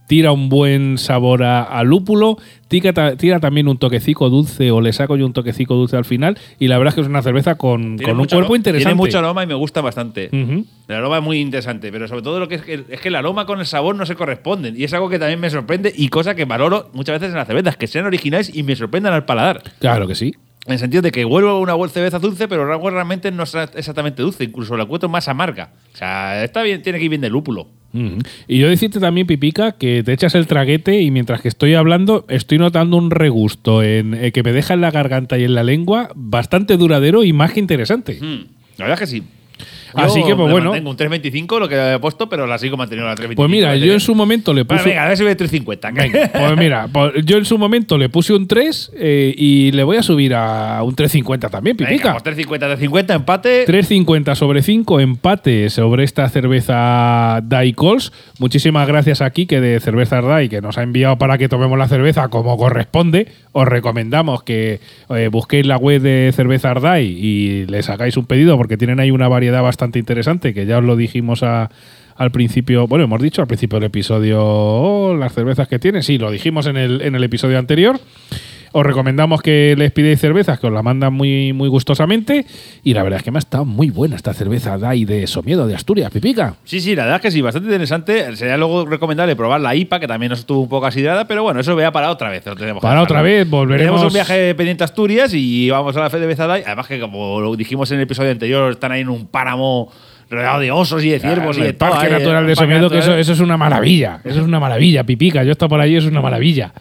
tira 0.07 0.31
un 0.31 0.49
buen 0.49 0.97
sabor 0.97 1.43
a, 1.43 1.63
a 1.63 1.83
lúpulo, 1.83 2.37
tira, 2.67 2.93
ta- 2.93 3.15
tira 3.17 3.39
también 3.39 3.67
un 3.67 3.77
toquecico 3.77 4.29
dulce 4.29 4.69
o 4.71 4.79
le 4.81 4.93
saco 4.93 5.17
yo 5.17 5.25
un 5.25 5.33
toquecico 5.33 5.73
dulce 5.75 5.97
al 5.97 6.05
final 6.05 6.37
y 6.59 6.67
la 6.67 6.77
verdad 6.77 6.89
es 6.91 6.95
que 6.95 7.01
es 7.01 7.07
una 7.07 7.21
cerveza 7.23 7.55
con, 7.55 7.97
con 7.97 8.19
un 8.19 8.25
cuerpo 8.37 8.55
interesante. 8.55 8.89
Tiene 8.89 8.95
mucho 8.95 9.17
aroma 9.19 9.43
y 9.43 9.47
me 9.47 9.53
gusta 9.55 9.81
bastante. 9.81 10.29
Ujú. 10.31 10.65
El 10.87 10.95
aroma 10.95 11.17
es 11.17 11.23
muy 11.23 11.39
interesante, 11.39 11.91
pero 11.91 12.07
sobre 12.07 12.21
todo 12.21 12.39
lo 12.39 12.47
que 12.47 12.55
es 12.55 12.61
que, 12.61 12.83
es 12.89 13.01
que 13.01 13.07
el 13.07 13.15
aroma 13.15 13.45
con 13.45 13.59
el 13.59 13.65
sabor 13.65 13.95
no 13.95 14.05
se 14.05 14.15
corresponden. 14.15 14.79
Y 14.79 14.83
es 14.83 14.93
algo 14.93 15.09
que 15.09 15.17
también 15.17 15.39
me 15.39 15.49
sorprende 15.49 15.91
y 15.95 16.09
cosa 16.09 16.35
que 16.35 16.45
valoro 16.45 16.89
muchas 16.93 17.15
veces 17.19 17.31
en 17.33 17.37
las 17.39 17.47
cervezas, 17.47 17.75
que 17.77 17.87
sean 17.87 18.05
originales 18.05 18.55
y 18.55 18.61
me 18.63 18.75
sorprendan 18.75 19.13
al 19.13 19.25
paladar. 19.25 19.63
Claro 19.79 20.07
que 20.07 20.15
sí. 20.15 20.35
En 20.65 20.73
el 20.73 20.80
sentido 20.80 21.01
de 21.04 21.12
que 21.12 21.25
vuelvo 21.25 21.60
una 21.60 21.75
cerveza 21.89 22.17
dulce, 22.17 22.47
pero 22.47 22.65
realmente 22.89 23.32
no 23.32 23.43
es 23.43 23.54
exactamente 23.75 24.23
dulce, 24.23 24.45
incluso 24.45 24.75
la 24.75 24.84
encuentro 24.84 25.08
más 25.10 25.28
amarga. 25.28 25.73
O 25.93 25.97
sea, 25.97 26.43
está 26.43 26.63
bien, 26.63 26.82
tiene 26.82 26.97
que 26.97 27.06
ir 27.06 27.10
bien 27.10 27.21
de 27.21 27.30
lúpulo. 27.30 27.67
Y 28.47 28.60
yo 28.60 28.67
decirte 28.67 28.99
también, 28.99 29.25
Pipica, 29.25 29.73
que 29.73 30.04
te 30.04 30.12
echas 30.12 30.36
el 30.36 30.47
traguete 30.47 30.99
y 31.01 31.12
mientras 31.12 31.41
que 31.41 31.47
estoy 31.47 31.75
hablando 31.75 32.25
estoy 32.28 32.58
notando 32.58 32.97
un 32.97 33.10
regusto 33.10 33.84
en, 33.84 34.13
eh, 34.13 34.32
que 34.34 34.43
me 34.43 34.51
deja 34.51 34.73
en 34.73 34.82
la 34.82 34.91
garganta 34.91 35.38
y 35.38 35.45
en 35.45 35.56
la 35.56 35.63
lengua 35.63 36.10
bastante 36.13 36.75
duradero 36.75 37.23
y 37.23 37.32
más 37.32 37.54
que 37.54 37.62
interesante. 37.62 38.19
Hmm, 38.21 38.47
La 38.78 38.86
verdad 38.86 39.01
es 39.01 39.10
que 39.10 39.15
sí. 39.15 39.23
Así 39.95 40.23
que, 40.23 40.36
pues, 40.36 40.51
bueno. 40.51 40.71
Tengo 40.71 40.89
un 40.89 40.97
325, 40.97 41.60
lo 41.60 41.69
que 41.69 41.93
he 41.93 41.99
puesto, 41.99 42.27
pero 42.29 42.45
la 42.47 42.58
sigo 42.58 42.77
manteniendo 42.77 43.08
la 43.10 43.15
325. 43.15 43.36
Pues 43.41 43.49
mira, 43.49 43.75
yo 43.75 43.93
en 43.93 43.99
su 43.99 44.15
momento 44.15 44.53
le 44.53 44.63
Bueno, 44.63 44.81
puse... 44.81 44.89
venga, 44.89 45.05
a 45.05 45.08
ver 45.08 45.17
si 45.17 45.23
voy 45.23 45.31
a 45.31 45.38
350. 45.38 45.91
Venga, 45.91 46.29
pues 46.34 46.58
mira, 46.58 46.88
pues 46.91 47.25
yo 47.25 47.38
en 47.38 47.45
su 47.45 47.58
momento 47.58 47.97
le 47.97 48.10
puse 48.10 48.34
un 48.34 48.47
3 48.47 48.91
eh, 48.97 49.34
y 49.38 49.71
le 49.71 49.84
voy 49.84 49.97
a 49.97 50.03
subir 50.03 50.34
a 50.34 50.81
un 50.84 50.95
350 50.95 51.49
también, 51.49 51.77
Venga, 51.77 51.89
Pipica. 51.89 52.12
pues 52.12 52.23
350, 52.23 52.65
350, 52.67 53.13
empate. 53.13 53.65
3.50 53.67 54.36
sobre 54.36 54.62
5, 54.62 54.99
empate 54.99 55.69
sobre 55.69 56.03
esta 56.03 56.27
cerveza 56.29 57.39
Daikols. 57.43 58.12
Muchísimas 58.39 58.88
gracias 58.88 59.21
a 59.21 59.29
Kike 59.29 59.62
de 59.62 59.79
Cervezas 59.79 60.23
Dai 60.25 60.49
que 60.49 60.62
nos 60.62 60.77
ha 60.77 60.84
enviado 60.84 61.17
para 61.17 61.38
que 61.38 61.47
tomemos 61.49 61.77
la 61.77 61.88
cerveza 61.88 62.27
como 62.29 62.58
corresponde. 62.58 63.27
Os 63.51 63.65
recomendamos 63.67 64.43
que 64.43 64.79
eh, 65.10 65.29
busquéis 65.31 65.65
la 65.65 65.77
web 65.77 66.01
de 66.01 66.31
Cervezas 66.36 66.81
Dai 66.81 67.05
y 67.05 67.65
les 67.67 67.89
hagáis 67.89 68.17
un 68.17 68.25
pedido 68.25 68.58
porque 68.58 68.77
tienen 68.77 68.99
ahí 68.99 69.12
una 69.12 69.27
variedad 69.27 69.62
bastante 69.63 69.84
interesante 69.93 70.53
que 70.53 70.65
ya 70.65 70.79
os 70.79 70.83
lo 70.83 70.95
dijimos 70.95 71.43
a- 71.43 71.69
al 72.17 72.31
principio, 72.31 72.87
bueno, 72.87 73.03
hemos 73.05 73.21
dicho 73.21 73.41
al 73.41 73.47
principio 73.47 73.77
del 73.79 73.87
episodio 73.87 74.39
oh, 74.41 75.15
las 75.17 75.33
cervezas 75.33 75.67
que 75.67 75.79
tienen, 75.79 76.01
sí, 76.01 76.17
lo 76.17 76.31
dijimos 76.31 76.65
en 76.65 76.77
el, 76.77 77.01
en 77.01 77.13
el 77.15 77.23
episodio 77.23 77.59
anterior. 77.59 77.99
Os 78.77 78.85
recomendamos 78.85 79.41
que 79.41 79.73
les 79.77 79.89
pidáis 79.93 80.19
cervezas, 80.19 80.59
que 80.59 80.67
os 80.67 80.73
la 80.73 80.83
mandan 80.83 81.13
muy, 81.13 81.53
muy 81.53 81.69
gustosamente. 81.69 82.45
Y 82.83 82.93
la 82.93 83.03
verdad 83.03 83.19
es 83.19 83.23
que 83.23 83.31
me 83.31 83.38
ha 83.38 83.39
estado 83.39 83.63
muy 83.63 83.89
buena 83.89 84.17
esta 84.17 84.33
cerveza 84.33 84.77
DAI 84.77 85.05
de 85.05 85.27
Somiedo 85.27 85.65
de 85.65 85.75
Asturias, 85.75 86.11
Pipica. 86.11 86.55
Sí, 86.65 86.81
sí, 86.81 86.93
la 86.93 87.03
verdad 87.03 87.15
es 87.17 87.21
que 87.21 87.31
sí, 87.31 87.41
bastante 87.41 87.67
interesante. 87.69 88.35
Sería 88.35 88.57
luego 88.57 88.85
recomendable 88.85 89.33
probar 89.38 89.61
la 89.61 89.73
IPA, 89.73 90.01
que 90.01 90.07
también 90.07 90.31
nos 90.31 90.39
estuvo 90.39 90.59
un 90.59 90.67
poco 90.67 90.88
asidrada, 90.88 91.25
pero 91.25 91.41
bueno, 91.43 91.61
eso 91.61 91.73
vea 91.75 91.93
para 91.93 92.11
otra 92.11 92.29
vez. 92.29 92.45
lo 92.45 92.55
tenemos 92.57 92.81
que 92.81 92.88
Para 92.88 93.01
otra 93.01 93.21
vez, 93.21 93.49
volveremos- 93.49 93.77
Tenemos 94.01 94.03
un 94.03 94.13
viaje 94.13 94.53
pendiente 94.55 94.83
a 94.83 94.85
Asturias 94.85 95.31
y 95.33 95.69
vamos 95.69 95.95
a 95.95 96.01
la 96.01 96.09
Fe 96.09 96.19
de 96.19 96.27
Bezadai. 96.27 96.63
Además 96.65 96.88
que, 96.88 96.99
como 96.99 97.39
lo 97.39 97.55
dijimos 97.55 97.89
en 97.91 97.97
el 97.99 98.03
episodio 98.03 98.31
anterior, 98.31 98.71
están 98.73 98.91
ahí 98.91 99.01
en 99.01 99.09
un 99.09 99.25
páramo 99.27 99.89
rodeado 100.29 100.59
de 100.59 100.71
osos 100.71 101.03
y 101.03 101.09
de 101.09 101.19
ciervos 101.19 101.57
y 101.57 101.61
de 101.61 101.73
todo. 101.73 101.91
Parque 101.91 102.09
Natural 102.09 102.47
de 102.47 102.55
Somiedo, 102.55 102.89
que 102.89 102.99
eso, 102.99 103.15
eso 103.15 103.33
es 103.33 103.39
una 103.39 103.57
maravilla. 103.57 104.21
Eso 104.23 104.39
es 104.39 104.45
una 104.45 104.59
maravilla, 104.59 105.03
Pipica. 105.03 105.43
Yo 105.43 105.49
he 105.49 105.51
estado 105.51 105.69
por 105.69 105.79
allí, 105.79 105.95
es 105.95 106.05
una 106.05 106.21
maravilla. 106.21 106.73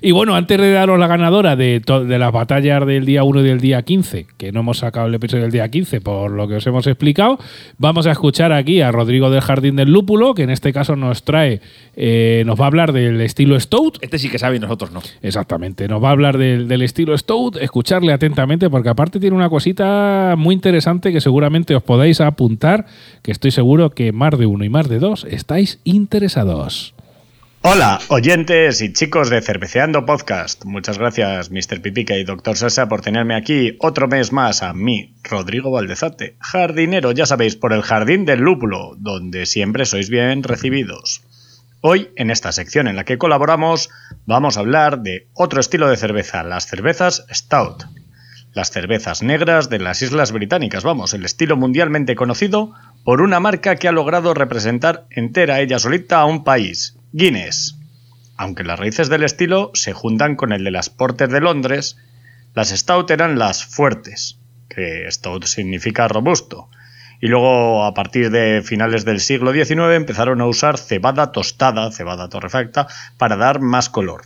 Y 0.00 0.12
bueno, 0.12 0.34
antes 0.34 0.58
de 0.58 0.72
daros 0.72 0.98
la 0.98 1.06
ganadora 1.06 1.56
de, 1.56 1.80
de 1.80 2.18
las 2.18 2.32
batallas 2.32 2.86
del 2.86 3.04
día 3.04 3.24
1 3.24 3.40
y 3.40 3.44
del 3.44 3.60
día 3.60 3.82
15, 3.82 4.26
que 4.36 4.52
no 4.52 4.60
hemos 4.60 4.78
sacado 4.78 5.06
el 5.06 5.14
episodio 5.14 5.42
del 5.42 5.52
día 5.52 5.68
15 5.68 6.00
por 6.00 6.30
lo 6.30 6.48
que 6.48 6.56
os 6.56 6.66
hemos 6.66 6.86
explicado, 6.86 7.38
vamos 7.78 8.06
a 8.06 8.12
escuchar 8.12 8.52
aquí 8.52 8.80
a 8.80 8.92
Rodrigo 8.92 9.30
del 9.30 9.40
Jardín 9.40 9.76
del 9.76 9.92
Lúpulo, 9.92 10.34
que 10.34 10.42
en 10.42 10.50
este 10.50 10.72
caso 10.72 10.96
nos 10.96 11.24
trae, 11.24 11.60
eh, 11.96 12.42
nos 12.46 12.58
va 12.60 12.64
a 12.64 12.68
hablar 12.68 12.92
del 12.92 13.20
estilo 13.20 13.58
Stout. 13.58 13.98
Este 14.00 14.18
sí 14.18 14.28
que 14.28 14.38
sabe 14.38 14.56
y 14.56 14.60
nosotros 14.60 14.92
no. 14.92 15.02
Exactamente, 15.22 15.88
nos 15.88 16.02
va 16.02 16.08
a 16.08 16.12
hablar 16.12 16.38
del, 16.38 16.68
del 16.68 16.82
estilo 16.82 17.16
Stout, 17.16 17.56
escucharle 17.56 18.12
atentamente 18.12 18.70
porque 18.70 18.88
aparte 18.88 19.20
tiene 19.20 19.36
una 19.36 19.48
cosita 19.48 20.34
muy 20.36 20.54
interesante 20.54 21.12
que 21.12 21.20
seguramente 21.20 21.74
os 21.74 21.82
podáis 21.82 22.20
apuntar, 22.20 22.85
que 23.22 23.32
estoy 23.32 23.50
seguro 23.50 23.90
que 23.90 24.12
más 24.12 24.38
de 24.38 24.46
uno 24.46 24.64
y 24.64 24.68
más 24.68 24.88
de 24.88 24.98
dos 24.98 25.26
estáis 25.28 25.80
interesados. 25.84 26.94
Hola, 27.68 27.98
oyentes 28.08 28.80
y 28.80 28.92
chicos 28.92 29.28
de 29.28 29.42
Cerveceando 29.42 30.06
Podcast. 30.06 30.64
Muchas 30.64 30.98
gracias, 30.98 31.50
Mr. 31.50 31.82
Pipica 31.82 32.16
y 32.16 32.22
Dr. 32.22 32.56
Sasa, 32.56 32.88
por 32.88 33.00
tenerme 33.00 33.34
aquí 33.34 33.76
otro 33.80 34.06
mes 34.06 34.32
más 34.32 34.62
a 34.62 34.72
mí, 34.72 35.16
Rodrigo 35.24 35.72
Valdezate, 35.72 36.36
jardinero, 36.38 37.10
ya 37.10 37.26
sabéis, 37.26 37.56
por 37.56 37.72
el 37.72 37.82
Jardín 37.82 38.24
del 38.24 38.38
Lúpulo, 38.38 38.94
donde 38.98 39.46
siempre 39.46 39.84
sois 39.84 40.10
bien 40.10 40.44
recibidos. 40.44 41.22
Hoy, 41.80 42.10
en 42.14 42.30
esta 42.30 42.52
sección 42.52 42.86
en 42.86 42.94
la 42.94 43.04
que 43.04 43.18
colaboramos, 43.18 43.90
vamos 44.26 44.56
a 44.56 44.60
hablar 44.60 45.00
de 45.00 45.26
otro 45.34 45.58
estilo 45.58 45.88
de 45.88 45.96
cerveza, 45.96 46.44
las 46.44 46.68
cervezas 46.68 47.26
Stout. 47.32 47.95
Las 48.56 48.70
cervezas 48.70 49.22
negras 49.22 49.68
de 49.68 49.78
las 49.78 50.00
Islas 50.00 50.32
Británicas, 50.32 50.82
vamos, 50.82 51.12
el 51.12 51.26
estilo 51.26 51.58
mundialmente 51.58 52.14
conocido 52.14 52.72
por 53.04 53.20
una 53.20 53.38
marca 53.38 53.76
que 53.76 53.86
ha 53.86 53.92
logrado 53.92 54.32
representar 54.32 55.04
entera 55.10 55.60
ella 55.60 55.78
solita 55.78 56.20
a 56.20 56.24
un 56.24 56.42
país, 56.42 56.96
Guinness. 57.12 57.76
Aunque 58.38 58.64
las 58.64 58.78
raíces 58.78 59.10
del 59.10 59.24
estilo 59.24 59.72
se 59.74 59.92
juntan 59.92 60.36
con 60.36 60.52
el 60.52 60.64
de 60.64 60.70
las 60.70 60.88
Porter 60.88 61.28
de 61.28 61.42
Londres, 61.42 61.98
las 62.54 62.70
Stout 62.70 63.10
eran 63.10 63.38
las 63.38 63.62
fuertes, 63.62 64.38
que 64.70 65.06
Stout 65.10 65.44
significa 65.44 66.08
robusto, 66.08 66.70
y 67.20 67.26
luego 67.26 67.84
a 67.84 67.92
partir 67.92 68.30
de 68.30 68.62
finales 68.62 69.04
del 69.04 69.20
siglo 69.20 69.52
XIX 69.52 69.92
empezaron 69.92 70.40
a 70.40 70.46
usar 70.46 70.78
cebada 70.78 71.30
tostada, 71.30 71.92
cebada 71.92 72.30
torrefacta, 72.30 72.86
para 73.18 73.36
dar 73.36 73.60
más 73.60 73.90
color. 73.90 74.22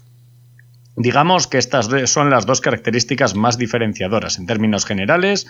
Digamos 0.96 1.46
que 1.46 1.59
estas 1.59 1.88
son 2.11 2.31
las 2.31 2.46
dos 2.46 2.61
características 2.61 3.35
más 3.35 3.59
diferenciadoras 3.59 4.38
en 4.38 4.46
términos 4.46 4.85
generales 4.85 5.46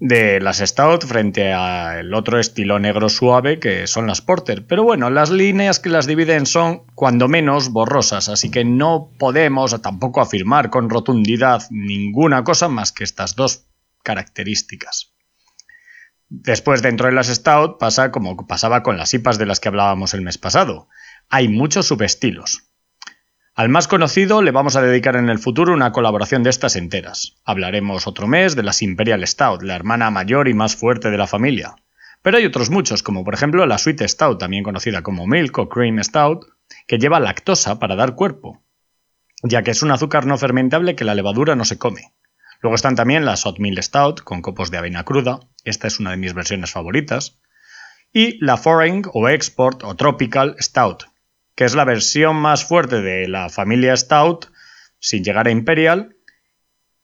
de 0.00 0.40
las 0.40 0.58
Stout 0.58 1.04
frente 1.04 1.52
al 1.52 2.12
otro 2.14 2.40
estilo 2.40 2.78
negro 2.78 3.10
suave 3.10 3.60
que 3.60 3.86
son 3.86 4.06
las 4.06 4.22
Porter. 4.22 4.66
Pero 4.66 4.82
bueno, 4.82 5.10
las 5.10 5.30
líneas 5.30 5.78
que 5.78 5.90
las 5.90 6.06
dividen 6.06 6.46
son 6.46 6.84
cuando 6.94 7.28
menos 7.28 7.70
borrosas, 7.70 8.28
así 8.30 8.50
que 8.50 8.64
no 8.64 9.10
podemos 9.18 9.80
tampoco 9.82 10.22
afirmar 10.22 10.70
con 10.70 10.88
rotundidad 10.88 11.62
ninguna 11.70 12.44
cosa 12.44 12.68
más 12.68 12.92
que 12.92 13.04
estas 13.04 13.36
dos 13.36 13.66
características. 14.02 15.12
Después 16.30 16.80
dentro 16.80 17.06
de 17.06 17.12
las 17.12 17.26
Stout 17.26 17.78
pasa 17.78 18.10
como 18.10 18.46
pasaba 18.46 18.82
con 18.82 18.96
las 18.96 19.12
IPAs 19.12 19.36
de 19.36 19.46
las 19.46 19.60
que 19.60 19.68
hablábamos 19.68 20.14
el 20.14 20.22
mes 20.22 20.38
pasado. 20.38 20.88
Hay 21.28 21.48
muchos 21.48 21.86
subestilos. 21.86 22.69
Al 23.60 23.68
más 23.68 23.88
conocido 23.88 24.40
le 24.40 24.52
vamos 24.52 24.76
a 24.76 24.80
dedicar 24.80 25.16
en 25.16 25.28
el 25.28 25.38
futuro 25.38 25.74
una 25.74 25.92
colaboración 25.92 26.42
de 26.42 26.48
estas 26.48 26.76
enteras. 26.76 27.36
Hablaremos 27.44 28.06
otro 28.06 28.26
mes 28.26 28.56
de 28.56 28.62
las 28.62 28.80
Imperial 28.80 29.26
Stout, 29.26 29.60
la 29.60 29.76
hermana 29.76 30.10
mayor 30.10 30.48
y 30.48 30.54
más 30.54 30.76
fuerte 30.76 31.10
de 31.10 31.18
la 31.18 31.26
familia. 31.26 31.74
Pero 32.22 32.38
hay 32.38 32.46
otros 32.46 32.70
muchos, 32.70 33.02
como 33.02 33.22
por 33.22 33.34
ejemplo 33.34 33.66
la 33.66 33.76
Sweet 33.76 34.00
Stout, 34.08 34.38
también 34.38 34.64
conocida 34.64 35.02
como 35.02 35.26
Milk 35.26 35.58
o 35.58 35.68
Cream 35.68 36.02
Stout, 36.02 36.46
que 36.86 36.96
lleva 36.96 37.20
lactosa 37.20 37.78
para 37.78 37.96
dar 37.96 38.14
cuerpo, 38.14 38.62
ya 39.42 39.62
que 39.62 39.72
es 39.72 39.82
un 39.82 39.90
azúcar 39.90 40.24
no 40.24 40.38
fermentable 40.38 40.96
que 40.96 41.04
la 41.04 41.14
levadura 41.14 41.54
no 41.54 41.66
se 41.66 41.76
come. 41.76 42.14
Luego 42.62 42.76
están 42.76 42.96
también 42.96 43.26
las 43.26 43.44
Oatmeal 43.44 43.82
Stout, 43.82 44.22
con 44.22 44.40
copos 44.40 44.70
de 44.70 44.78
avena 44.78 45.04
cruda, 45.04 45.38
esta 45.64 45.86
es 45.86 46.00
una 46.00 46.12
de 46.12 46.16
mis 46.16 46.32
versiones 46.32 46.70
favoritas, 46.70 47.42
y 48.10 48.42
la 48.42 48.56
Foreign 48.56 49.02
o 49.12 49.28
Export 49.28 49.84
o 49.84 49.96
Tropical 49.96 50.56
Stout, 50.58 51.09
que 51.60 51.66
es 51.66 51.74
la 51.74 51.84
versión 51.84 52.36
más 52.36 52.64
fuerte 52.64 53.02
de 53.02 53.28
la 53.28 53.50
familia 53.50 53.94
Stout, 53.94 54.46
sin 54.98 55.22
llegar 55.22 55.46
a 55.46 55.50
Imperial, 55.50 56.16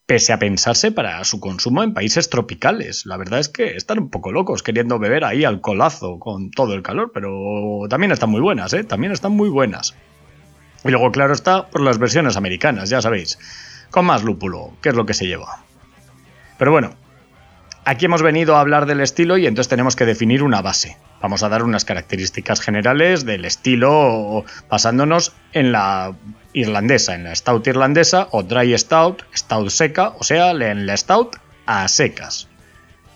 pese 0.07 0.33
a 0.33 0.39
pensarse 0.39 0.93
para 0.93 1.23
su 1.25 1.41
consumo 1.41 1.83
en 1.83 1.93
países 1.93 2.31
tropicales. 2.31 3.05
La 3.05 3.19
verdad 3.19 3.39
es 3.39 3.51
que 3.51 3.77
están 3.77 3.99
un 3.99 4.09
poco 4.09 4.33
locos 4.33 4.63
queriendo 4.63 4.99
beber 4.99 5.25
ahí 5.25 5.45
alcoholazo 5.45 6.19
con 6.19 6.51
todo 6.51 6.73
el 6.73 6.83
calor, 6.83 7.11
pero 7.13 7.83
también 7.91 8.13
están 8.13 8.31
muy 8.31 8.41
buenas, 8.41 8.73
¿eh? 8.73 8.83
También 8.83 9.13
están 9.13 9.33
muy 9.33 9.51
buenas. 9.51 9.95
Y 10.87 10.89
luego, 10.89 11.13
claro 11.13 11.35
está, 11.35 11.67
por 11.67 11.83
las 11.83 11.99
versiones 11.99 12.39
americanas, 12.39 12.89
ya 12.89 13.03
sabéis, 13.03 13.39
con 13.91 14.07
más 14.07 14.25
lúpulo, 14.25 14.73
que 14.81 14.89
es 14.89 14.95
lo 14.95 15.05
que 15.05 15.13
se 15.13 15.27
lleva. 15.27 15.65
Pero 16.57 16.71
bueno, 16.71 16.95
aquí 17.85 18.07
hemos 18.07 18.23
venido 18.23 18.57
a 18.57 18.61
hablar 18.61 18.87
del 18.87 19.03
estilo 19.03 19.37
y 19.37 19.47
entonces 19.47 19.69
tenemos 19.69 19.97
que 19.97 20.07
definir 20.07 20.43
una 20.43 20.63
base. 20.63 20.97
Vamos 21.27 21.43
a 21.43 21.49
dar 21.49 21.65
unas 21.65 21.85
características 21.85 22.61
generales 22.61 23.27
del 23.27 23.47
estilo 23.47 24.45
basándonos 24.71 25.33
en 25.53 25.73
la 25.73 26.15
irlandesa, 26.53 27.17
en 27.17 27.25
la 27.25 27.35
stout 27.35 27.67
irlandesa 27.67 28.29
o 28.31 28.45
dry 28.45 28.79
stout, 28.79 29.25
stout 29.35 29.71
seca, 29.71 30.13
o 30.21 30.23
sea, 30.23 30.53
en 30.53 30.87
la 30.87 30.97
stout 30.97 31.35
a 31.67 31.89
secas. 31.89 32.47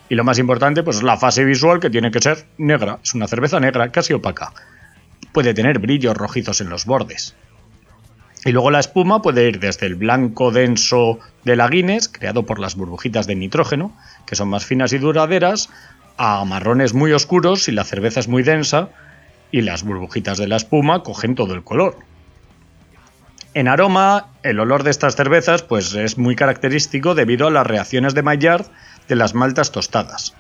Y 0.08 0.16
lo 0.16 0.24
más 0.24 0.40
importante, 0.40 0.82
pues 0.82 0.96
es 0.96 1.02
la 1.04 1.18
fase 1.18 1.44
visual 1.44 1.78
que 1.78 1.88
tiene 1.88 2.10
que 2.10 2.20
ser 2.20 2.46
negra. 2.58 2.98
Es 3.00 3.14
una 3.14 3.28
cerveza 3.28 3.60
negra, 3.60 3.92
casi 3.92 4.12
opaca. 4.12 4.54
Puede 5.30 5.54
tener 5.54 5.78
brillos 5.78 6.16
rojizos 6.16 6.60
en 6.60 6.68
los 6.68 6.86
bordes. 6.86 7.36
Y 8.44 8.50
luego 8.50 8.72
la 8.72 8.80
espuma 8.80 9.22
puede 9.22 9.46
ir 9.46 9.60
desde 9.60 9.86
el 9.86 9.94
blanco 9.94 10.50
denso 10.50 11.20
de 11.44 11.54
la 11.54 11.68
Guinness, 11.68 12.08
creado 12.08 12.44
por 12.44 12.58
las 12.58 12.74
burbujitas 12.74 13.28
de 13.28 13.36
nitrógeno, 13.36 13.96
que 14.26 14.34
son 14.34 14.48
más 14.48 14.64
finas 14.64 14.92
y 14.94 14.98
duraderas, 14.98 15.68
a 16.16 16.44
marrones 16.44 16.94
muy 16.94 17.12
oscuros 17.12 17.64
si 17.64 17.72
la 17.72 17.84
cerveza 17.84 18.20
es 18.20 18.28
muy 18.28 18.42
densa, 18.42 18.90
y 19.52 19.62
las 19.62 19.82
burbujitas 19.82 20.38
de 20.38 20.48
la 20.48 20.56
espuma 20.56 21.02
cogen 21.02 21.34
todo 21.34 21.54
el 21.54 21.64
color. 21.64 21.98
En 23.52 23.66
aroma, 23.66 24.28
el 24.44 24.60
olor 24.60 24.84
de 24.84 24.90
estas 24.90 25.16
cervezas 25.16 25.62
pues, 25.62 25.94
es 25.94 26.18
muy 26.18 26.36
característico 26.36 27.14
debido 27.14 27.48
a 27.48 27.50
las 27.50 27.66
reacciones 27.66 28.14
de 28.14 28.22
Maillard 28.22 28.66
de 29.08 29.16
las 29.16 29.34
maltas 29.34 29.72
tostadas. 29.72 30.36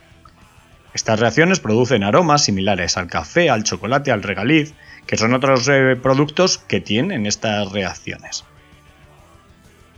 Estas 0.94 1.18
reacciones 1.18 1.60
producen 1.60 2.04
aromas 2.04 2.44
similares 2.44 2.96
al 2.96 3.08
café, 3.08 3.50
al 3.50 3.64
chocolate, 3.64 4.12
al 4.12 4.22
regaliz, 4.22 4.74
que 5.06 5.16
son 5.16 5.34
otros 5.34 5.68
eh, 5.68 5.96
productos 6.00 6.58
que 6.58 6.80
tienen 6.80 7.26
estas 7.26 7.72
reacciones. 7.72 8.44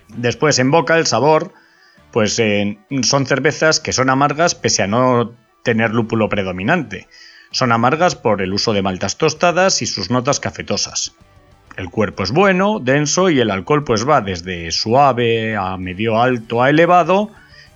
Después 0.08 0.58
en 0.58 0.70
boca 0.70 0.96
el 0.96 1.06
sabor, 1.06 1.52
pues 2.12 2.40
son 3.02 3.26
cervezas 3.26 3.80
que 3.80 3.92
son 3.92 4.10
amargas 4.10 4.54
pese 4.54 4.82
a 4.82 4.86
no 4.86 5.32
tener 5.62 5.92
lúpulo 5.92 6.28
predominante. 6.28 7.08
Son 7.50 7.72
amargas 7.72 8.14
por 8.14 8.42
el 8.42 8.52
uso 8.52 8.72
de 8.72 8.82
maltas 8.82 9.18
tostadas 9.18 9.82
y 9.82 9.86
sus 9.86 10.10
notas 10.10 10.40
cafetosas. 10.40 11.14
El 11.76 11.90
cuerpo 11.90 12.22
es 12.22 12.32
bueno, 12.32 12.80
denso 12.80 13.30
y 13.30 13.40
el 13.40 13.50
alcohol 13.50 13.84
pues 13.84 14.06
va 14.08 14.20
desde 14.20 14.70
suave 14.70 15.56
a 15.56 15.76
medio 15.76 16.20
alto 16.20 16.62
a 16.62 16.70
elevado 16.70 17.30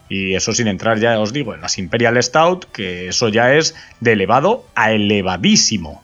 y 0.08 0.34
eso 0.34 0.52
sin 0.52 0.68
entrar 0.68 0.98
ya 0.98 1.18
os 1.18 1.32
digo 1.32 1.54
en 1.54 1.62
las 1.62 1.78
Imperial 1.78 2.22
Stout 2.22 2.66
que 2.66 3.08
eso 3.08 3.28
ya 3.28 3.54
es 3.54 3.74
de 4.00 4.12
elevado 4.12 4.66
a 4.74 4.92
elevadísimo. 4.92 6.02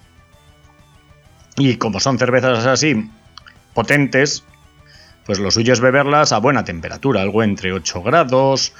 Y 1.56 1.76
como 1.76 2.00
son 2.00 2.18
cervezas 2.18 2.64
así 2.66 3.10
potentes, 3.74 4.44
pues 5.24 5.38
lo 5.38 5.50
suyo 5.50 5.72
es 5.72 5.80
beberlas 5.80 6.32
a 6.32 6.38
buena 6.38 6.64
temperatura, 6.64 7.22
algo 7.22 7.42
entre 7.42 7.72
8 7.72 8.02
grados 8.02 8.72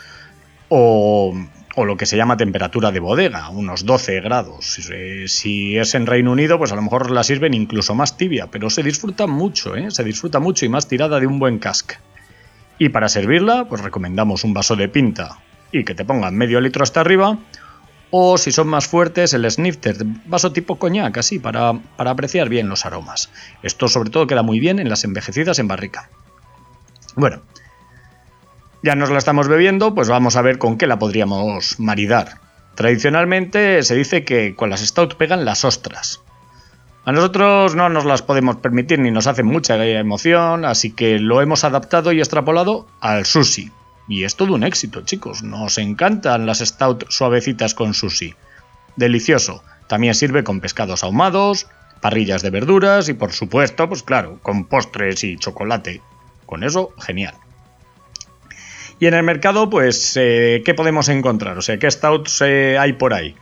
o 0.69 1.35
o 1.75 1.85
lo 1.85 1.97
que 1.97 2.07
se 2.07 2.17
llama 2.17 2.37
temperatura 2.37 2.93
de 2.93 3.01
bodega, 3.01 3.49
unos 3.49 3.87
12 3.87 4.21
grados. 4.21 4.79
Si 5.27 5.79
es 5.79 5.95
en 5.95 6.07
Reino 6.07 6.33
Unido, 6.33 6.59
pues 6.59 6.73
a 6.73 6.77
lo 6.77 6.83
mejor 6.83 7.11
la 7.11 7.25
sirven 7.25 7.55
incluso 7.55 7.95
más 7.95 8.17
tibia, 8.17 8.49
pero 8.51 8.69
se 8.71 8.83
disfruta 8.83 9.27
mucho, 9.27 9.75
¿eh? 9.77 9.91
se 9.91 10.05
disfruta 10.05 10.39
mucho 10.39 10.67
y 10.67 10.69
más 10.69 10.89
tirada 10.89 11.19
de 11.19 11.27
un 11.27 11.39
buen 11.39 11.59
cask. 11.59 11.93
Y 12.79 12.91
para 12.91 13.09
servirla, 13.09 13.67
pues 13.69 13.81
recomendamos 13.81 14.45
un 14.45 14.55
vaso 14.55 14.77
de 14.77 14.89
pinta 14.89 15.39
y 15.71 15.85
que 15.85 15.95
te 15.95 16.05
pongan 16.05 16.37
medio 16.37 16.61
litro 16.61 16.83
hasta 16.83 17.01
arriba, 17.01 17.39
o 18.11 18.37
si 18.37 18.53
son 18.53 18.69
más 18.69 18.87
fuertes, 18.87 19.33
el 19.33 19.51
snifter, 19.51 19.97
vaso 20.27 20.53
tipo 20.53 20.79
coñac, 20.79 21.17
así, 21.17 21.39
para, 21.39 21.73
para 21.97 22.11
apreciar 22.11 22.51
bien 22.51 22.69
los 22.69 22.85
aromas. 22.85 23.31
Esto 23.63 23.89
sobre 23.89 24.11
todo 24.11 24.27
queda 24.27 24.43
muy 24.43 24.61
bien 24.61 24.79
en 24.79 24.91
las 24.91 25.05
envejecidas 25.05 25.59
en 25.59 25.69
barrica. 25.69 26.11
Bueno, 27.17 27.41
ya 28.83 28.95
nos 28.95 29.11
la 29.11 29.19
estamos 29.19 29.49
bebiendo, 29.49 29.95
pues 29.95 30.09
vamos 30.09 30.37
a 30.37 30.43
ver 30.43 30.59
con 30.59 30.77
qué 30.77 30.87
la 30.87 30.99
podríamos 30.99 31.79
maridar. 31.79 32.41
Tradicionalmente 32.75 33.83
se 33.83 33.95
dice 33.95 34.25
que 34.25 34.55
con 34.57 34.71
las 34.71 34.81
stout 34.81 35.15
pegan 35.15 35.45
las 35.45 35.65
ostras. 35.65 36.21
A 37.05 37.13
nosotros 37.13 37.75
no 37.75 37.89
nos 37.89 38.05
las 38.05 38.23
podemos 38.23 38.57
permitir 38.57 38.99
ni 39.01 39.11
nos 39.11 39.27
hace 39.27 39.43
mucha 39.43 39.85
emoción, 39.85 40.65
así 40.65 40.93
que 40.93 41.19
lo 41.19 41.43
hemos 41.43 41.65
adaptado 41.65 42.13
y 42.13 42.21
extrapolado 42.21 42.87
al 43.01 43.27
sushi. 43.27 43.71
Y 44.09 44.25
es 44.25 44.37
todo 44.37 44.55
un 44.55 44.65
éxito, 44.65 45.03
chicos. 45.03 45.43
Nos 45.43 45.79
encantan 45.79 46.47
las 46.47 46.59
stout 46.59 47.07
suavecitas 47.09 47.75
con 47.75 47.95
sushi. 47.95 48.35
Delicioso. 48.97 49.63
También 49.89 50.15
sirve 50.15 50.45
con 50.45 50.61
pescados 50.61 51.05
ahumados, 51.05 51.67
parrillas 52.01 52.43
de 52.43 52.51
verduras 52.51 53.09
y 53.09 53.15
por 53.15 53.33
supuesto, 53.33 53.89
pues 53.89 54.03
claro, 54.03 54.39
con 54.43 54.65
postres 54.65 55.25
y 55.25 55.37
chocolate. 55.37 56.01
Con 56.47 56.65
eso, 56.65 56.93
genial. 56.99 57.35
Y 59.03 59.09
en 59.09 59.15
el 59.15 59.25
mercado, 59.25 59.69
pues, 59.69 60.17
eh, 60.17 60.63
¿qué 60.65 60.75
podemos 60.75 61.09
encontrar? 61.09 61.59
O 61.59 61.61
sea, 61.61 61.77
¿qué 61.77 61.91
stouts 61.91 62.41
eh, 62.41 62.79
hay 62.79 62.93
por 62.93 63.15
ahí? 63.15 63.35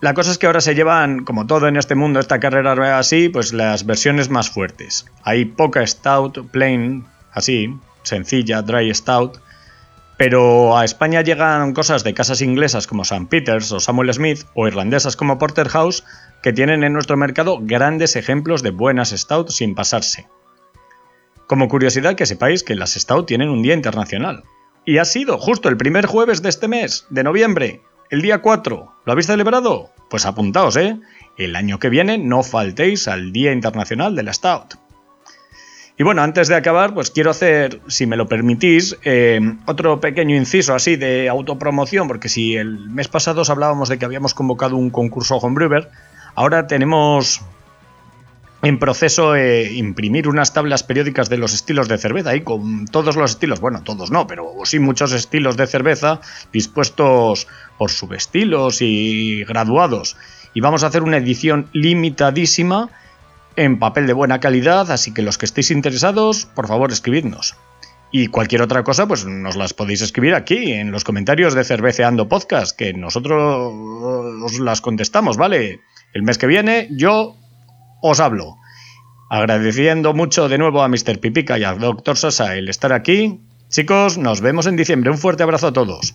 La 0.00 0.14
cosa 0.14 0.32
es 0.32 0.38
que 0.38 0.48
ahora 0.48 0.60
se 0.60 0.74
llevan, 0.74 1.24
como 1.24 1.46
todo 1.46 1.68
en 1.68 1.76
este 1.76 1.94
mundo, 1.94 2.18
esta 2.18 2.40
carrera 2.40 2.98
así, 2.98 3.28
pues 3.28 3.52
las 3.52 3.86
versiones 3.86 4.28
más 4.28 4.50
fuertes. 4.50 5.06
Hay 5.22 5.44
poca 5.44 5.86
stout, 5.86 6.50
plain, 6.50 7.06
así, 7.30 7.72
sencilla, 8.02 8.62
dry 8.62 8.92
stout. 8.92 9.38
Pero 10.16 10.76
a 10.76 10.84
España 10.84 11.20
llegan 11.20 11.72
cosas 11.72 12.02
de 12.02 12.12
casas 12.12 12.42
inglesas 12.42 12.88
como 12.88 13.02
St. 13.02 13.28
Peters 13.30 13.70
o 13.70 13.78
Samuel 13.78 14.12
Smith 14.12 14.40
o 14.54 14.66
irlandesas 14.66 15.14
como 15.14 15.38
Porterhouse 15.38 16.02
que 16.42 16.52
tienen 16.52 16.82
en 16.82 16.94
nuestro 16.94 17.16
mercado 17.16 17.60
grandes 17.60 18.16
ejemplos 18.16 18.64
de 18.64 18.70
buenas 18.70 19.10
stout 19.10 19.50
sin 19.50 19.76
pasarse. 19.76 20.26
Como 21.46 21.68
curiosidad 21.68 22.16
que 22.16 22.26
sepáis 22.26 22.64
que 22.64 22.74
las 22.74 22.94
Stout 22.94 23.26
tienen 23.26 23.50
un 23.50 23.62
día 23.62 23.74
internacional. 23.74 24.42
Y 24.84 24.98
ha 24.98 25.04
sido 25.04 25.38
justo 25.38 25.68
el 25.68 25.76
primer 25.76 26.06
jueves 26.06 26.42
de 26.42 26.48
este 26.48 26.66
mes, 26.66 27.06
de 27.10 27.22
noviembre, 27.22 27.82
el 28.10 28.22
día 28.22 28.38
4. 28.38 28.92
¿Lo 29.04 29.12
habéis 29.12 29.26
celebrado? 29.26 29.90
Pues 30.10 30.26
apuntaos, 30.26 30.76
¿eh? 30.76 30.98
El 31.36 31.54
año 31.54 31.78
que 31.78 31.88
viene 31.88 32.18
no 32.18 32.42
faltéis 32.42 33.06
al 33.08 33.32
Día 33.32 33.52
Internacional 33.52 34.16
de 34.16 34.22
la 34.24 34.32
Stout. 34.32 34.74
Y 35.98 36.02
bueno, 36.02 36.22
antes 36.22 36.48
de 36.48 36.56
acabar, 36.56 36.94
pues 36.94 37.10
quiero 37.10 37.30
hacer, 37.30 37.80
si 37.86 38.06
me 38.06 38.16
lo 38.16 38.28
permitís, 38.28 38.98
eh, 39.04 39.40
otro 39.66 40.00
pequeño 40.00 40.36
inciso 40.36 40.74
así 40.74 40.96
de 40.96 41.28
autopromoción, 41.28 42.06
porque 42.06 42.28
si 42.28 42.56
el 42.56 42.90
mes 42.90 43.08
pasado 43.08 43.42
os 43.42 43.50
hablábamos 43.50 43.88
de 43.88 43.98
que 43.98 44.04
habíamos 44.04 44.34
convocado 44.34 44.76
un 44.76 44.90
concurso 44.90 45.36
Homebrewer, 45.36 45.88
ahora 46.34 46.66
tenemos 46.66 47.40
en 48.66 48.80
proceso 48.80 49.36
eh, 49.36 49.74
imprimir 49.74 50.26
unas 50.26 50.52
tablas 50.52 50.82
periódicas 50.82 51.28
de 51.28 51.36
los 51.36 51.54
estilos 51.54 51.86
de 51.86 51.98
cerveza 51.98 52.34
y 52.34 52.40
con 52.40 52.86
todos 52.86 53.14
los 53.14 53.30
estilos, 53.30 53.60
bueno, 53.60 53.82
todos 53.84 54.10
no, 54.10 54.26
pero 54.26 54.52
sí 54.64 54.80
muchos 54.80 55.12
estilos 55.12 55.56
de 55.56 55.68
cerveza 55.68 56.20
dispuestos 56.52 57.46
por 57.78 57.92
subestilos 57.92 58.82
y 58.82 59.44
graduados. 59.44 60.16
Y 60.52 60.62
vamos 60.62 60.82
a 60.82 60.88
hacer 60.88 61.04
una 61.04 61.18
edición 61.18 61.68
limitadísima 61.74 62.90
en 63.54 63.78
papel 63.78 64.08
de 64.08 64.14
buena 64.14 64.40
calidad, 64.40 64.90
así 64.90 65.14
que 65.14 65.22
los 65.22 65.38
que 65.38 65.46
estéis 65.46 65.70
interesados, 65.70 66.46
por 66.46 66.66
favor, 66.66 66.90
escribidnos. 66.90 67.54
Y 68.10 68.26
cualquier 68.26 68.62
otra 68.62 68.82
cosa, 68.82 69.06
pues 69.06 69.26
nos 69.26 69.54
las 69.54 69.74
podéis 69.74 70.02
escribir 70.02 70.34
aquí, 70.34 70.72
en 70.72 70.90
los 70.90 71.04
comentarios 71.04 71.54
de 71.54 71.62
Cerveceando 71.62 72.28
Podcast, 72.28 72.76
que 72.76 72.92
nosotros 72.94 73.72
os 74.42 74.58
las 74.58 74.80
contestamos, 74.80 75.36
¿vale? 75.36 75.82
El 76.12 76.24
mes 76.24 76.36
que 76.36 76.48
viene 76.48 76.88
yo 76.90 77.36
os 78.06 78.20
hablo. 78.20 78.56
Agradeciendo 79.28 80.14
mucho 80.14 80.48
de 80.48 80.58
nuevo 80.58 80.82
a 80.82 80.88
Mr. 80.88 81.18
Pipica 81.20 81.58
y 81.58 81.64
al 81.64 81.78
Dr. 81.78 82.16
Sosa 82.16 82.56
el 82.56 82.68
estar 82.68 82.92
aquí. 82.92 83.40
Chicos, 83.68 84.18
nos 84.18 84.40
vemos 84.40 84.66
en 84.66 84.76
diciembre. 84.76 85.10
Un 85.10 85.18
fuerte 85.18 85.42
abrazo 85.42 85.68
a 85.68 85.72
todos. 85.72 86.14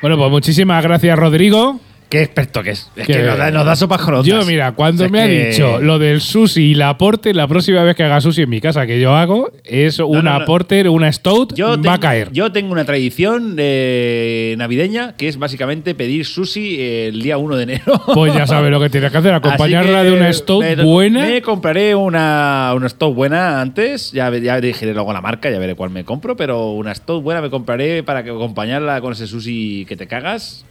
Bueno, 0.00 0.16
pues 0.18 0.30
muchísimas 0.30 0.82
gracias, 0.82 1.18
Rodrigo. 1.18 1.80
Qué 2.08 2.22
experto 2.22 2.62
que 2.62 2.70
es. 2.70 2.88
Es 2.94 3.06
Que- 3.06 3.14
que 3.14 3.22
nos 3.24 3.36
da, 3.38 3.50
nos 3.50 3.66
da 3.66 3.74
sopas 3.74 4.00
con 4.02 4.14
otras. 4.14 4.26
Yo, 4.26 4.44
mira, 4.46 4.72
cuando 4.72 5.02
O 5.04 5.08
sea, 5.08 5.12
me 5.12 5.22
ha 5.22 5.26
que- 5.26 5.46
dicho 5.50 5.80
lo 5.80 5.98
del 5.98 6.20
sushi 6.20 6.62
y 6.70 6.74
la 6.74 6.96
porter, 6.96 7.34
la 7.34 7.48
próxima 7.48 7.82
vez 7.82 7.96
que 7.96 8.04
haga 8.04 8.20
sushi 8.20 8.42
en 8.42 8.50
mi 8.50 8.60
casa 8.60 8.86
que 8.86 9.00
yo 9.00 9.16
hago, 9.16 9.50
es 9.64 9.98
una 9.98 10.34
no, 10.34 10.38
no. 10.40 10.44
porter, 10.44 10.88
una 10.88 11.10
stout, 11.12 11.54
Yo 11.56 11.70
va 11.70 11.74
tengo, 11.76 11.90
a 11.90 11.98
caer. 11.98 12.28
Yo 12.32 12.52
tengo 12.52 12.70
una 12.72 12.84
tradición 12.84 13.56
eh, 13.58 14.54
navideña 14.58 15.14
que 15.16 15.26
es 15.28 15.38
básicamente 15.38 15.94
pedir 15.96 16.24
sushi 16.24 16.80
el 16.80 17.20
día 17.22 17.36
1 17.36 17.56
de 17.56 17.62
enero. 17.64 18.00
Pues 18.14 18.32
ya 18.34 18.46
sabes 18.46 18.70
lo 18.70 18.78
que 18.80 18.90
tienes 18.90 19.10
que 19.10 19.18
hacer, 19.18 19.34
acompañarla 19.34 20.02
que 20.02 20.10
de 20.10 20.12
una 20.16 20.32
stout 20.32 20.62
me- 20.62 20.76
buena. 20.84 21.26
Me 21.26 21.42
compraré 21.42 21.94
una, 21.96 22.72
una 22.76 22.88
stout 22.88 23.14
buena 23.14 23.60
antes. 23.60 24.12
Ya, 24.12 24.30
ya 24.36 24.60
dirigiré 24.60 24.94
luego 24.94 25.12
la 25.12 25.20
marca, 25.20 25.50
ya 25.50 25.58
veré 25.58 25.74
cuál 25.74 25.90
me 25.90 26.04
compro. 26.04 26.36
Pero 26.36 26.70
una 26.72 26.94
stout 26.94 27.22
buena 27.24 27.40
me 27.40 27.50
compraré 27.50 28.02
para 28.04 28.22
que 28.22 28.30
acompañarla 28.30 29.00
con 29.00 29.12
ese 29.14 29.26
sushi 29.26 29.84
que 29.88 29.96
te 29.96 30.06
cagas. 30.06 30.64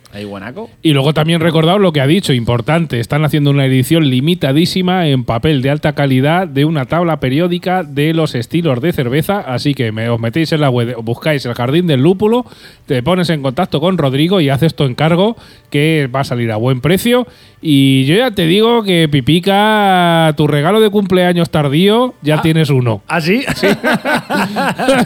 Y 0.81 0.93
luego 0.93 1.13
también 1.13 1.39
recordad 1.39 1.79
lo 1.79 1.91
que 1.91 2.01
ha 2.01 2.07
dicho, 2.07 2.33
importante, 2.33 2.99
están 2.99 3.25
haciendo 3.25 3.49
una 3.49 3.65
edición 3.65 4.09
limitadísima 4.09 5.07
en 5.07 5.23
papel 5.23 5.61
de 5.61 5.71
alta 5.71 5.93
calidad 5.93 6.47
de 6.47 6.65
una 6.65 6.85
tabla 6.85 7.19
periódica 7.19 7.83
de 7.83 8.13
los 8.13 8.35
estilos 8.35 8.81
de 8.81 8.93
cerveza, 8.93 9.39
así 9.39 9.73
que 9.73 9.91
me, 9.91 10.09
os 10.09 10.19
metéis 10.19 10.51
en 10.51 10.61
la 10.61 10.69
web, 10.69 10.95
buscáis 11.01 11.45
el 11.45 11.55
Jardín 11.55 11.87
del 11.87 12.01
Lúpulo, 12.01 12.45
te 12.85 13.01
pones 13.01 13.29
en 13.29 13.41
contacto 13.41 13.79
con 13.79 13.97
Rodrigo 13.97 14.39
y 14.39 14.49
haces 14.49 14.75
tu 14.75 14.83
encargo 14.83 15.35
que 15.69 16.07
va 16.13 16.19
a 16.19 16.23
salir 16.25 16.51
a 16.51 16.57
buen 16.57 16.81
precio. 16.81 17.27
Y 17.65 18.03
yo 18.03 18.15
ya 18.17 18.31
te 18.31 18.45
digo 18.45 18.83
que 18.83 19.07
Pipica, 19.07 20.33
tu 20.35 20.47
regalo 20.47 20.81
de 20.81 20.89
cumpleaños 20.89 21.49
tardío, 21.49 22.13
ya 22.21 22.41
tienes 22.41 22.69
uno. 22.69 23.01
¿Ah, 23.07 23.21
sí? 23.21 23.41
O 23.47 23.55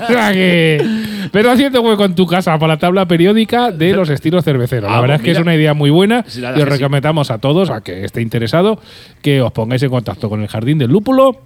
sea 0.08 0.32
que- 0.34 0.84
pero 1.32 1.52
haciendo 1.52 1.82
hueco 1.82 2.06
en 2.06 2.16
tu 2.16 2.26
casa 2.26 2.58
para 2.58 2.74
la 2.74 2.80
tabla 2.80 3.06
periódica 3.08 3.72
de 3.72 3.94
los 3.94 4.10
estilos 4.10 4.44
cerveceros. 4.44 4.90
La 4.90 4.98
Ah, 4.98 5.02
verdad 5.02 5.18
pues 5.18 5.22
es 5.22 5.26
que 5.26 5.32
es 5.34 5.40
una 5.44 5.54
idea 5.56 5.74
muy 5.76 5.90
buena 5.92 6.24
Sí, 6.28 6.42
y 6.42 6.46
os 6.46 6.56
sí. 6.56 6.64
recomendamos 6.64 7.30
a 7.30 7.38
todos, 7.38 7.70
a 7.70 7.82
que 7.82 8.04
esté 8.06 8.22
interesado, 8.22 8.80
que 9.22 9.42
os 9.42 9.52
pongáis 9.52 9.84
en 9.84 9.90
contacto 9.90 10.28
con 10.30 10.42
el 10.42 10.48
Jardín 10.48 10.78
del 10.80 10.90
Lúpulo 10.90 11.42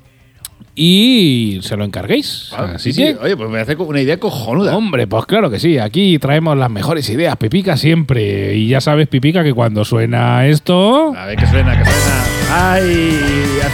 y 0.75 1.59
se 1.63 1.75
lo 1.77 1.83
encarguéis. 1.83 2.49
Ah, 2.55 2.73
Así 2.75 2.93
sí, 2.93 3.03
que, 3.03 3.11
sí. 3.13 3.17
Oye, 3.21 3.37
pues 3.37 3.49
me 3.49 3.59
hace 3.59 3.75
una 3.75 4.01
idea 4.01 4.17
cojonuda. 4.17 4.75
hombre, 4.75 5.07
pues 5.07 5.25
claro 5.25 5.49
que 5.49 5.59
sí, 5.59 5.77
aquí 5.77 6.17
traemos 6.19 6.57
las 6.57 6.69
mejores 6.69 7.09
ideas, 7.09 7.35
Pipica 7.37 7.77
siempre. 7.77 8.55
Y 8.55 8.67
ya 8.67 8.81
sabes, 8.81 9.07
Pipica, 9.07 9.43
que 9.43 9.53
cuando 9.53 9.83
suena 9.85 10.47
esto... 10.47 11.13
A 11.15 11.25
ver, 11.25 11.37
que 11.37 11.47
suena, 11.47 11.77
que 11.77 11.85
suena. 11.85 12.30
¡Ay! 12.53 13.17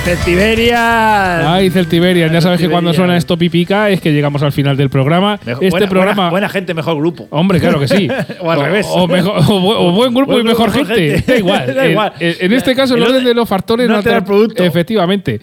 ¡Celtiberia! 0.04 1.54
Ay, 1.54 1.70
Celtiberian, 1.72 2.32
ya 2.32 2.42
sabes 2.42 2.60
que 2.62 2.70
cuando 2.70 2.94
suena 2.94 3.18
esto 3.18 3.36
pipica 3.38 3.90
es 3.90 4.00
que 4.00 4.14
llegamos 4.14 4.44
al 4.44 4.52
final 4.52 4.78
del 4.78 4.90
programa. 4.90 5.40
Mejor- 5.46 5.64
este 5.64 5.70
buena- 5.72 5.90
programa. 5.90 6.16
Buena, 6.16 6.30
buena 6.30 6.50
gente, 6.50 6.74
mejor 6.74 6.96
grupo. 6.98 7.28
Hombre, 7.32 7.60
claro 7.60 7.80
que 7.80 7.88
sí. 7.88 8.08
O 8.40 8.52
al 8.52 8.62
revés. 8.62 8.86
O, 8.90 9.08
mejor- 9.08 9.38
o 9.40 9.42
bu- 9.42 9.76
o 9.78 9.92
buen 9.94 10.14
grupo 10.14 10.34
Buen 10.34 10.46
y 10.46 10.50
mejor 10.50 10.72
grupo, 10.72 10.86
gente. 10.86 11.10
gente. 11.22 11.32
Da 11.34 11.38
igual. 11.40 11.74
Da 11.76 11.88
igual. 11.88 12.14
En, 12.20 12.36
en 12.40 12.54
este 12.54 12.76
caso, 12.76 12.96
el 12.96 13.04
orden 13.04 13.24
de 13.24 13.34
los 13.34 13.50
factores 13.50 13.88
no 13.90 13.96
altera 13.96 14.18
el 14.18 14.24
producto. 14.24 14.64
Efectivamente. 14.64 15.40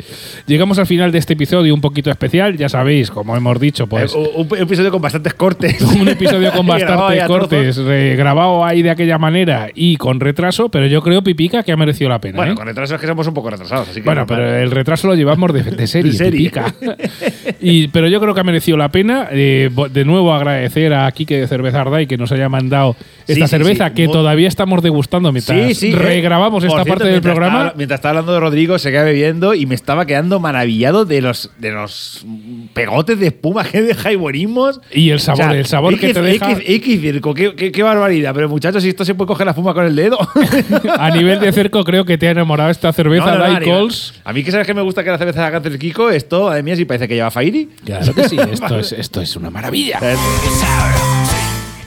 Llegamos 0.47 0.78
al 0.78 0.87
final 0.87 1.11
de 1.11 1.18
este 1.18 1.32
episodio 1.32 1.74
un 1.74 1.80
poquito 1.80 2.11
especial. 2.11 2.57
Ya 2.57 2.68
sabéis, 2.68 3.11
como 3.11 3.37
hemos 3.37 3.59
dicho, 3.59 3.87
pues. 3.89 4.14
Eh, 4.14 4.18
un, 4.37 4.47
un 4.51 4.59
episodio 4.59 4.93
con 4.93 5.03
bastantes 5.03 5.35
cortes. 5.35 5.80
un 6.01 6.07
episodio 6.09 6.53
con 6.53 6.66
bastantes 6.66 7.24
cortes, 7.24 7.78
grabado 8.16 8.64
ahí 8.64 8.82
de 8.82 8.91
aquella 8.91 9.18
manera 9.18 9.68
y 9.74 9.97
con 9.97 10.20
retraso, 10.20 10.68
pero 10.68 10.87
yo 10.87 11.03
creo, 11.03 11.22
Pipica, 11.22 11.62
que 11.62 11.72
ha 11.72 11.76
merecido 11.76 12.11
la 12.11 12.20
pena. 12.20 12.37
Bueno, 12.37 12.53
¿eh? 12.53 12.55
con 12.55 12.66
retraso 12.66 12.95
es 12.95 13.01
que 13.01 13.07
somos 13.07 13.24
un 13.29 13.35
poco 13.35 13.51
retrasados. 13.51 13.89
Así 13.89 14.01
que 14.01 14.05
Bueno, 14.07 14.27
pero 14.27 14.57
el 14.57 14.70
retraso 14.70 15.07
lo 15.09 15.14
llevamos 15.14 15.53
de, 15.53 15.62
de 15.62 15.87
serie, 15.87 16.12
De 16.12 16.16
serie. 16.18 16.51
Y, 17.61 17.89
pero 17.89 18.09
yo 18.09 18.20
creo 18.20 18.35
que 18.35 18.41
ha 18.41 18.45
merecido 18.45 18.77
la 18.77 18.89
pena. 18.91 19.29
Eh, 19.31 19.70
de 19.91 20.05
nuevo 20.05 20.33
agradecer 20.33 20.93
a 20.95 21.11
Kike 21.11 21.39
de 21.41 21.47
Cerveza 21.49 21.81
Ardai 21.81 22.07
que 22.07 22.16
nos 22.16 22.31
haya 22.33 22.49
mandado 22.49 22.97
esta 23.27 23.47
Sí, 23.47 23.51
cerveza 23.51 23.89
sí. 23.89 23.95
que 23.95 24.09
todavía 24.09 24.49
estamos 24.49 24.83
degustando 24.83 25.33
mientras 25.33 25.59
Sí, 25.68 25.75
sí. 25.75 25.93
eh. 25.93 25.97
regrabamos 25.97 26.62
Por 26.64 26.70
esta 26.72 26.85
cierto, 26.85 26.99
parte 27.01 27.12
del 27.12 27.20
programa. 27.22 27.59
estaba- 27.59 27.75
mientras 27.77 27.99
estaba 27.99 28.11
hablando 28.11 28.33
de 28.35 28.41
Rodrigo, 28.41 28.79
se 28.79 28.91
queda 28.91 29.05
bebiendo 29.05 29.55
y 29.55 29.66
me 29.66 29.75
estaba 29.75 30.07
quedando 30.07 30.41
maravillado 30.41 31.05
de 31.05 31.20
los, 31.22 31.51
de 31.59 31.70
los 31.72 32.25
pegotes 32.75 33.18
de 33.18 33.29
espuma 33.29 33.64
que 33.64 33.83
deja 33.83 34.12
y 34.12 34.16
buenismos. 34.16 34.81
Y 34.93 35.11
el 35.11 35.20
sabor, 35.20 35.55
el 35.55 35.66
sabor 35.66 35.99
que 35.99 36.07
X- 36.11 36.14
te 36.14 36.22
deja. 36.22 36.51
X, 36.53 36.64
X 36.66 37.01
circo, 37.01 37.35
qué, 37.35 37.55
qué- 37.55 37.72
qué 37.72 37.83
barbaridad. 37.83 38.33
Pero 38.35 38.49
muchachos, 38.49 38.83
si 38.83 38.89
esto 38.91 39.05
se 39.05 39.14
puede 39.14 39.29
coger 39.29 39.47
la 39.47 39.53
espuma 39.53 39.72
con 39.75 39.85
el 39.87 39.97
dedo. 39.97 40.18
a 40.99 41.11
nivel 41.11 41.41
de 41.41 41.53
cerco, 41.53 41.85
creo 41.85 42.05
que 42.05 42.18
te 42.18 42.29
ha 42.29 42.31
enamorado 42.33 42.70
esta 42.70 42.93
cerveza 42.93 43.13
No, 43.20 43.26
no, 43.26 43.32
no, 43.38 43.38
Dai 43.44 43.54
a 43.56 43.60
nivel- 43.60 43.78
Coles. 43.80 44.14
A 44.24 44.32
mí 44.32 44.42
que 44.44 44.50
sabes 44.50 44.66
que 44.66 44.74
me 44.74 44.82
gusta 44.82 45.04
que 45.04 45.10
la 45.10 45.18
cerveza 45.18 45.46
haga 45.46 45.58
el 45.64 45.78
Kiko, 45.78 46.10
esto, 46.10 46.50
a 46.50 46.60
mí 46.62 46.74
sí 46.76 46.84
parece 46.84 47.06
que 47.08 47.14
lleva 47.14 47.30
Fairi. 47.30 47.66
Claro 47.84 48.14
que 48.14 48.28
sí, 48.28 48.36
esto 48.52 48.78
es, 48.78 48.92
esto 48.92 49.20
es 49.20 49.36
una 49.36 49.50
maravilla. 49.50 49.98
Eh, 50.02 50.16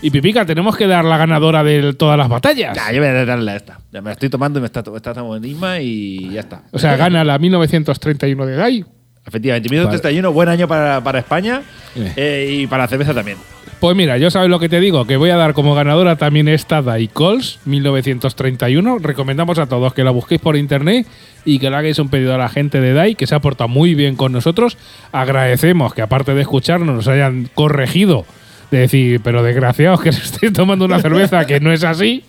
Y 0.02 0.12
Pipica, 0.12 0.46
tenemos 0.46 0.78
que 0.78 0.86
dar 0.86 1.04
la 1.04 1.18
ganadora 1.18 1.64
de 1.64 1.94
todas 1.94 2.18
las 2.18 2.30
batallas. 2.30 2.76
Ya, 2.76 2.92
yo 2.92 3.00
voy 3.00 3.08
a 3.10 3.26
darle 3.26 3.52
a 3.52 3.56
esta. 3.56 3.80
Ya 3.92 4.00
me 4.02 4.10
la 4.10 4.14
estoy 4.14 4.30
tomando 4.30 4.60
y 4.60 4.62
me 4.62 4.68
está, 4.68 4.84
está 4.96 5.14
tan 5.14 5.26
buenísima 5.26 5.80
y 5.80 6.30
ya 6.32 6.42
está. 6.42 6.62
O 6.72 6.78
sea, 6.80 6.96
gana 6.96 7.24
la 7.24 7.38
1931 7.40 8.46
de 8.46 8.56
Dai. 8.56 8.86
Efectivamente, 9.26 9.68
1931, 9.70 10.32
buen 10.32 10.48
año 10.50 10.68
para, 10.68 11.04
para 11.04 11.20
España 11.20 11.62
Eh. 11.96 12.14
eh, 12.16 12.50
y 12.62 12.68
para 12.68 12.84
la 12.84 12.88
cerveza 12.88 13.14
también. 13.14 13.38
Pues 13.80 13.96
mira, 13.96 14.18
yo 14.18 14.32
sabes 14.32 14.50
lo 14.50 14.60
que 14.60 14.70
te 14.70 14.80
digo, 14.80 15.06
que 15.06 15.18
voy 15.18 15.30
a 15.30 15.36
dar 15.36 15.54
como 15.54 15.76
ganadora 15.76 16.16
también 16.16 16.48
esta 16.48 16.82
Dai 16.82 17.08
Coles 17.08 17.60
1931. 17.66 18.98
Recomendamos 18.98 19.60
a 19.60 19.68
todos 19.68 19.94
que 19.94 20.04
la 20.04 20.10
busquéis 20.10 20.42
por 20.42 20.58
internet 20.58 21.06
y 21.46 21.60
que 21.60 21.70
le 21.70 21.76
hagáis 21.76 22.00
un 22.00 22.10
pedido 22.10 22.34
a 22.34 22.40
la 22.40 22.50
gente 22.50 22.82
de 22.82 22.94
Dai, 22.94 23.14
que 23.14 23.28
se 23.28 23.36
ha 23.36 23.40
portado 23.40 23.68
muy 23.68 23.94
bien 23.94 24.16
con 24.16 24.32
nosotros. 24.32 24.80
Agradecemos 25.12 25.94
que 25.94 26.02
aparte 26.02 26.34
de 26.34 26.42
escucharnos 26.42 26.96
nos 26.96 27.08
hayan 27.08 27.52
corregido 27.54 28.26
de 28.72 28.80
decir, 28.80 29.22
pero 29.24 29.44
desgraciados 29.44 30.02
que 30.02 30.12
se 30.12 30.24
estéis 30.24 30.54
tomando 30.54 30.86
una 30.86 31.00
cerveza 31.00 31.46
que 31.46 31.60
no 31.60 31.72
es 31.72 31.84
así. 31.84 32.24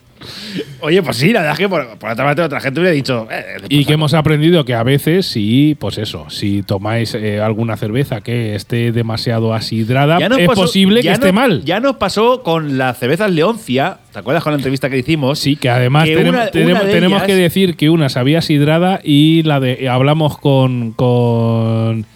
Oye, 0.81 1.03
pues 1.03 1.17
sí, 1.17 1.33
la 1.33 1.41
verdad 1.41 1.53
es 1.55 1.59
que 1.59 1.69
por, 1.69 1.99
por 1.99 2.11
otra 2.11 2.25
parte 2.25 2.43
otra 2.43 2.61
gente 2.61 2.81
hubiera 2.81 2.95
dicho. 2.95 3.27
eh, 3.31 3.57
Y 3.69 3.85
que 3.85 3.95
hemos 3.95 4.15
aprendido 4.15 4.65
que 4.65 4.75
a 4.75 4.83
veces, 4.83 5.27
sí, 5.27 5.77
pues 5.79 5.99
eso, 5.99 6.31
si 6.31 6.63
tomáis 6.63 7.15
eh, 7.15 7.41
alguna 7.41 7.77
cerveza 7.77 8.21
que 8.21 8.55
esté 8.55 8.93
demasiado 8.93 9.55
asidrada, 9.55 10.19
es 10.19 10.47
pasó- 10.49 10.63
posible 10.63 11.03
que 11.03 11.11
esté 11.11 11.33
mal. 11.33 11.65
Ya 11.65 11.81
nos 11.81 11.97
pasó 11.97 12.43
con 12.43 12.79
las 12.79 12.99
cervezas 12.99 13.31
Leoncia. 13.31 13.99
¿Te 14.13 14.19
acuerdas 14.21 14.43
con 14.43 14.53
la 14.53 14.57
entrevista 14.59 14.89
que 14.89 14.99
hicimos? 14.99 15.39
Sí, 15.39 15.57
que 15.57 15.69
además 15.69 16.05
Que 16.05 16.17
tenem- 16.19 16.29
una- 16.31 16.51
tenemos, 16.51 16.81
una 16.81 16.85
de 16.89 16.93
tenemos 16.95 17.17
ellas- 17.19 17.27
que 17.27 17.35
decir 17.35 17.77
que 17.77 17.91
una 17.91 18.09
sabía 18.09 18.41
sidrada 18.41 19.01
y 19.03 19.43
la 19.45 19.61
de 19.61 19.89
hablamos 19.89 20.39
con 20.39 20.93
con 20.93 22.07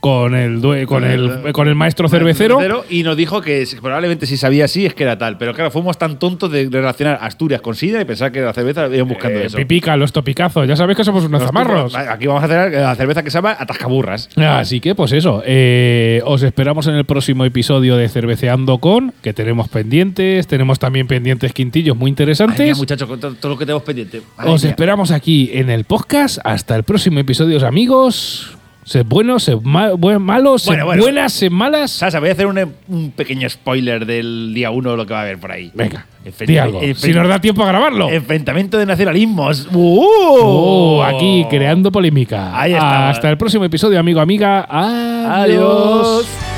con 0.00 0.34
el 0.34 0.62
due- 0.62 0.86
con 0.86 1.04
el 1.04 1.52
con 1.52 1.68
el 1.68 1.74
maestro 1.74 2.08
cervecero. 2.08 2.58
Y 2.88 3.02
nos 3.02 3.16
dijo 3.16 3.40
que 3.42 3.66
probablemente 3.82 4.26
si 4.26 4.36
sabía 4.38 4.64
así 4.64 4.86
es 4.86 4.94
que 4.94 5.02
era 5.04 5.18
tal. 5.18 5.36
Pero 5.36 5.52
claro, 5.54 5.70
fuimos 5.70 5.98
tan 5.98 6.18
tontos 6.18 6.50
de 6.50 6.68
relacionar 6.70 7.18
Asturias 7.20 7.60
con 7.60 7.74
Sidra 7.74 8.00
y 8.00 8.04
pensar 8.06 8.32
que 8.32 8.40
la 8.40 8.52
cerveza 8.54 8.86
iban 8.92 9.08
buscando 9.08 9.38
Eh, 9.40 9.46
eso. 9.46 9.56
pipica, 9.58 9.96
los 9.96 10.12
topicazos. 10.12 10.66
Ya 10.66 10.74
sabéis 10.76 10.96
que 10.96 11.04
somos 11.04 11.24
unos 11.24 11.40
Nos- 11.42 11.48
zamarros. 11.48 11.94
Aquí 11.94 12.26
vamos 12.26 12.42
a 12.42 12.46
hacer 12.46 12.72
la 12.80 12.94
cerveza 12.94 13.22
que 13.22 13.30
se 13.30 13.36
llama 13.38 13.54
Atascaburras. 13.58 14.28
Así 14.36 14.80
que, 14.80 14.94
pues 14.94 15.12
eso. 15.12 15.42
eh, 15.44 16.22
os 16.24 16.42
esperamos 16.42 16.86
en 16.86 16.94
el 16.94 17.04
próximo 17.04 17.44
episodio 17.44 17.96
de 17.96 18.08
Cerveceando 18.08 18.78
con, 18.78 19.12
que 19.22 19.32
tenemos 19.34 19.68
pendientes. 19.68 20.46
Tenemos 20.46 20.78
también 20.78 21.06
pendientes 21.06 21.52
quintillos 21.52 21.96
muy 21.96 22.08
Ay, 22.08 22.12
interesantes. 22.12 22.78
muchachos, 22.78 23.06
con 23.08 23.20
todo, 23.20 23.34
todo 23.34 23.52
lo 23.52 23.58
que 23.58 23.66
tenemos 23.66 23.82
pendiente. 23.82 24.22
Ay, 24.38 24.50
Os 24.50 24.64
esperamos 24.64 25.10
aquí 25.10 25.50
en 25.52 25.68
el 25.70 25.84
podcast. 25.84 26.38
Hasta 26.44 26.74
el 26.76 26.84
próximo 26.84 27.18
episodio, 27.20 27.64
amigos. 27.66 28.56
Sed 28.84 29.04
buenos, 29.06 29.44
sed 29.44 29.58
ma- 29.62 29.94
malos, 30.18 30.62
sed 30.62 30.70
Bueno, 30.70 30.84
bueno. 30.86 31.02
buenas, 31.02 31.32
sed 31.32 31.50
malas. 31.50 31.90
Sasa, 31.90 32.18
voy 32.18 32.30
a 32.30 32.32
hacer 32.32 32.46
un, 32.46 32.58
un 32.88 33.10
pequeño 33.12 33.48
spoiler 33.48 34.06
del 34.06 34.52
día 34.54 34.70
1 34.70 34.96
lo 34.96 35.06
que 35.06 35.12
va 35.12 35.20
a 35.20 35.22
haber 35.22 35.38
por 35.38 35.52
ahí. 35.52 35.70
Venga, 35.74 36.06
di 36.46 36.58
algo. 36.58 36.80
Si 36.96 37.12
nos 37.12 37.28
da 37.28 37.40
tiempo 37.40 37.62
a 37.62 37.66
grabarlo. 37.68 38.08
Enfrentamiento 38.10 38.78
de 38.78 38.86
nacionalismos. 38.86 39.68
¡Uh! 39.72 40.06
Oh, 40.42 41.02
aquí 41.04 41.46
creando 41.50 41.92
polémica. 41.92 42.58
Ahí 42.58 42.72
estamos. 42.72 43.16
Hasta 43.16 43.30
el 43.30 43.36
próximo 43.38 43.64
episodio, 43.64 44.00
amigo, 44.00 44.20
amiga. 44.20 44.66
Adiós. 44.68 46.26
Adiós. 46.26 46.49